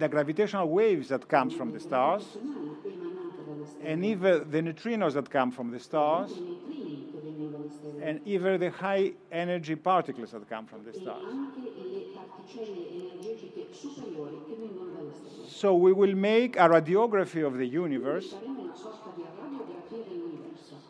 the 0.00 0.08
gravitational 0.08 0.68
waves 0.68 1.08
that 1.08 1.28
comes 1.28 1.54
from 1.54 1.70
the 1.72 1.78
stars, 1.78 2.24
and 3.84 4.04
even 4.04 4.50
the 4.50 4.60
neutrinos 4.62 5.12
that 5.12 5.30
come 5.30 5.50
from 5.52 5.70
the 5.70 5.78
stars, 5.78 6.32
and 8.02 8.20
even 8.24 8.58
the 8.58 8.70
high 8.70 9.12
energy 9.30 9.76
particles 9.76 10.30
that 10.32 10.48
come 10.48 10.66
from 10.66 10.84
the 10.84 10.92
stars. 10.92 11.22
So 15.46 15.74
we 15.74 15.92
will 15.92 16.14
make 16.14 16.56
a 16.56 16.66
radiography 16.68 17.46
of 17.46 17.58
the 17.58 17.66
universe 17.66 18.34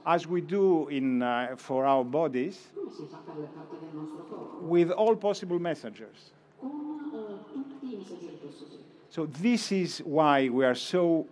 as 0.07 0.27
we 0.27 0.41
do 0.41 0.89
in, 0.89 1.23
uh, 1.23 1.55
for 1.57 1.85
our 1.85 2.05
bodies 2.05 2.69
with 4.61 4.91
all 4.91 5.17
possible 5.17 5.59
messengers. 5.59 6.31
So 9.11 9.27
this 9.27 9.73
is 9.73 10.01
why 10.05 10.49
we 10.49 10.65
are 10.65 10.77
so 10.77 11.27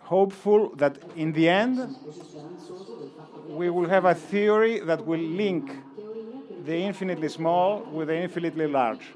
hopeful 0.00 0.70
that 0.76 0.98
in 1.16 1.32
the 1.32 1.48
end 1.48 1.78
we 3.48 3.70
will 3.70 3.88
have 3.88 4.04
a 4.04 4.14
theory 4.14 4.80
that 4.80 5.06
will 5.06 5.18
link 5.20 5.70
the 6.64 6.76
infinitely 6.76 7.30
small 7.30 7.80
with 7.90 8.08
the 8.08 8.16
infinitely 8.22 8.66
large. 8.66 9.14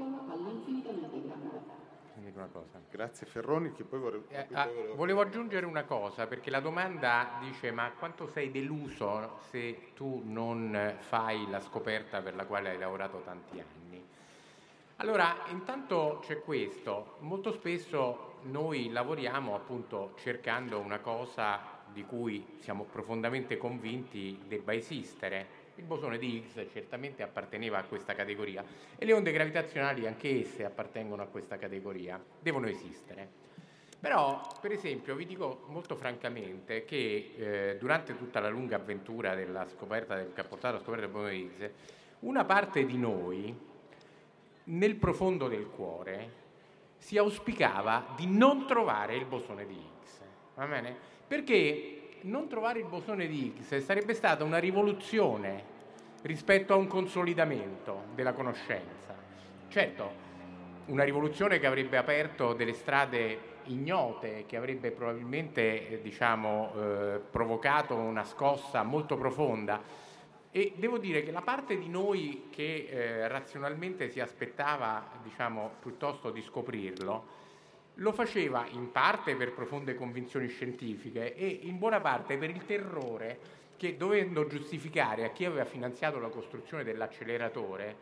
Grazie 2.91 3.27
Ferroni, 3.27 3.73
che 3.73 3.85
poi 3.85 3.99
vorrei... 4.01 4.23
Eh, 4.29 4.47
ah, 4.53 4.67
volevo- 4.67 4.95
volevo 4.97 5.21
aggiungere 5.21 5.67
una 5.67 5.85
cosa, 5.85 6.27
perché 6.27 6.51
la 6.51 6.61
domanda 6.61 7.39
dice 7.41 7.71
ma 7.71 7.93
quanto 7.97 8.27
sei 8.27 8.51
deluso 8.51 9.39
se 9.51 9.93
tu 9.95 10.23
non 10.25 10.95
fai 10.99 11.49
la 11.49 11.61
scoperta 11.61 12.21
per 12.21 12.35
la 12.35 12.45
quale 12.45 12.71
hai 12.71 12.79
lavorato 12.79 13.23
tanti 13.25 13.61
anni? 13.61 13.88
Allora, 15.01 15.45
intanto 15.51 16.21
c'è 16.25 16.41
questo, 16.41 17.19
molto 17.21 17.53
spesso 17.53 18.39
noi 18.43 18.91
lavoriamo 18.91 19.55
appunto 19.55 20.15
cercando 20.17 20.81
una 20.81 20.99
cosa 20.99 21.61
di 21.93 22.03
cui 22.05 22.45
siamo 22.59 22.83
profondamente 22.83 23.57
convinti 23.59 24.41
debba 24.49 24.75
esistere. 24.75 25.67
Il 25.77 25.85
bosone 25.85 26.19
di 26.19 26.35
Higgs 26.35 26.67
certamente 26.73 27.23
apparteneva 27.23 27.79
a 27.79 27.85
questa 27.85 28.17
categoria 28.17 28.65
e 28.99 29.05
le 29.05 29.13
onde 29.13 29.31
gravitazionali 29.31 30.05
anche 30.05 30.41
esse 30.41 30.65
appartengono 30.65 31.23
a 31.23 31.27
questa 31.27 31.59
categoria, 31.59 32.21
devono 32.41 32.67
esistere. 32.67 33.29
Però, 34.01 34.41
per 34.61 34.73
esempio, 34.73 35.15
vi 35.15 35.27
dico 35.27 35.63
molto 35.69 35.95
francamente 35.95 36.85
che 36.85 37.35
eh, 37.37 37.77
durante 37.79 38.17
tutta 38.17 38.41
la 38.41 38.49
lunga 38.49 38.75
avventura 38.75 39.37
della 39.37 39.65
scoperta 39.69 40.17
del, 40.17 40.33
che 40.35 40.41
ha 40.41 40.45
portato 40.45 40.75
alla 40.75 40.83
scoperta 40.83 41.07
del 41.07 41.15
bosone 41.15 41.31
di 41.31 41.39
Higgs, 41.39 41.71
una 42.21 42.45
parte 42.45 42.85
di 42.85 42.99
noi, 42.99 43.68
nel 44.69 44.97
profondo 44.97 45.49
del 45.49 45.69
cuore, 45.69 46.47
si 46.97 47.17
auspicava 47.17 48.15
di 48.17 48.27
non 48.27 48.67
trovare 48.67 49.17
il 49.17 49.25
bosone 49.25 49.67
di 49.67 49.75
Higgs. 49.75 50.21
Va 50.55 50.67
bene? 50.67 50.97
Perché 51.27 52.09
non 52.23 52.49
trovare 52.49 52.81
il 52.81 52.87
bosone 52.87 53.27
di 53.27 53.47
Higgs 53.47 53.77
sarebbe 53.79 54.15
stata 54.15 54.45
una 54.45 54.59
rivoluzione 54.59 55.77
rispetto 56.23 56.73
a 56.73 56.77
un 56.77 56.87
consolidamento 56.87 58.05
della 58.15 58.33
conoscenza. 58.33 59.15
Certo, 59.69 60.27
una 60.87 61.05
rivoluzione 61.05 61.59
che 61.59 61.67
avrebbe 61.67 61.97
aperto 61.97 62.55
delle 62.55 62.73
strade 62.73 63.57
ignote, 63.65 64.45
che 64.47 64.57
avrebbe 64.57 64.91
probabilmente 64.91 65.89
eh, 65.89 66.01
diciamo, 66.03 66.73
eh, 66.75 67.21
provocato 67.31 67.95
una 67.95 68.25
scossa 68.25 68.83
molto 68.83 69.17
profonda. 69.17 69.81
E 70.51 70.73
devo 70.77 70.99
dire 70.99 71.23
che 71.23 71.31
la 71.31 71.43
parte 71.43 71.79
di 71.79 71.89
noi 71.89 72.49
che 72.51 72.89
eh, 72.89 73.29
razionalmente 73.29 74.09
si 74.09 74.21
aspettava 74.21 75.07
diciamo, 75.23 75.73
piuttosto 75.81 76.31
di 76.31 76.41
scoprirlo, 76.41 77.47
lo 77.95 78.13
faceva 78.13 78.67
in 78.71 78.91
parte 78.93 79.35
per 79.35 79.53
profonde 79.53 79.95
convinzioni 79.95 80.49
scientifiche 80.49 81.35
e 81.35 81.47
in 81.63 81.79
buona 81.79 82.01
parte 82.01 82.37
per 82.37 82.51
il 82.51 82.65
terrore 82.65 83.57
che 83.77 83.97
dovendo 83.97 84.47
giustificare 84.47 85.25
a 85.25 85.31
chi 85.31 85.45
aveva 85.45 85.65
finanziato 85.65 86.19
la 86.19 86.29
costruzione 86.29 86.83
dell'acceleratore, 86.85 87.97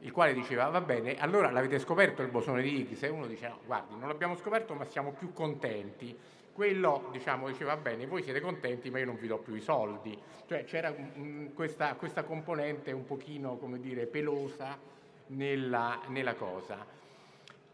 il 0.00 0.12
quale 0.12 0.32
diceva 0.32 0.68
va 0.68 0.80
bene, 0.80 1.18
allora 1.18 1.50
l'avete 1.50 1.78
scoperto 1.78 2.22
il 2.22 2.28
bosone 2.28 2.62
di 2.62 2.80
Higgs 2.80 3.02
e 3.02 3.08
uno 3.08 3.26
dice 3.26 3.48
no, 3.48 3.58
guardi, 3.66 3.94
non 3.98 4.08
l'abbiamo 4.08 4.36
scoperto 4.36 4.74
ma 4.74 4.84
siamo 4.84 5.12
più 5.12 5.32
contenti. 5.32 6.16
Quello 6.58 7.06
diciamo, 7.12 7.46
diceva 7.46 7.76
va 7.76 7.80
bene, 7.80 8.04
voi 8.08 8.20
siete 8.20 8.40
contenti 8.40 8.90
ma 8.90 8.98
io 8.98 9.04
non 9.04 9.16
vi 9.16 9.28
do 9.28 9.38
più 9.38 9.54
i 9.54 9.60
soldi. 9.60 10.18
Cioè 10.44 10.64
c'era 10.64 10.92
mm, 10.92 11.50
questa, 11.54 11.94
questa 11.94 12.24
componente 12.24 12.90
un 12.90 13.04
pochino, 13.04 13.58
come 13.58 13.78
dire, 13.78 14.06
pelosa 14.06 14.76
nella, 15.28 16.00
nella 16.08 16.34
cosa. 16.34 16.84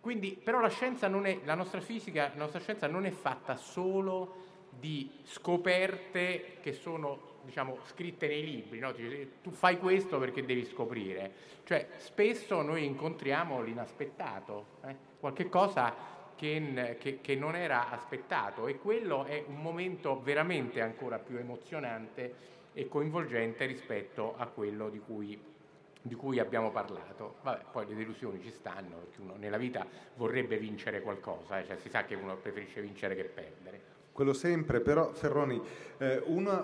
Quindi, 0.00 0.32
però 0.32 0.60
la 0.60 0.68
è, 0.68 1.38
la 1.44 1.54
nostra 1.54 1.80
fisica, 1.80 2.30
la 2.34 2.42
nostra 2.42 2.60
scienza 2.60 2.86
non 2.86 3.06
è 3.06 3.10
fatta 3.10 3.56
solo 3.56 4.42
di 4.68 5.10
scoperte 5.22 6.58
che 6.60 6.74
sono 6.74 7.38
diciamo, 7.42 7.78
scritte 7.86 8.26
nei 8.26 8.44
libri, 8.44 8.80
no? 8.80 8.92
Tu 8.92 9.50
fai 9.50 9.78
questo 9.78 10.18
perché 10.18 10.44
devi 10.44 10.66
scoprire. 10.66 11.32
Cioè, 11.64 11.88
spesso 11.96 12.60
noi 12.60 12.84
incontriamo 12.84 13.62
l'inaspettato, 13.62 14.66
eh? 14.84 14.94
qualche 15.18 15.48
cosa 15.48 16.22
che, 16.36 16.96
che- 16.98 17.20
che 17.20 17.34
non 17.36 17.54
era 17.56 17.90
aspettato 17.90 18.66
e 18.66 18.78
quello 18.78 19.24
è 19.24 19.44
un 19.46 19.60
momento 19.60 20.20
veramente 20.22 20.80
ancora 20.80 21.18
più 21.18 21.36
emozionante 21.36 22.52
e 22.72 22.88
coinvolgente 22.88 23.66
rispetto 23.66 24.34
a 24.36 24.46
quello 24.46 24.88
di 24.88 24.98
cui 25.00 25.38
di 26.06 26.14
cui 26.14 26.38
abbiamo 26.38 26.70
parlato. 26.70 27.36
Vabbè, 27.42 27.64
poi 27.72 27.86
le 27.86 27.94
delusioni 27.94 28.38
ci 28.42 28.50
stanno, 28.50 28.96
perché 28.98 29.22
uno 29.22 29.36
nella 29.38 29.56
vita 29.56 29.86
vorrebbe 30.16 30.58
vincere 30.58 31.00
qualcosa, 31.00 31.58
eh, 31.58 31.64
cioè 31.64 31.78
si 31.78 31.88
sa 31.88 32.04
che 32.04 32.14
uno 32.14 32.36
preferisce 32.36 32.82
vincere 32.82 33.14
che 33.16 33.24
perdere. 33.24 33.80
Quello 34.12 34.34
sempre, 34.34 34.80
però 34.80 35.12
Ferroni, 35.14 35.58
eh, 35.96 36.22
una, 36.26 36.62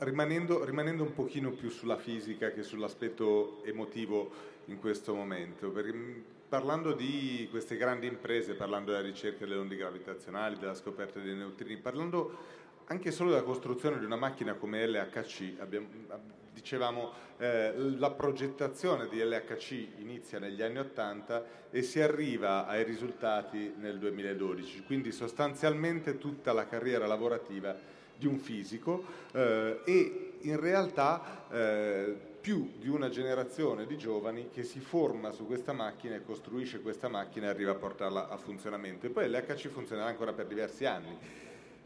rimanendo, 0.00 0.64
rimanendo 0.64 1.02
un 1.02 1.14
pochino 1.14 1.50
più 1.52 1.70
sulla 1.70 1.96
fisica 1.96 2.52
che 2.52 2.62
sull'aspetto 2.62 3.64
emotivo 3.64 4.30
in 4.66 4.78
questo 4.78 5.14
momento, 5.14 5.70
perché 5.70 5.92
mh, 5.92 6.24
parlando 6.54 6.92
di 6.92 7.48
queste 7.50 7.76
grandi 7.76 8.06
imprese, 8.06 8.54
parlando 8.54 8.92
della 8.92 9.02
ricerca 9.02 9.44
delle 9.44 9.56
onde 9.58 9.74
gravitazionali, 9.74 10.56
della 10.56 10.76
scoperta 10.76 11.18
dei 11.18 11.34
neutrini, 11.34 11.78
parlando 11.78 12.38
anche 12.84 13.10
solo 13.10 13.30
della 13.30 13.42
costruzione 13.42 13.98
di 13.98 14.04
una 14.04 14.14
macchina 14.14 14.54
come 14.54 14.86
LHC, 14.86 15.54
abbiamo- 15.58 15.88
ab- 16.10 16.20
dicevamo 16.52 17.10
eh, 17.38 17.72
la 17.98 18.12
progettazione 18.12 19.08
di 19.08 19.20
LHC 19.20 19.98
inizia 19.98 20.38
negli 20.38 20.62
anni 20.62 20.78
80 20.78 21.44
e 21.72 21.82
si 21.82 22.00
arriva 22.00 22.68
ai 22.68 22.84
risultati 22.84 23.74
nel 23.76 23.98
2012, 23.98 24.84
quindi 24.84 25.10
sostanzialmente 25.10 26.18
tutta 26.18 26.52
la 26.52 26.68
carriera 26.68 27.08
lavorativa 27.08 27.76
di 28.16 28.28
un 28.28 28.38
fisico 28.38 29.04
eh, 29.32 29.80
e 29.84 30.34
in 30.42 30.60
realtà 30.60 31.46
eh, 31.50 32.32
più 32.44 32.72
di 32.78 32.90
una 32.90 33.08
generazione 33.08 33.86
di 33.86 33.96
giovani 33.96 34.50
che 34.50 34.64
si 34.64 34.78
forma 34.78 35.30
su 35.30 35.46
questa 35.46 35.72
macchina 35.72 36.14
e 36.14 36.22
costruisce 36.22 36.82
questa 36.82 37.08
macchina 37.08 37.46
e 37.46 37.48
arriva 37.48 37.70
a 37.70 37.74
portarla 37.74 38.28
a 38.28 38.36
funzionamento. 38.36 39.06
E 39.06 39.08
poi 39.08 39.30
l'HC 39.30 39.68
funzionerà 39.68 40.08
ancora 40.08 40.34
per 40.34 40.44
diversi 40.44 40.84
anni. 40.84 41.16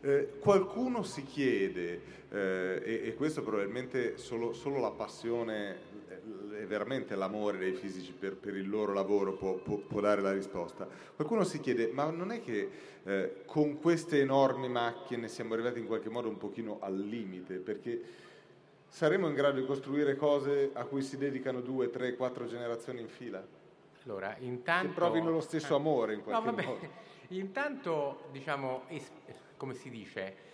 Eh, 0.01 0.31
qualcuno 0.41 1.05
si 1.05 1.23
chiede, 1.23 2.01
eh, 2.31 2.83
e, 2.85 3.01
e 3.05 3.15
questo 3.15 3.45
probabilmente 3.45 4.17
solo, 4.19 4.53
solo 4.53 4.81
la 4.81 4.91
passione 4.91 5.77
eh, 6.09 6.63
e 6.63 6.67
veramente 6.67 7.15
l'amore 7.15 7.59
dei 7.59 7.75
fisici 7.75 8.11
per, 8.11 8.35
per 8.35 8.57
il 8.57 8.69
loro 8.69 8.93
lavoro 8.93 9.35
può, 9.35 9.55
può- 9.59 9.77
può 9.77 10.01
dare 10.01 10.21
la 10.21 10.33
risposta. 10.33 10.89
Qualcuno 11.15 11.45
si 11.45 11.61
chiede, 11.61 11.89
ma 11.93 12.11
non 12.11 12.33
è 12.33 12.43
che 12.43 12.69
eh, 13.05 13.43
con 13.47 13.79
queste 13.79 14.21
enormi 14.21 14.69
macchine 14.69 15.29
siamo 15.29 15.55
arrivati 15.55 15.79
in 15.79 15.87
qualche 15.87 16.11
modo 16.11 16.29
un 16.29 16.37
pochino 16.37 16.79
al 16.81 16.99
limite? 16.99 17.59
Perché 17.59 18.27
saremo 18.89 19.29
in 19.29 19.35
grado 19.35 19.61
di 19.61 19.67
costruire 19.67 20.17
cose 20.17 20.71
a 20.73 20.85
cui 20.85 21.03
si 21.03 21.17
dedicano 21.17 21.61
due, 21.61 21.91
tre, 21.91 22.15
quattro 22.17 22.47
generazioni 22.47 23.01
in 23.01 23.09
fila? 23.09 23.45
Allora, 24.05 24.35
intanto... 24.41 24.89
Che 24.89 24.95
provino 24.95 25.31
lo 25.31 25.41
stesso 25.41 25.75
amore 25.75 26.13
in 26.15 26.19
No, 26.19 26.25
qualche 26.25 26.45
vabbè, 26.51 26.65
modo. 26.65 26.89
intanto, 27.29 28.23
diciamo, 28.33 28.85
es- 28.89 29.11
come 29.57 29.75
si 29.75 29.91
dice, 29.91 30.47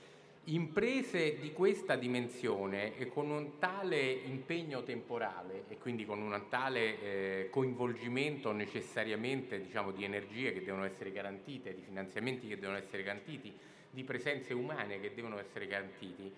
imprese 0.45 1.39
di 1.39 1.53
questa 1.53 1.95
dimensione 1.97 2.97
e 2.99 3.09
con 3.09 3.30
un 3.30 3.59
tale 3.59 3.99
impegno 4.03 4.82
temporale 4.82 5.64
e 5.68 5.78
quindi 5.78 6.05
con 6.05 6.20
un 6.20 6.39
tale 6.51 7.01
eh, 7.01 7.49
coinvolgimento 7.51 8.53
necessariamente 8.53 9.61
diciamo, 9.61 9.91
di 9.91 10.05
energie 10.05 10.53
che 10.53 10.62
devono 10.62 10.85
essere 10.85 11.12
garantite, 11.12 11.74
di 11.74 11.80
finanziamenti 11.80 12.47
che 12.49 12.59
devono 12.59 12.76
essere 12.76 13.03
garantiti, 13.03 13.57
di 13.91 14.03
presenze 14.05 14.53
umane 14.53 15.01
che 15.01 15.14
devono 15.14 15.39
essere 15.39 15.66
garantiti, 15.66 16.30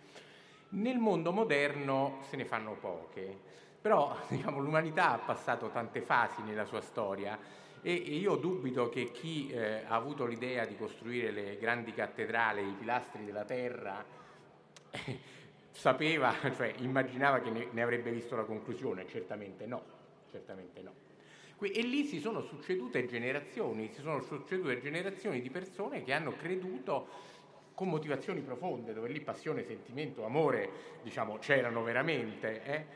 nel 0.70 0.98
mondo 0.98 1.32
moderno 1.32 2.18
se 2.28 2.36
ne 2.36 2.44
fanno 2.44 2.72
poche. 2.72 3.38
Però 3.80 4.16
diciamo, 4.28 4.58
l'umanità 4.58 5.12
ha 5.12 5.18
passato 5.18 5.68
tante 5.70 6.00
fasi 6.00 6.42
nella 6.42 6.64
sua 6.64 6.80
storia 6.80 7.38
e 7.82 7.92
io 7.92 8.34
dubito 8.34 8.88
che 8.88 9.12
chi 9.12 9.48
eh, 9.48 9.84
ha 9.86 9.94
avuto 9.94 10.26
l'idea 10.26 10.66
di 10.66 10.76
costruire 10.76 11.30
le 11.30 11.56
grandi 11.56 11.92
cattedrali, 11.92 12.66
i 12.66 12.74
pilastri 12.76 13.24
della 13.24 13.44
terra, 13.44 14.04
eh, 14.90 15.20
sapeva, 15.70 16.34
cioè 16.56 16.74
immaginava 16.78 17.38
che 17.38 17.50
ne, 17.50 17.68
ne, 17.70 17.82
avrebbe 17.82 18.10
visto 18.10 18.34
la 18.34 18.42
conclusione, 18.42 19.06
certamente 19.06 19.66
no, 19.66 19.82
certamente 20.30 20.82
no. 20.82 20.92
E 21.60 21.80
lì 21.82 22.04
si 22.04 22.18
sono 22.18 22.42
succedute 22.42 23.06
generazioni, 23.06 23.88
si 23.94 24.00
sono 24.00 24.20
succedute 24.20 24.80
generazioni 24.80 25.40
di 25.40 25.48
persone 25.48 26.02
che 26.02 26.12
hanno 26.12 26.32
creduto 26.32 27.06
con 27.76 27.88
motivazioni 27.88 28.40
profonde, 28.40 28.94
dove 28.94 29.10
lì 29.10 29.20
passione, 29.20 29.62
sentimento, 29.62 30.24
amore, 30.24 30.70
diciamo, 31.02 31.36
c'erano 31.36 31.82
veramente, 31.82 32.62
eh, 32.64 32.86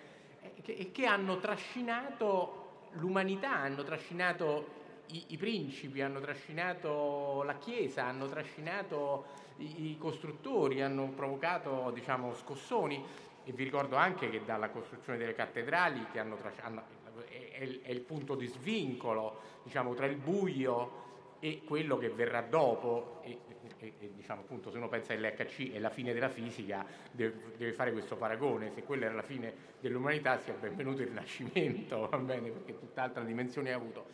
e, 0.41 0.63
che, 0.63 0.91
che 0.91 1.05
hanno 1.05 1.37
trascinato 1.37 2.87
l'umanità, 2.93 3.53
hanno 3.57 3.85
trascinato 3.85 4.79
i, 5.09 5.25
i, 5.29 5.37
principi, 5.37 6.01
hanno 6.01 6.19
trascinato 6.19 7.43
la 7.43 7.59
Chiesa, 7.59 8.07
hanno 8.07 8.27
trascinato 8.27 9.27
i, 9.59 9.91
i 9.91 9.99
costruttori, 9.99 10.81
hanno 10.81 11.11
provocato 11.11 11.91
diciamo, 11.93 12.33
scossoni. 12.33 13.05
E 13.45 13.53
vi 13.53 13.65
ricordo 13.65 13.97
anche 13.97 14.31
che 14.31 14.47
dalla 14.47 14.71
costruzione 14.71 15.19
delle 15.19 15.35
cattedrali, 15.35 16.07
che 16.11 16.21
hanno, 16.21 16.39
hanno, 16.63 16.85
è, 17.29 17.81
è, 17.83 17.91
il 17.91 18.01
punto 18.01 18.35
di 18.35 18.47
svincolo 18.47 19.41
diciamo, 19.63 19.93
tra 19.93 20.07
il 20.07 20.17
buio 20.17 21.09
e 21.39 21.61
quello 21.67 21.99
che 21.99 22.09
verrà 22.09 22.41
dopo, 22.41 23.21
e, 23.23 23.39
e, 23.81 23.95
e 23.99 24.13
diciamo, 24.15 24.43
appunto, 24.43 24.71
se 24.71 24.77
uno 24.77 24.89
pensa 24.89 25.15
che 25.15 25.21
l'HC 25.21 25.73
è 25.73 25.79
la 25.79 25.91
fine 25.91 26.13
della 26.13 26.29
fisica, 26.29 26.85
deve, 27.11 27.55
deve, 27.57 27.73
fare 27.73 27.93
questo 27.93 28.17
paragone, 28.17 28.71
se 28.71 28.85
quella 28.85 29.07
era 29.07 29.15
la 29.15 29.23
fine 29.23 29.53
dell'umanità 29.81 30.39
sia 30.39 30.53
benvenuto 30.53 31.01
il 31.01 31.09
Rinascimento, 31.09 32.07
va 32.09 32.19
bene, 32.19 32.51
perché 32.51 32.79
tutt'altra 32.79 33.23
dimensione 33.23 33.73
ha 33.73 33.77
avuto. 33.77 34.07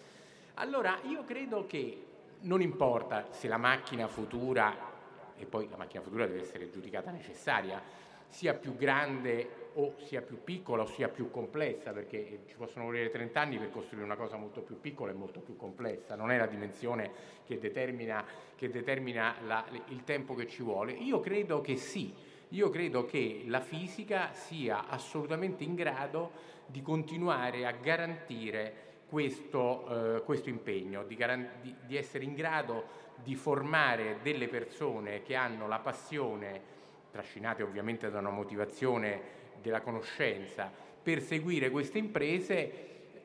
Allora 0.55 1.01
io 1.05 1.25
credo 1.25 1.67
che 1.67 2.05
non 2.41 2.61
importa 2.61 3.33
se 3.33 3.49
la 3.49 3.59
macchina 3.59 4.07
futura, 4.07 4.95
e 5.37 5.45
poi 5.45 5.69
la 5.69 5.77
macchina 5.77 6.03
futura 6.03 6.27
deve 6.27 6.41
essere 6.41 6.71
giudicata 6.71 7.11
necessaria, 7.11 7.83
sia 8.29 8.55
più 8.55 8.77
grande 8.77 9.65
o 9.75 9.95
sia 9.99 10.23
più 10.23 10.43
piccola 10.43 10.83
o 10.83 10.87
sia 10.87 11.09
più 11.09 11.31
complessa, 11.31 11.93
perché 11.93 12.41
ci 12.47 12.55
possono 12.57 12.87
volere 12.87 13.11
30 13.11 13.41
anni 13.41 13.59
per 13.59 13.71
costruire 13.71 14.05
una 14.05 14.17
cosa 14.17 14.37
molto 14.37 14.63
più 14.63 14.81
piccola 14.81 15.13
e 15.13 15.15
molto 15.15 15.41
più 15.41 15.57
complessa, 15.57 16.15
non 16.15 16.31
è 16.31 16.39
la 16.39 16.47
dimensione 16.47 17.11
che 17.45 17.59
determina, 17.59 18.25
che 18.55 18.71
determina 18.71 19.37
la, 19.47 19.67
il 19.89 20.03
tempo 20.05 20.35
che 20.35 20.47
ci 20.47 20.63
vuole. 20.63 20.93
Io 20.93 21.21
credo 21.21 21.61
che 21.61 21.77
sì, 21.77 22.13
io 22.51 22.71
credo 22.71 23.05
che 23.05 23.45
la 23.47 23.61
fisica 23.61 24.33
sia 24.33 24.89
assolutamente 24.89 25.63
in 25.63 25.75
grado 25.75 26.55
di 26.67 26.81
continuare 26.81 27.67
a 27.67 27.73
garantire 27.73 28.85
questo, 29.09 30.17
eh, 30.17 30.23
questo 30.23 30.49
impegno, 30.49 31.05
di, 31.05 31.17
di, 31.61 31.75
di 31.85 31.97
essere 31.97 32.25
in 32.25 32.35
grado 32.35 33.05
di 33.23 33.35
formare 33.35 34.19
delle 34.23 34.49
persone 34.49 35.23
che 35.23 35.35
hanno 35.35 35.69
la 35.69 35.79
passione, 35.79 36.75
trascinate 37.17 37.63
ovviamente 37.63 38.11
da 38.11 38.19
una 38.19 38.31
motivazione 38.31 39.35
della 39.63 39.81
conoscenza, 39.81 40.71
per 41.03 41.23
seguire 41.23 41.71
queste 41.71 41.97
imprese, 41.97 42.85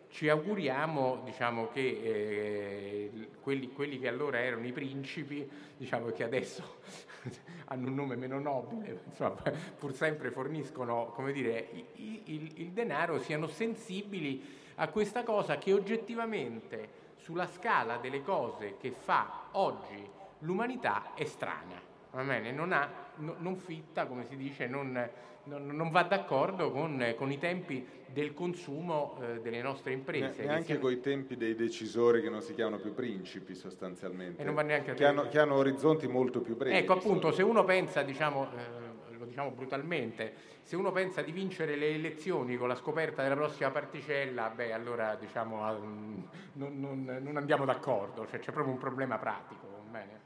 ci 0.09 0.29
auguriamo 0.29 1.21
diciamo, 1.25 1.69
che 1.69 1.81
eh, 1.81 3.27
quelli, 3.41 3.71
quelli, 3.71 3.99
che 3.99 4.07
allora 4.07 4.39
erano 4.39 4.65
i 4.65 4.71
principi, 4.71 5.49
diciamo 5.77 6.07
che 6.11 6.23
adesso 6.23 6.79
hanno 7.67 7.87
un 7.87 7.95
nome 7.95 8.15
meno 8.15 8.39
nobile, 8.39 9.01
insomma, 9.05 9.41
pur 9.77 9.93
sempre 9.93 10.31
forniscono 10.31 11.13
dire, 11.33 11.67
il, 11.95 12.21
il, 12.25 12.51
il 12.61 12.71
denaro, 12.71 13.19
siano 13.19 13.47
sensibili 13.47 14.59
a 14.75 14.87
questa 14.87 15.23
cosa 15.23 15.57
che 15.57 15.73
oggettivamente 15.73 16.99
sulla 17.17 17.47
scala 17.47 17.97
delle 17.97 18.21
cose 18.21 18.77
che 18.79 18.91
fa 18.91 19.47
oggi 19.51 20.09
l'umanità 20.39 21.13
è 21.13 21.25
strana, 21.25 21.79
va 22.11 22.23
bene? 22.23 22.51
Non, 22.51 22.71
ha, 22.73 22.89
no, 23.21 23.35
non 23.39 23.55
fitta, 23.55 24.05
come 24.05 24.25
si 24.25 24.35
dice, 24.35 24.67
non, 24.67 25.09
non, 25.45 25.67
non 25.67 25.89
va 25.89 26.03
d'accordo 26.03 26.71
con, 26.71 27.13
con, 27.17 27.31
i 27.31 27.37
tempi 27.37 27.85
del 28.07 28.33
consumo 28.33 29.17
eh, 29.21 29.39
delle 29.41 29.61
nostre 29.61 29.93
imprese. 29.93 30.43
Neanche 30.43 30.65
siano... 30.65 30.81
con 30.81 30.91
i 30.91 30.99
tempi 30.99 31.37
dei 31.37 31.55
decisori 31.55 32.21
che 32.21 32.29
non 32.29 32.41
si 32.41 32.53
chiamano 32.53 32.79
più 32.79 32.93
principi 32.93 33.55
sostanzialmente, 33.55 34.43
e 34.43 34.93
che, 34.93 35.05
hanno, 35.05 35.27
che 35.27 35.39
hanno 35.39 35.55
orizzonti 35.55 36.07
molto 36.07 36.41
più 36.41 36.55
brevi. 36.55 36.75
Ecco 36.77 36.93
appunto, 36.93 37.31
se 37.31 37.43
uno 37.43 37.63
pensa, 37.63 38.01
diciamo, 38.01 38.49
eh, 38.51 39.15
lo 39.17 39.25
diciamo 39.25 39.51
brutalmente, 39.51 40.33
se 40.61 40.75
uno 40.75 40.91
pensa 40.91 41.21
di 41.21 41.31
vincere 41.31 41.75
le 41.75 41.93
elezioni 41.93 42.57
con 42.57 42.67
la 42.67 42.75
scoperta 42.75 43.23
della 43.23 43.35
prossima 43.35 43.71
particella, 43.71 44.49
beh, 44.49 44.73
allora 44.73 45.15
diciamo, 45.15 45.63
non, 45.71 46.27
non, 46.53 47.19
non 47.21 47.37
andiamo 47.37 47.65
d'accordo, 47.65 48.27
cioè, 48.27 48.39
c'è 48.39 48.51
proprio 48.51 48.73
un 48.73 48.79
problema 48.79 49.17
pratico. 49.17 49.69
Bene. 49.89 50.20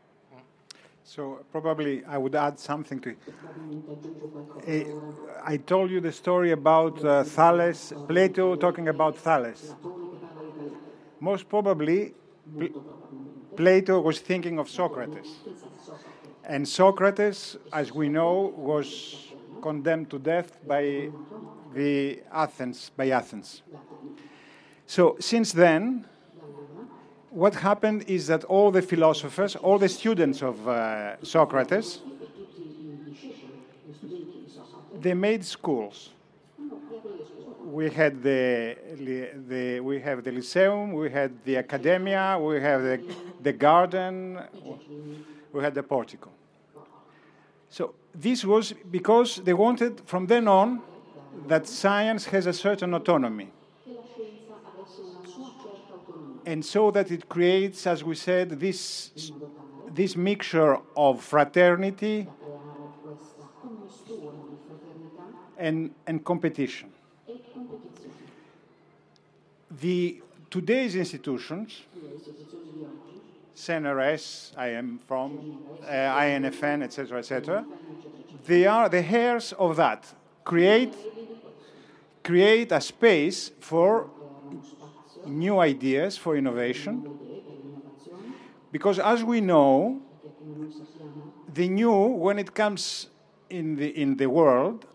So 1.06 1.39
probably 1.51 2.03
I 2.06 2.18
would 2.18 2.36
add 2.36 2.60
something 2.60 2.99
to 3.01 3.10
it. 3.10 3.18
Uh, 4.68 4.91
I 5.45 5.58
told 5.58 5.91
you 5.91 5.99
the 5.99 6.12
story 6.12 6.51
about 6.51 7.03
uh, 7.06 7.24
Thales, 7.24 7.93
Plato 8.08 8.56
talking 8.56 8.88
about 8.88 9.16
Thales. 9.16 9.76
Most 11.20 11.47
probably, 11.49 12.14
Plato 13.56 14.01
was 14.01 14.20
thinking 14.20 14.60
of 14.60 14.70
Socrates. 14.70 15.38
And 16.43 16.68
Socrates, 16.68 17.58
as 17.74 17.93
we 17.93 18.10
know, 18.10 18.53
was 18.56 19.34
condemned 19.62 20.10
to 20.12 20.20
death 20.20 20.60
by 20.68 21.10
the 21.74 22.22
Athens, 22.32 22.91
by 22.95 23.10
Athens. 23.10 23.62
So 24.86 25.18
since 25.20 25.51
then, 25.51 26.06
what 27.36 27.54
happened 27.54 28.06
is 28.08 28.28
that 28.28 28.46
all 28.46 28.72
the 28.72 28.82
philosophers, 28.82 29.58
all 29.58 29.78
the 29.78 29.90
students 29.90 30.42
of 30.42 30.66
uh, 30.68 31.22
Socrates, 31.22 32.00
they 35.02 35.14
made 35.14 35.44
schools. 35.44 36.12
We 37.62 37.90
had 37.90 38.24
the, 38.24 38.78
the, 39.50 39.82
we 39.82 40.00
have 40.00 40.24
the 40.24 40.32
Lyceum, 40.32 40.94
we 40.94 41.12
had 41.12 41.32
the 41.44 41.58
Academia, 41.58 42.40
we 42.40 42.62
have 42.62 42.82
the, 42.84 43.04
the 43.42 43.52
garden, 43.52 44.40
we 45.52 45.62
had 45.62 45.76
the 45.76 45.84
portico. 45.84 46.30
So 47.70 47.96
this 48.14 48.46
was 48.46 48.74
because 48.90 49.42
they 49.44 49.54
wanted 49.54 50.02
from 50.06 50.28
then 50.28 50.48
on 50.48 50.82
that 51.48 51.68
science 51.68 52.24
has 52.28 52.46
a 52.46 52.54
certain 52.54 52.94
autonomy. 52.94 53.52
And 56.46 56.64
so 56.64 56.91
that 56.91 57.12
it 57.12 57.28
creates, 57.28 57.88
as 57.88 58.04
we 58.04 58.16
said, 58.16 58.52
this, 58.60 59.32
this 59.91 60.16
mixture 60.16 60.78
of 60.96 61.24
fraternity 61.24 62.28
and, 65.58 65.91
and 66.06 66.24
competition. 66.24 66.91
The, 69.82 70.22
today's 70.50 70.96
institutions, 70.96 71.82
CNRS, 73.56 74.52
I 74.58 74.68
am 74.70 75.00
from, 75.08 75.58
uh, 75.84 75.88
INFN, 75.88 76.84
etc., 76.84 77.20
etc., 77.20 77.66
they 78.46 78.68
are 78.68 78.88
the 78.89 79.04
heirs 79.04 79.54
of 79.54 79.78
that. 79.78 80.06
Create, 80.43 80.93
create 82.24 82.72
a 82.72 82.80
space 82.80 83.52
for 83.60 84.10
new 85.28 85.59
ideas, 85.59 86.17
for 86.17 86.36
innovation. 86.36 87.07
Because 88.71 88.99
as 88.99 89.23
we 89.23 89.41
know, 89.41 90.01
the 91.53 91.69
new, 91.69 91.91
when 91.91 92.38
it 92.38 92.53
comes 92.53 93.07
in 93.49 93.76
the, 93.76 93.88
in 93.99 94.17
the 94.17 94.28
world, 94.28 94.86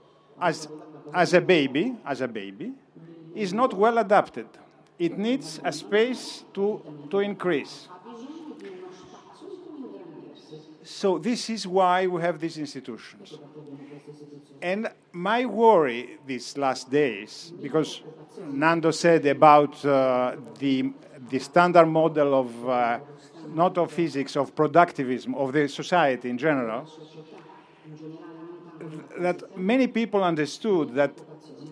as, 0.41 0.69
as 1.15 1.35
a 1.35 1.41
baby, 1.41 1.97
as 2.05 2.21
a 2.21 2.29
baby, 2.29 2.73
is 3.35 3.53
not 3.53 3.75
well 3.75 3.99
adapted. 3.99 4.47
It 4.99 5.17
needs 5.17 5.61
a 5.65 5.73
space 5.73 6.45
to, 6.55 6.83
to 7.11 7.21
increase. 7.21 7.89
So 10.83 11.19
this 11.19 11.49
is 11.49 11.67
why 11.67 12.07
we 12.07 12.21
have 12.21 12.41
these 12.41 12.59
institutions. 12.59 13.39
And 14.63 14.91
my 15.13 15.47
worry 15.47 16.19
these 16.27 16.57
last 16.57 16.91
days, 16.91 17.53
because 17.63 18.03
Nando 18.47 18.91
said 18.91 19.25
about 19.27 19.85
uh, 19.85 20.37
the, 20.59 20.93
the 21.31 21.39
standard 21.39 21.87
model 21.87 22.35
of, 22.35 22.69
uh, 22.69 23.01
not 23.55 23.79
of 23.79 23.91
physics, 23.91 24.37
of 24.37 24.55
productivism, 24.55 25.35
of 25.35 25.53
the 25.53 25.69
society 25.69 26.29
in 26.29 26.39
general, 26.39 26.89
that 29.19 29.57
many 29.57 29.87
people 29.87 30.23
understood 30.23 30.95
that 30.95 31.13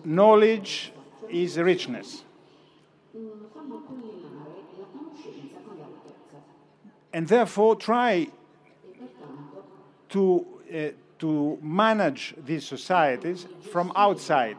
knowledge 0.03 0.91
is 1.29 1.57
richness. 1.57 2.23
And 7.13 7.27
therefore 7.27 7.75
try 7.75 8.27
to, 10.09 10.45
uh, 10.73 10.77
to 11.19 11.57
manage 11.61 12.33
these 12.45 12.65
societies 12.65 13.47
from 13.71 13.91
outside. 13.95 14.57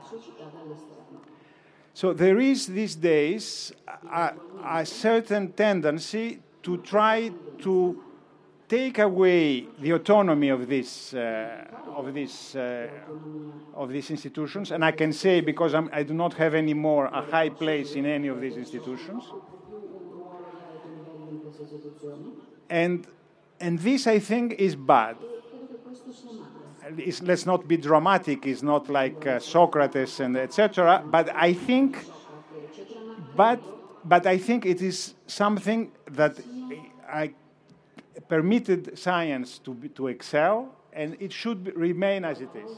So 1.94 2.12
there 2.12 2.38
is 2.38 2.66
these 2.66 2.94
days 2.94 3.72
a, 4.10 4.32
a 4.64 4.86
certain 4.86 5.52
tendency 5.52 6.40
to 6.62 6.78
try 6.78 7.32
to 7.58 8.02
take 8.68 9.00
away 9.00 9.66
the 9.80 9.90
autonomy 9.90 10.48
of 10.48 10.68
this 10.68 11.12
uh, 11.12 11.66
of 11.96 12.14
this 12.14 12.54
uh, 12.54 12.88
of 13.74 13.90
these 13.90 14.10
institutions, 14.10 14.70
and 14.70 14.84
I 14.84 14.92
can 14.92 15.12
say 15.12 15.40
because 15.40 15.74
I'm, 15.74 15.90
I 15.92 16.04
do 16.04 16.14
not 16.14 16.34
have 16.34 16.54
anymore 16.54 17.06
a 17.06 17.22
high 17.22 17.48
place 17.48 17.94
in 17.94 18.06
any 18.06 18.28
of 18.28 18.40
these 18.40 18.56
institutions, 18.56 19.24
and 22.68 23.06
and 23.58 23.78
this 23.80 24.06
I 24.06 24.20
think 24.20 24.52
is 24.52 24.76
bad. 24.76 25.16
Let's 27.22 27.46
not 27.46 27.66
be 27.66 27.76
dramatic. 27.76 28.46
It's 28.46 28.62
not 28.62 28.88
like 28.88 29.26
uh, 29.26 29.38
Socrates 29.38 30.20
and 30.20 30.36
etc. 30.36 31.02
But 31.04 31.34
I 31.34 31.52
think, 31.52 31.98
but 33.36 33.60
but 34.04 34.26
I 34.26 34.38
think 34.38 34.66
it 34.66 34.80
is 34.80 35.14
something 35.26 35.92
that 36.12 36.38
I 37.08 37.32
permitted 38.28 38.98
science 38.98 39.58
to, 39.58 39.74
be, 39.74 39.88
to 39.90 40.08
excel, 40.08 40.74
and 40.92 41.16
it 41.20 41.32
should 41.32 41.64
be, 41.64 41.70
remain 41.72 42.24
as 42.24 42.40
it 42.40 42.50
is. 42.54 42.70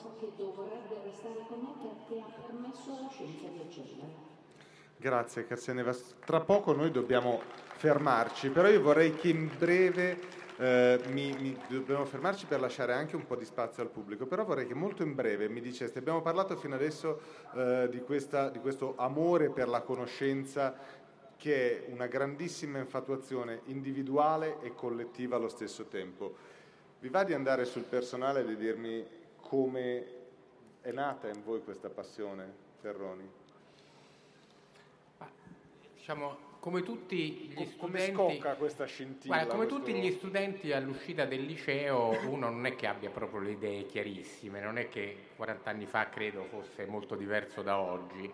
Grazie 4.98 5.46
Carseneva. 5.46 5.92
Tra 6.24 6.40
poco 6.40 6.72
noi 6.72 6.92
dobbiamo 6.92 7.40
fermarci, 7.76 8.50
però 8.50 8.68
io 8.68 8.80
vorrei 8.80 9.16
che 9.16 9.30
in 9.30 9.50
breve 9.58 10.16
eh, 10.62 11.00
mi, 11.08 11.32
mi, 11.40 11.58
dobbiamo 11.66 12.04
fermarci 12.04 12.46
per 12.46 12.60
lasciare 12.60 12.92
anche 12.92 13.16
un 13.16 13.26
po' 13.26 13.34
di 13.34 13.44
spazio 13.44 13.82
al 13.82 13.88
pubblico, 13.88 14.26
però 14.26 14.44
vorrei 14.44 14.64
che 14.64 14.74
molto 14.74 15.02
in 15.02 15.12
breve 15.12 15.48
mi 15.48 15.60
diceste, 15.60 15.98
abbiamo 15.98 16.22
parlato 16.22 16.56
fino 16.56 16.76
adesso 16.76 17.20
eh, 17.56 17.88
di, 17.90 18.00
questa, 18.00 18.48
di 18.48 18.60
questo 18.60 18.94
amore 18.96 19.50
per 19.50 19.66
la 19.66 19.80
conoscenza 19.80 21.00
che 21.36 21.86
è 21.86 21.90
una 21.90 22.06
grandissima 22.06 22.78
infatuazione 22.78 23.62
individuale 23.64 24.60
e 24.60 24.72
collettiva 24.72 25.34
allo 25.34 25.48
stesso 25.48 25.86
tempo. 25.86 26.36
Vi 27.00 27.08
va 27.08 27.24
di 27.24 27.34
andare 27.34 27.64
sul 27.64 27.82
personale 27.82 28.42
e 28.42 28.44
di 28.44 28.56
dirmi 28.56 29.04
come 29.40 30.06
è 30.80 30.92
nata 30.92 31.26
in 31.26 31.42
voi 31.42 31.64
questa 31.64 31.90
passione, 31.90 32.48
Ferroni? 32.80 33.28
Diciamo, 35.96 36.51
come 36.62 36.84
tutti 36.84 37.52
gli 37.52 37.64
studenti... 37.64 38.12
Guarda, 39.26 39.46
come 39.46 39.66
questo... 39.66 39.84
tutti 39.84 39.94
gli 39.94 40.12
studenti 40.12 40.72
all'uscita 40.72 41.24
del 41.24 41.42
liceo, 41.42 42.16
uno 42.28 42.50
non 42.50 42.64
è 42.66 42.76
che 42.76 42.86
abbia 42.86 43.10
proprio 43.10 43.40
le 43.40 43.50
idee 43.50 43.86
chiarissime, 43.86 44.60
non 44.60 44.78
è 44.78 44.88
che 44.88 45.16
40 45.34 45.68
anni 45.68 45.86
fa 45.86 46.08
credo 46.08 46.44
fosse 46.44 46.86
molto 46.86 47.16
diverso 47.16 47.62
da 47.62 47.80
oggi 47.80 48.32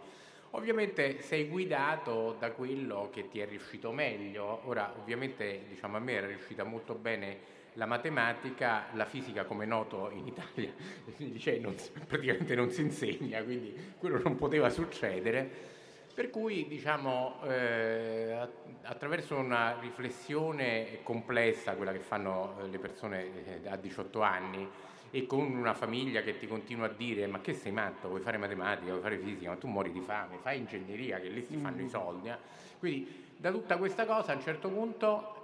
Ovviamente 0.53 1.21
sei 1.21 1.47
guidato 1.47 2.37
da 2.39 2.53
quello 2.53 3.11
che 3.13 3.29
ti 3.29 3.39
è 3.39 3.47
riuscito 3.47 3.93
meglio. 3.93 4.63
Ora, 4.65 4.95
ovviamente, 4.99 5.65
diciamo, 5.69 5.99
a 5.99 6.01
me 6.01 6.13
era 6.13 6.27
riuscita 6.27 6.65
molto 6.65 6.95
bene 6.95 7.57
la 7.75 7.85
matematica, 7.85 8.87
la 8.95 9.05
fisica, 9.05 9.45
come 9.45 9.67
noto 9.67 10.11
in 10.11 10.27
Italia, 10.27 10.73
licei 11.19 11.61
non, 11.61 11.77
praticamente 12.07 12.55
non 12.55 12.71
si 12.71 12.81
insegna, 12.81 13.43
quindi 13.43 13.75
quello 13.99 14.21
non 14.23 14.37
poteva 14.37 14.71
succedere. 14.71 15.77
Per 16.19 16.31
cui, 16.31 16.67
diciamo, 16.67 17.37
eh, 17.45 18.37
attraverso 18.83 19.37
una 19.37 19.79
riflessione 19.79 20.99
complessa, 21.05 21.77
quella 21.77 21.93
che 21.93 22.01
fanno 22.01 22.57
le 22.69 22.79
persone 22.81 23.63
eh, 23.63 23.69
a 23.69 23.77
18 23.77 24.21
anni, 24.21 24.69
e 25.13 25.27
con 25.27 25.49
una 25.49 25.75
famiglia 25.75 26.23
che 26.23 26.37
ti 26.37 26.49
continua 26.49 26.87
a 26.87 26.89
dire 26.89 27.29
ma 27.29 27.41
che 27.41 27.55
sei 27.55 27.71
matto, 27.71 28.09
vuoi 28.09 28.21
fare 28.21 28.37
matematica, 28.37 28.91
vuoi 28.91 29.01
fare 29.01 29.19
fisica, 29.19 29.51
ma 29.51 29.57
tu 29.59 29.69
muori 29.69 29.93
di 29.93 30.01
fame, 30.01 30.39
fai 30.39 30.59
ingegneria 30.59 31.21
che 31.21 31.29
lì 31.29 31.45
si 31.45 31.57
fanno 31.57 31.83
mm. 31.83 31.85
i 31.85 31.89
soldi. 31.89 32.29
Eh? 32.31 32.37
Quindi 32.81 33.27
da 33.37 33.53
tutta 33.53 33.77
questa 33.77 34.05
cosa 34.05 34.33
a 34.33 34.35
un 34.35 34.43
certo 34.43 34.71
punto, 34.71 35.35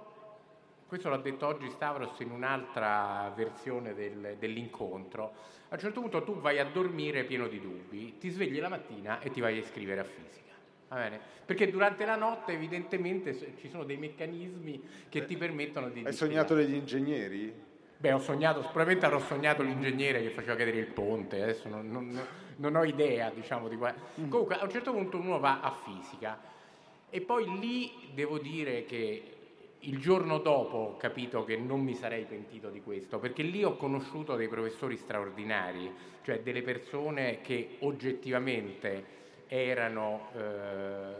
questo 0.89 1.07
l'ha 1.07 1.15
detto 1.15 1.47
oggi 1.47 1.69
Stavros 1.69 2.19
in 2.19 2.31
un'altra 2.31 3.31
versione 3.33 3.93
del, 3.93 4.35
dell'incontro, 4.37 5.23
a 5.69 5.75
un 5.75 5.79
certo 5.79 6.01
punto 6.01 6.21
tu 6.21 6.35
vai 6.35 6.59
a 6.59 6.65
dormire 6.65 7.23
pieno 7.23 7.47
di 7.47 7.61
dubbi, 7.61 8.17
ti 8.17 8.29
svegli 8.29 8.59
la 8.59 8.67
mattina 8.67 9.21
e 9.21 9.29
ti 9.29 9.39
vai 9.39 9.55
a 9.55 9.61
iscrivere 9.61 10.01
a 10.01 10.03
fisica. 10.03 10.54
Va 10.87 10.95
bene? 10.95 11.19
Perché 11.45 11.69
durante 11.69 12.05
la 12.05 12.15
notte 12.15 12.53
evidentemente 12.53 13.55
ci 13.59 13.69
sono 13.69 13.83
dei 13.83 13.97
meccanismi 13.97 14.81
che 15.09 15.25
ti 15.25 15.35
permettono 15.35 15.89
di... 15.89 16.03
Hai 16.05 16.13
sognato 16.13 16.55
degli 16.55 16.75
ingegneri? 16.75 17.53
Beh, 17.97 18.11
ho 18.11 18.19
sognato, 18.19 18.59
probabilmente 18.59 19.05
avrò 19.05 19.19
sognato 19.19 19.63
l'ingegnere 19.63 20.21
che 20.21 20.29
faceva 20.29 20.55
cadere 20.55 20.77
il 20.77 20.87
ponte, 20.87 21.41
adesso 21.41 21.69
non, 21.69 21.89
non, 21.89 22.19
non 22.57 22.75
ho 22.75 22.83
idea, 22.83 23.31
diciamo, 23.31 23.67
di 23.67 23.77
qua. 23.77 23.93
Mm. 24.19 24.29
Comunque, 24.29 24.55
a 24.59 24.63
un 24.63 24.69
certo 24.69 24.91
punto 24.91 25.17
uno 25.17 25.39
va 25.39 25.61
a 25.61 25.71
fisica 25.71 26.39
e 27.09 27.21
poi 27.21 27.59
lì 27.59 28.11
devo 28.13 28.37
dire 28.37 28.83
che 28.83 29.31
il 29.79 29.99
giorno 29.99 30.39
dopo 30.39 30.77
ho 30.77 30.97
capito 30.97 31.45
che 31.45 31.55
non 31.55 31.81
mi 31.81 31.95
sarei 31.95 32.25
pentito 32.25 32.69
di 32.69 32.81
questo, 32.81 33.19
perché 33.19 33.43
lì 33.43 33.63
ho 33.63 33.77
conosciuto 33.77 34.35
dei 34.35 34.47
professori 34.47 34.97
straordinari, 34.97 35.91
cioè 36.23 36.41
delle 36.41 36.61
persone 36.61 37.41
che 37.41 37.77
oggettivamente 37.79 39.23
erano, 39.47 40.29
eh, 40.35 41.13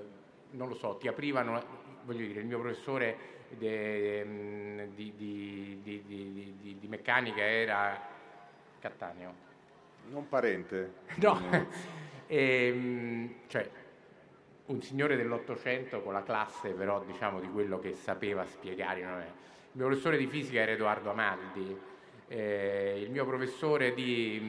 non 0.51 0.67
lo 0.67 0.76
so, 0.76 0.97
ti 0.97 1.07
aprivano, 1.07 1.61
voglio 2.03 2.26
dire, 2.26 2.39
il 2.41 2.45
mio 2.45 2.59
professore 2.59 3.34
de, 3.49 4.89
di, 4.93 5.13
di, 5.15 5.80
di, 5.82 6.78
di, 6.80 6.88
meccanica 6.88 7.41
era 7.41 7.99
Cattaneo. 8.80 9.43
Non 10.09 10.28
parente. 10.28 11.03
No, 11.17 11.39
e, 12.28 12.67
ehm, 12.67 13.34
cioè 13.47 13.69
un 14.65 14.82
signore 14.82 15.15
dell'Ottocento 15.15 16.01
con 16.01 16.13
la 16.13 16.23
classe 16.23 16.71
però 16.71 17.03
diciamo 17.03 17.39
di 17.39 17.47
quello 17.49 17.80
che 17.80 17.93
sapeva 17.93 18.45
spiegare. 18.45 18.99
Il 19.01 19.07
mio 19.73 19.88
professore 19.88 20.17
di 20.17 20.28
fisica 20.28 20.61
era 20.61 20.71
Edoardo 20.71 21.11
Amaldi, 21.11 21.78
eh, 22.28 23.01
il 23.03 23.11
mio 23.11 23.26
professore 23.26 23.93
di, 23.93 24.41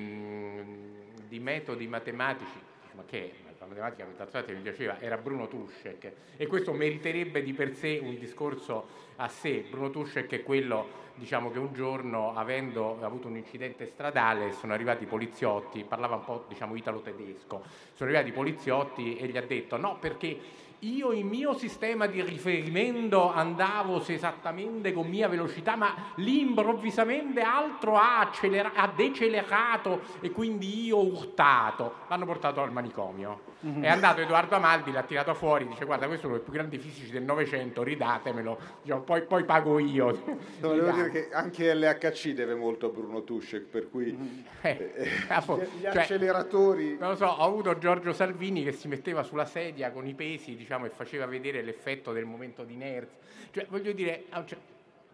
di 1.28 1.38
metodi 1.38 1.86
matematici, 1.86 2.60
ma 2.92 3.04
che 3.04 3.32
la 3.66 3.74
matematica 3.74 4.04
mentalizzata 4.04 4.52
mi 4.52 4.60
piaceva, 4.60 5.00
era 5.00 5.16
Bruno 5.16 5.48
Tuschek 5.48 6.12
e 6.36 6.46
questo 6.46 6.72
meriterebbe 6.72 7.42
di 7.42 7.52
per 7.52 7.74
sé 7.74 7.98
un 8.00 8.18
discorso 8.18 9.04
a 9.16 9.28
sé. 9.28 9.64
Bruno 9.68 9.90
Tuschek 9.90 10.30
è 10.30 10.42
quello 10.42 11.04
diciamo, 11.14 11.50
che 11.50 11.58
un 11.58 11.72
giorno, 11.72 12.34
avendo 12.34 12.98
avuto 13.02 13.28
un 13.28 13.36
incidente 13.36 13.86
stradale, 13.86 14.52
sono 14.52 14.72
arrivati 14.72 15.04
i 15.04 15.06
poliziotti, 15.06 15.84
parlava 15.84 16.16
un 16.16 16.24
po' 16.24 16.44
diciamo, 16.48 16.76
italo-tedesco, 16.76 17.64
sono 17.92 18.10
arrivati 18.10 18.28
i 18.28 18.32
poliziotti 18.32 19.16
e 19.16 19.26
gli 19.26 19.36
ha 19.36 19.42
detto 19.42 19.76
no 19.76 19.98
perché 19.98 20.38
io 20.80 21.12
il 21.12 21.24
mio 21.24 21.54
sistema 21.54 22.06
di 22.06 22.22
riferimento 22.22 23.32
andavo 23.32 24.04
esattamente 24.06 24.92
con 24.92 25.06
mia 25.06 25.28
velocità, 25.28 25.76
ma 25.76 26.12
lì 26.16 26.40
improvvisamente 26.40 27.40
altro 27.40 27.96
ha, 27.96 28.20
accelera- 28.20 28.72
ha 28.74 28.92
decelerato 28.94 30.02
e 30.20 30.30
quindi 30.30 30.86
io 30.86 30.98
ho 30.98 31.04
urtato. 31.04 31.94
L'hanno 32.08 32.26
portato 32.26 32.60
al 32.60 32.72
manicomio. 32.72 33.54
Mm-hmm. 33.66 33.82
È 33.82 33.88
andato 33.88 34.20
Edoardo 34.20 34.54
Amaldi, 34.54 34.92
l'ha 34.92 35.02
tirato 35.02 35.32
fuori, 35.34 35.66
dice 35.66 35.86
guarda 35.86 36.06
questo 36.06 36.26
è 36.26 36.28
uno 36.28 36.36
dei 36.36 36.44
più 36.44 36.52
grandi 36.52 36.78
fisici 36.78 37.10
del 37.10 37.22
Novecento, 37.22 37.82
ridatemelo, 37.82 38.58
diciamo, 38.82 39.00
poi, 39.00 39.22
poi, 39.22 39.44
pago 39.44 39.78
io. 39.78 40.22
No, 40.60 40.74
devo 40.74 40.90
dire 40.90 41.10
che 41.10 41.28
anche 41.32 41.74
LHC 41.74 42.32
deve 42.32 42.54
molto 42.54 42.86
a 42.86 42.88
Bruno 42.90 43.24
Tuschek, 43.24 43.64
per 43.64 43.88
cui 43.88 44.12
mm-hmm. 44.12 44.38
eh, 44.60 44.92
eh, 44.94 45.04
gli, 45.08 45.78
gli 45.78 45.82
cioè, 45.82 45.96
acceleratori... 45.96 46.96
Non 46.98 47.10
lo 47.10 47.16
so, 47.16 47.26
ho 47.26 47.44
avuto 47.44 47.76
Giorgio 47.78 48.12
Salvini 48.12 48.62
che 48.62 48.72
si 48.72 48.88
metteva 48.88 49.22
sulla 49.22 49.46
sedia 49.46 49.90
con 49.90 50.06
i 50.06 50.14
pesi, 50.14 50.54
diciamo, 50.66 50.86
e 50.86 50.90
faceva 50.90 51.26
vedere 51.26 51.62
l'effetto 51.62 52.12
del 52.12 52.24
momento 52.24 52.64
di 52.64 52.74
inerzia. 52.74 53.16
Cioè, 53.52 53.66
voglio 53.68 53.92
dire, 53.92 54.24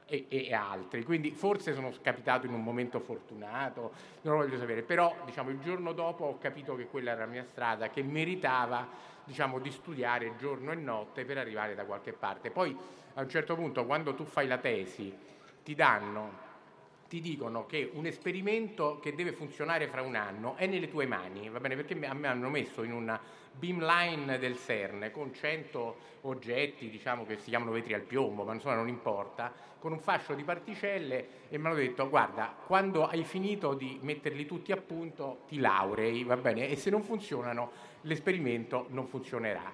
e, 0.06 0.26
e, 0.28 0.54
altri, 0.54 1.04
quindi 1.04 1.30
forse 1.30 1.74
sono 1.74 1.92
capitato 2.00 2.46
in 2.46 2.54
un 2.54 2.62
momento 2.62 3.00
fortunato, 3.00 3.92
non 4.22 4.38
lo 4.38 4.44
voglio 4.44 4.58
sapere, 4.58 4.82
però 4.82 5.14
diciamo, 5.26 5.50
il 5.50 5.60
giorno 5.60 5.92
dopo 5.92 6.24
ho 6.24 6.38
capito 6.38 6.74
che 6.74 6.86
quella 6.86 7.12
era 7.12 7.26
la 7.26 7.30
mia 7.30 7.44
strada, 7.44 7.90
che 7.90 8.02
meritava 8.02 8.88
diciamo, 9.24 9.58
di 9.58 9.70
studiare 9.70 10.36
giorno 10.38 10.72
e 10.72 10.76
notte 10.76 11.24
per 11.24 11.36
arrivare 11.36 11.74
da 11.74 11.84
qualche 11.84 12.12
parte. 12.12 12.50
Poi 12.50 12.74
a 13.14 13.20
un 13.20 13.28
certo 13.28 13.54
punto, 13.54 13.84
quando 13.84 14.14
tu 14.14 14.24
fai 14.24 14.46
la 14.46 14.58
tesi, 14.58 15.14
ti 15.62 15.74
danno 15.74 16.50
ti 17.12 17.20
dicono 17.20 17.66
che 17.66 17.90
un 17.92 18.06
esperimento 18.06 18.98
che 18.98 19.14
deve 19.14 19.32
funzionare 19.32 19.86
fra 19.86 20.00
un 20.00 20.14
anno 20.14 20.56
è 20.56 20.66
nelle 20.66 20.88
tue 20.88 21.04
mani, 21.04 21.50
va 21.50 21.60
bene? 21.60 21.76
Perché 21.76 21.92
a 22.06 22.14
me 22.14 22.26
hanno 22.26 22.48
messo 22.48 22.82
in 22.82 22.92
una 22.94 23.20
beamline 23.52 24.38
del 24.38 24.56
CERN 24.56 25.10
con 25.12 25.34
100 25.34 25.96
oggetti, 26.22 26.88
diciamo 26.88 27.26
che 27.26 27.36
si 27.36 27.50
chiamano 27.50 27.70
vetri 27.70 27.92
al 27.92 28.00
piombo, 28.00 28.44
ma 28.44 28.54
insomma 28.54 28.76
non 28.76 28.88
importa, 28.88 29.52
con 29.78 29.92
un 29.92 30.00
fascio 30.00 30.32
di 30.32 30.42
particelle 30.42 31.48
e 31.50 31.58
mi 31.58 31.66
hanno 31.66 31.74
detto 31.74 32.08
guarda, 32.08 32.56
quando 32.66 33.06
hai 33.06 33.24
finito 33.24 33.74
di 33.74 33.98
metterli 34.00 34.46
tutti 34.46 34.72
a 34.72 34.78
punto 34.78 35.42
ti 35.48 35.58
laurei, 35.58 36.24
va 36.24 36.38
bene? 36.38 36.70
E 36.70 36.76
se 36.76 36.88
non 36.88 37.02
funzionano 37.02 37.72
l'esperimento 38.02 38.86
non 38.88 39.06
funzionerà. 39.06 39.70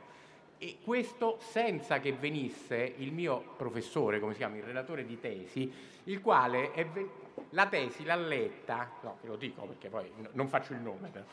E 0.61 0.78
questo 0.82 1.36
senza 1.39 2.01
che 2.01 2.11
venisse 2.14 2.95
il 2.97 3.12
mio 3.12 3.55
professore, 3.57 4.18
come 4.18 4.32
si 4.32 4.39
chiama, 4.39 4.57
il 4.57 4.64
relatore 4.64 5.07
di 5.07 5.20
tesi, 5.20 5.72
il 6.03 6.20
quale 6.20 6.72
è 6.72 6.84
la 7.51 7.66
tesi 7.66 8.05
l'ha 8.05 8.16
letta, 8.16 8.91
no, 9.03 9.18
lo 9.22 9.36
dico 9.36 9.62
perché 9.62 9.89
poi 9.89 10.11
non 10.32 10.49
faccio 10.49 10.72
il 10.72 10.80
nome, 10.80 11.09
però, 11.09 11.24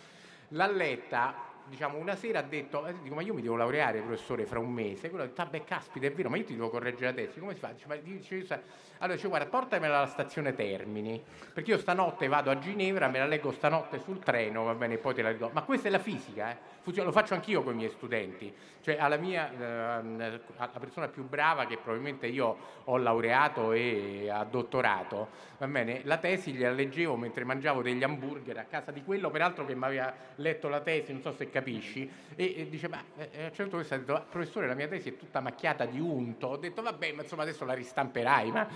l'ha 0.49 0.67
letta 0.67 1.53
diciamo, 1.67 1.97
una 1.97 2.15
sera 2.15 2.39
ha 2.39 2.43
detto, 2.43 2.85
eh, 2.85 2.93
dico, 3.01 3.15
ma 3.15 3.21
io 3.21 3.33
mi 3.33 3.41
devo 3.41 3.55
laureare, 3.55 4.01
professore, 4.01 4.45
fra 4.45 4.59
un 4.59 4.71
mese. 4.71 5.09
Quello 5.09 5.23
ha 5.23 5.27
detto, 5.27 5.41
ah 5.41 5.45
beh, 5.45 5.63
caspita, 5.63 6.05
è 6.05 6.11
vero, 6.11 6.29
ma 6.29 6.37
io 6.37 6.43
ti 6.43 6.53
devo 6.53 6.69
correggere 6.69 7.07
la 7.07 7.13
tesi. 7.13 7.39
Come 7.39 7.53
si 7.53 7.59
fa? 7.59 7.71
Dice, 7.71 7.87
ma, 7.87 7.95
dice, 7.95 8.63
allora 8.99 9.15
dice, 9.15 9.27
guarda, 9.27 9.47
portamela 9.47 9.97
alla 9.97 10.07
stazione 10.07 10.53
Termini, 10.53 11.21
perché 11.53 11.71
io 11.71 11.77
stanotte 11.77 12.27
vado 12.27 12.49
a 12.51 12.57
Ginevra, 12.59 13.07
me 13.07 13.19
la 13.19 13.25
leggo 13.25 13.51
stanotte 13.51 13.99
sul 13.99 14.19
treno, 14.19 14.63
va 14.63 14.73
bene, 14.73 14.97
poi 14.97 15.13
te 15.13 15.21
la 15.21 15.31
ricordo. 15.31 15.53
Ma 15.53 15.63
questa 15.63 15.87
è 15.87 15.91
la 15.91 15.99
fisica, 15.99 16.51
eh? 16.51 16.73
Funziona, 16.81 17.09
lo 17.09 17.15
faccio 17.15 17.33
anch'io 17.33 17.63
con 17.63 17.73
i 17.73 17.77
miei 17.77 17.89
studenti. 17.89 18.53
Cioè, 18.81 18.97
alla 18.99 19.17
mia, 19.17 19.51
eh, 19.51 20.39
la 20.57 20.79
persona 20.79 21.07
più 21.07 21.27
brava 21.27 21.65
che 21.65 21.77
probabilmente 21.77 22.27
io 22.27 22.57
ho 22.83 22.97
laureato 22.97 23.71
e 23.71 24.29
ha 24.29 24.43
dottorato, 24.43 25.29
va 25.57 25.67
bene, 25.67 26.01
la 26.03 26.17
tesi 26.17 26.51
gliela 26.51 26.73
leggevo 26.73 27.15
mentre 27.15 27.43
mangiavo 27.43 27.81
degli 27.81 28.03
hamburger 28.03 28.59
a 28.59 28.65
casa 28.65 28.91
di 28.91 29.03
quello, 29.03 29.31
peraltro 29.31 29.65
che 29.65 29.73
mi 29.73 29.83
aveva 29.83 30.13
letto 30.35 30.67
la 30.69 30.81
tesi, 30.81 31.11
non 31.11 31.21
so 31.21 31.33
se 31.33 31.49
capisci, 31.49 32.07
e, 32.35 32.53
e 32.57 32.69
dice, 32.69 32.87
ma 32.87 33.03
eh, 33.17 33.45
a 33.45 33.47
un 33.47 33.53
certo 33.53 33.77
punto 33.77 33.93
ha 33.93 33.97
detto, 33.97 34.25
professore, 34.29 34.67
la 34.67 34.75
mia 34.75 34.87
tesi 34.87 35.09
è 35.09 35.17
tutta 35.17 35.39
macchiata 35.39 35.85
di 35.85 35.99
unto. 35.99 36.47
Ho 36.47 36.57
detto, 36.57 36.83
vabbè, 36.83 37.13
ma 37.13 37.23
insomma 37.23 37.41
adesso 37.41 37.65
la 37.65 37.73
ristamperai, 37.73 38.51
ma 38.51 38.67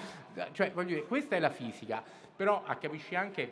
cioè, 0.52 0.72
voglio 0.72 0.90
dire, 0.90 1.04
questa 1.04 1.36
è 1.36 1.40
la 1.40 1.50
fisica, 1.50 2.04
però 2.36 2.64
ah, 2.66 2.76
capisci 2.78 3.16
anche 3.16 3.52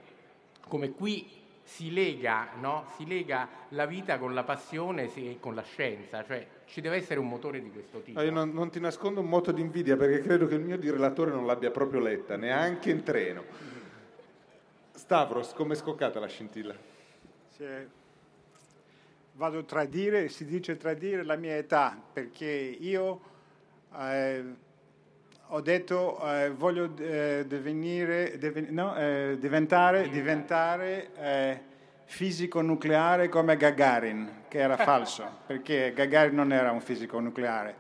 come 0.68 0.92
qui 0.92 1.46
si 1.64 1.92
lega, 1.92 2.50
no? 2.60 2.86
si 2.96 3.06
lega, 3.06 3.48
la 3.70 3.86
vita 3.86 4.18
con 4.18 4.34
la 4.34 4.44
passione 4.44 5.14
e 5.14 5.38
con 5.40 5.54
la 5.54 5.64
scienza, 5.64 6.24
cioè 6.24 6.46
ci 6.66 6.80
deve 6.80 6.96
essere 6.96 7.20
un 7.20 7.28
motore 7.28 7.62
di 7.62 7.70
questo 7.70 8.00
tipo. 8.00 8.22
io 8.22 8.32
non, 8.32 8.52
non, 8.52 8.70
ti 8.70 8.80
nascondo 8.80 9.20
un 9.20 9.28
moto 9.28 9.52
di 9.52 9.60
invidia 9.60 9.98
perché 9.98 10.22
credo 10.22 10.48
che 10.48 10.56
il 10.56 10.62
mio 10.62 10.78
di 10.78 10.90
relatore 10.90 11.32
non 11.32 11.46
l'abbia 11.46 11.70
proprio 11.70 12.00
letta, 12.00 12.38
neanche 12.38 12.90
in 12.90 13.04
treno. 13.04 13.44
Stavros, 14.94 15.54
come 15.54 15.74
è 15.74 15.78
scoccata 15.78 16.20
la 16.20 16.28
scintilla? 16.28 16.76
Cioè, 17.58 17.88
vado 19.34 19.60
a 19.60 19.64
tradire, 19.64 20.30
si 20.30 20.46
dice 20.46 20.78
tradire 20.78 21.24
la 21.24 21.36
mia 21.36 21.58
età, 21.58 22.02
perché 22.14 22.46
io 22.46 23.20
eh, 23.94 24.56
ho 25.50 25.62
detto 25.62 26.20
eh, 26.22 26.50
voglio 26.50 26.92
eh, 26.98 27.46
divenire, 27.48 28.38
diven- 28.38 28.68
no, 28.72 28.96
eh, 28.98 29.38
diventare, 29.40 30.10
diventare 30.10 31.14
eh, 31.16 31.62
fisico 32.04 32.62
nucleare 32.62 33.30
come 33.30 33.56
Gagarin, 33.56 34.44
che 34.48 34.60
era 34.60 34.76
falso, 34.78 35.26
perché 35.46 35.94
Gagarin 35.94 36.36
non 36.36 36.52
era 36.52 36.72
un 36.72 36.82
fisico 36.82 37.20
nucleare. 37.20 37.76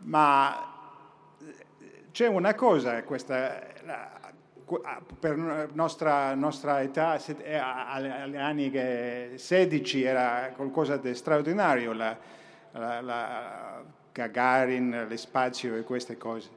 Ma 0.00 1.36
eh, 1.38 2.04
c'è 2.10 2.26
una 2.26 2.54
cosa, 2.54 3.02
questa, 3.04 3.60
per 5.18 5.70
nostra, 5.72 6.34
nostra 6.34 6.82
età, 6.82 7.18
agli 7.18 8.36
anni 8.36 8.70
16 9.36 10.02
era 10.02 10.52
qualcosa 10.54 10.98
di 10.98 11.14
straordinario. 11.14 11.92
La, 11.92 12.16
la, 12.72 13.00
la, 13.00 13.82
Gagarin, 14.12 15.06
lo 15.08 15.16
spazio 15.16 15.76
e 15.76 15.82
queste 15.82 16.16
cose. 16.16 16.48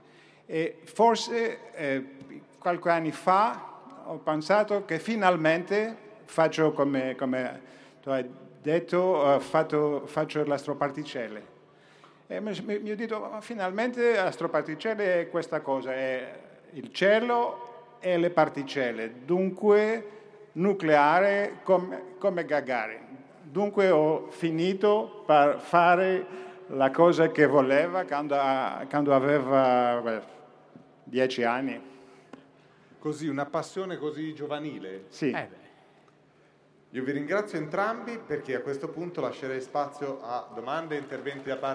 E 0.46 0.80
forse 0.84 1.72
eh, 1.74 2.06
qualche 2.60 2.90
anno 2.90 3.12
fa 3.12 3.72
ho 4.06 4.18
pensato 4.18 4.86
che 4.86 5.00
finalmente 5.00 5.96
faccio 6.26 6.74
come, 6.74 7.16
come 7.16 7.62
tu 8.02 8.10
hai 8.10 8.28
detto, 8.62 9.40
fatto, 9.40 10.04
faccio 10.06 10.44
l'astroparticelle. 10.44 11.52
E 12.28 12.40
mi, 12.40 12.52
mi 12.82 12.92
ho 12.92 12.96
detto, 12.96 13.38
finalmente 13.42 14.16
l'astroparticelle 14.16 15.22
è 15.22 15.30
questa 15.30 15.62
cosa, 15.62 15.94
è 15.94 16.40
il 16.72 16.92
cielo 16.92 17.98
e 18.00 18.18
le 18.18 18.30
particelle, 18.30 19.26
dunque 19.26 20.08
nucleare 20.54 21.60
come, 21.64 22.16
come 22.18 22.46
Gagarin. 22.46 23.02
Dunque 23.44 23.92
ho 23.92 24.28
finito 24.30 25.24
per 25.26 25.60
fare 25.60 26.26
la 26.68 26.92
cosa 26.92 27.30
che 27.32 27.46
voleva 27.46 28.06
quando, 28.06 28.36
quando 28.90 29.14
aveva 29.14 30.02
beh, 30.02 30.22
dieci 31.04 31.44
anni. 31.44 31.92
Così, 33.00 33.28
una 33.28 33.46
passione 33.46 33.98
così 33.98 34.34
giovanile? 34.34 35.06
Sì. 35.10 35.32
Eh 35.32 35.50
Io 36.92 37.04
vi 37.04 37.12
ringrazio 37.12 37.58
entrambi 37.58 38.18
perché 38.18 38.56
a 38.56 38.62
questo 38.62 38.88
punto 38.88 39.20
lascerei 39.20 39.60
spazio 39.60 40.22
a 40.22 40.50
domande 40.54 40.96
e 40.96 41.00
interventi 41.00 41.50
da 41.50 41.58
parte 41.58 41.72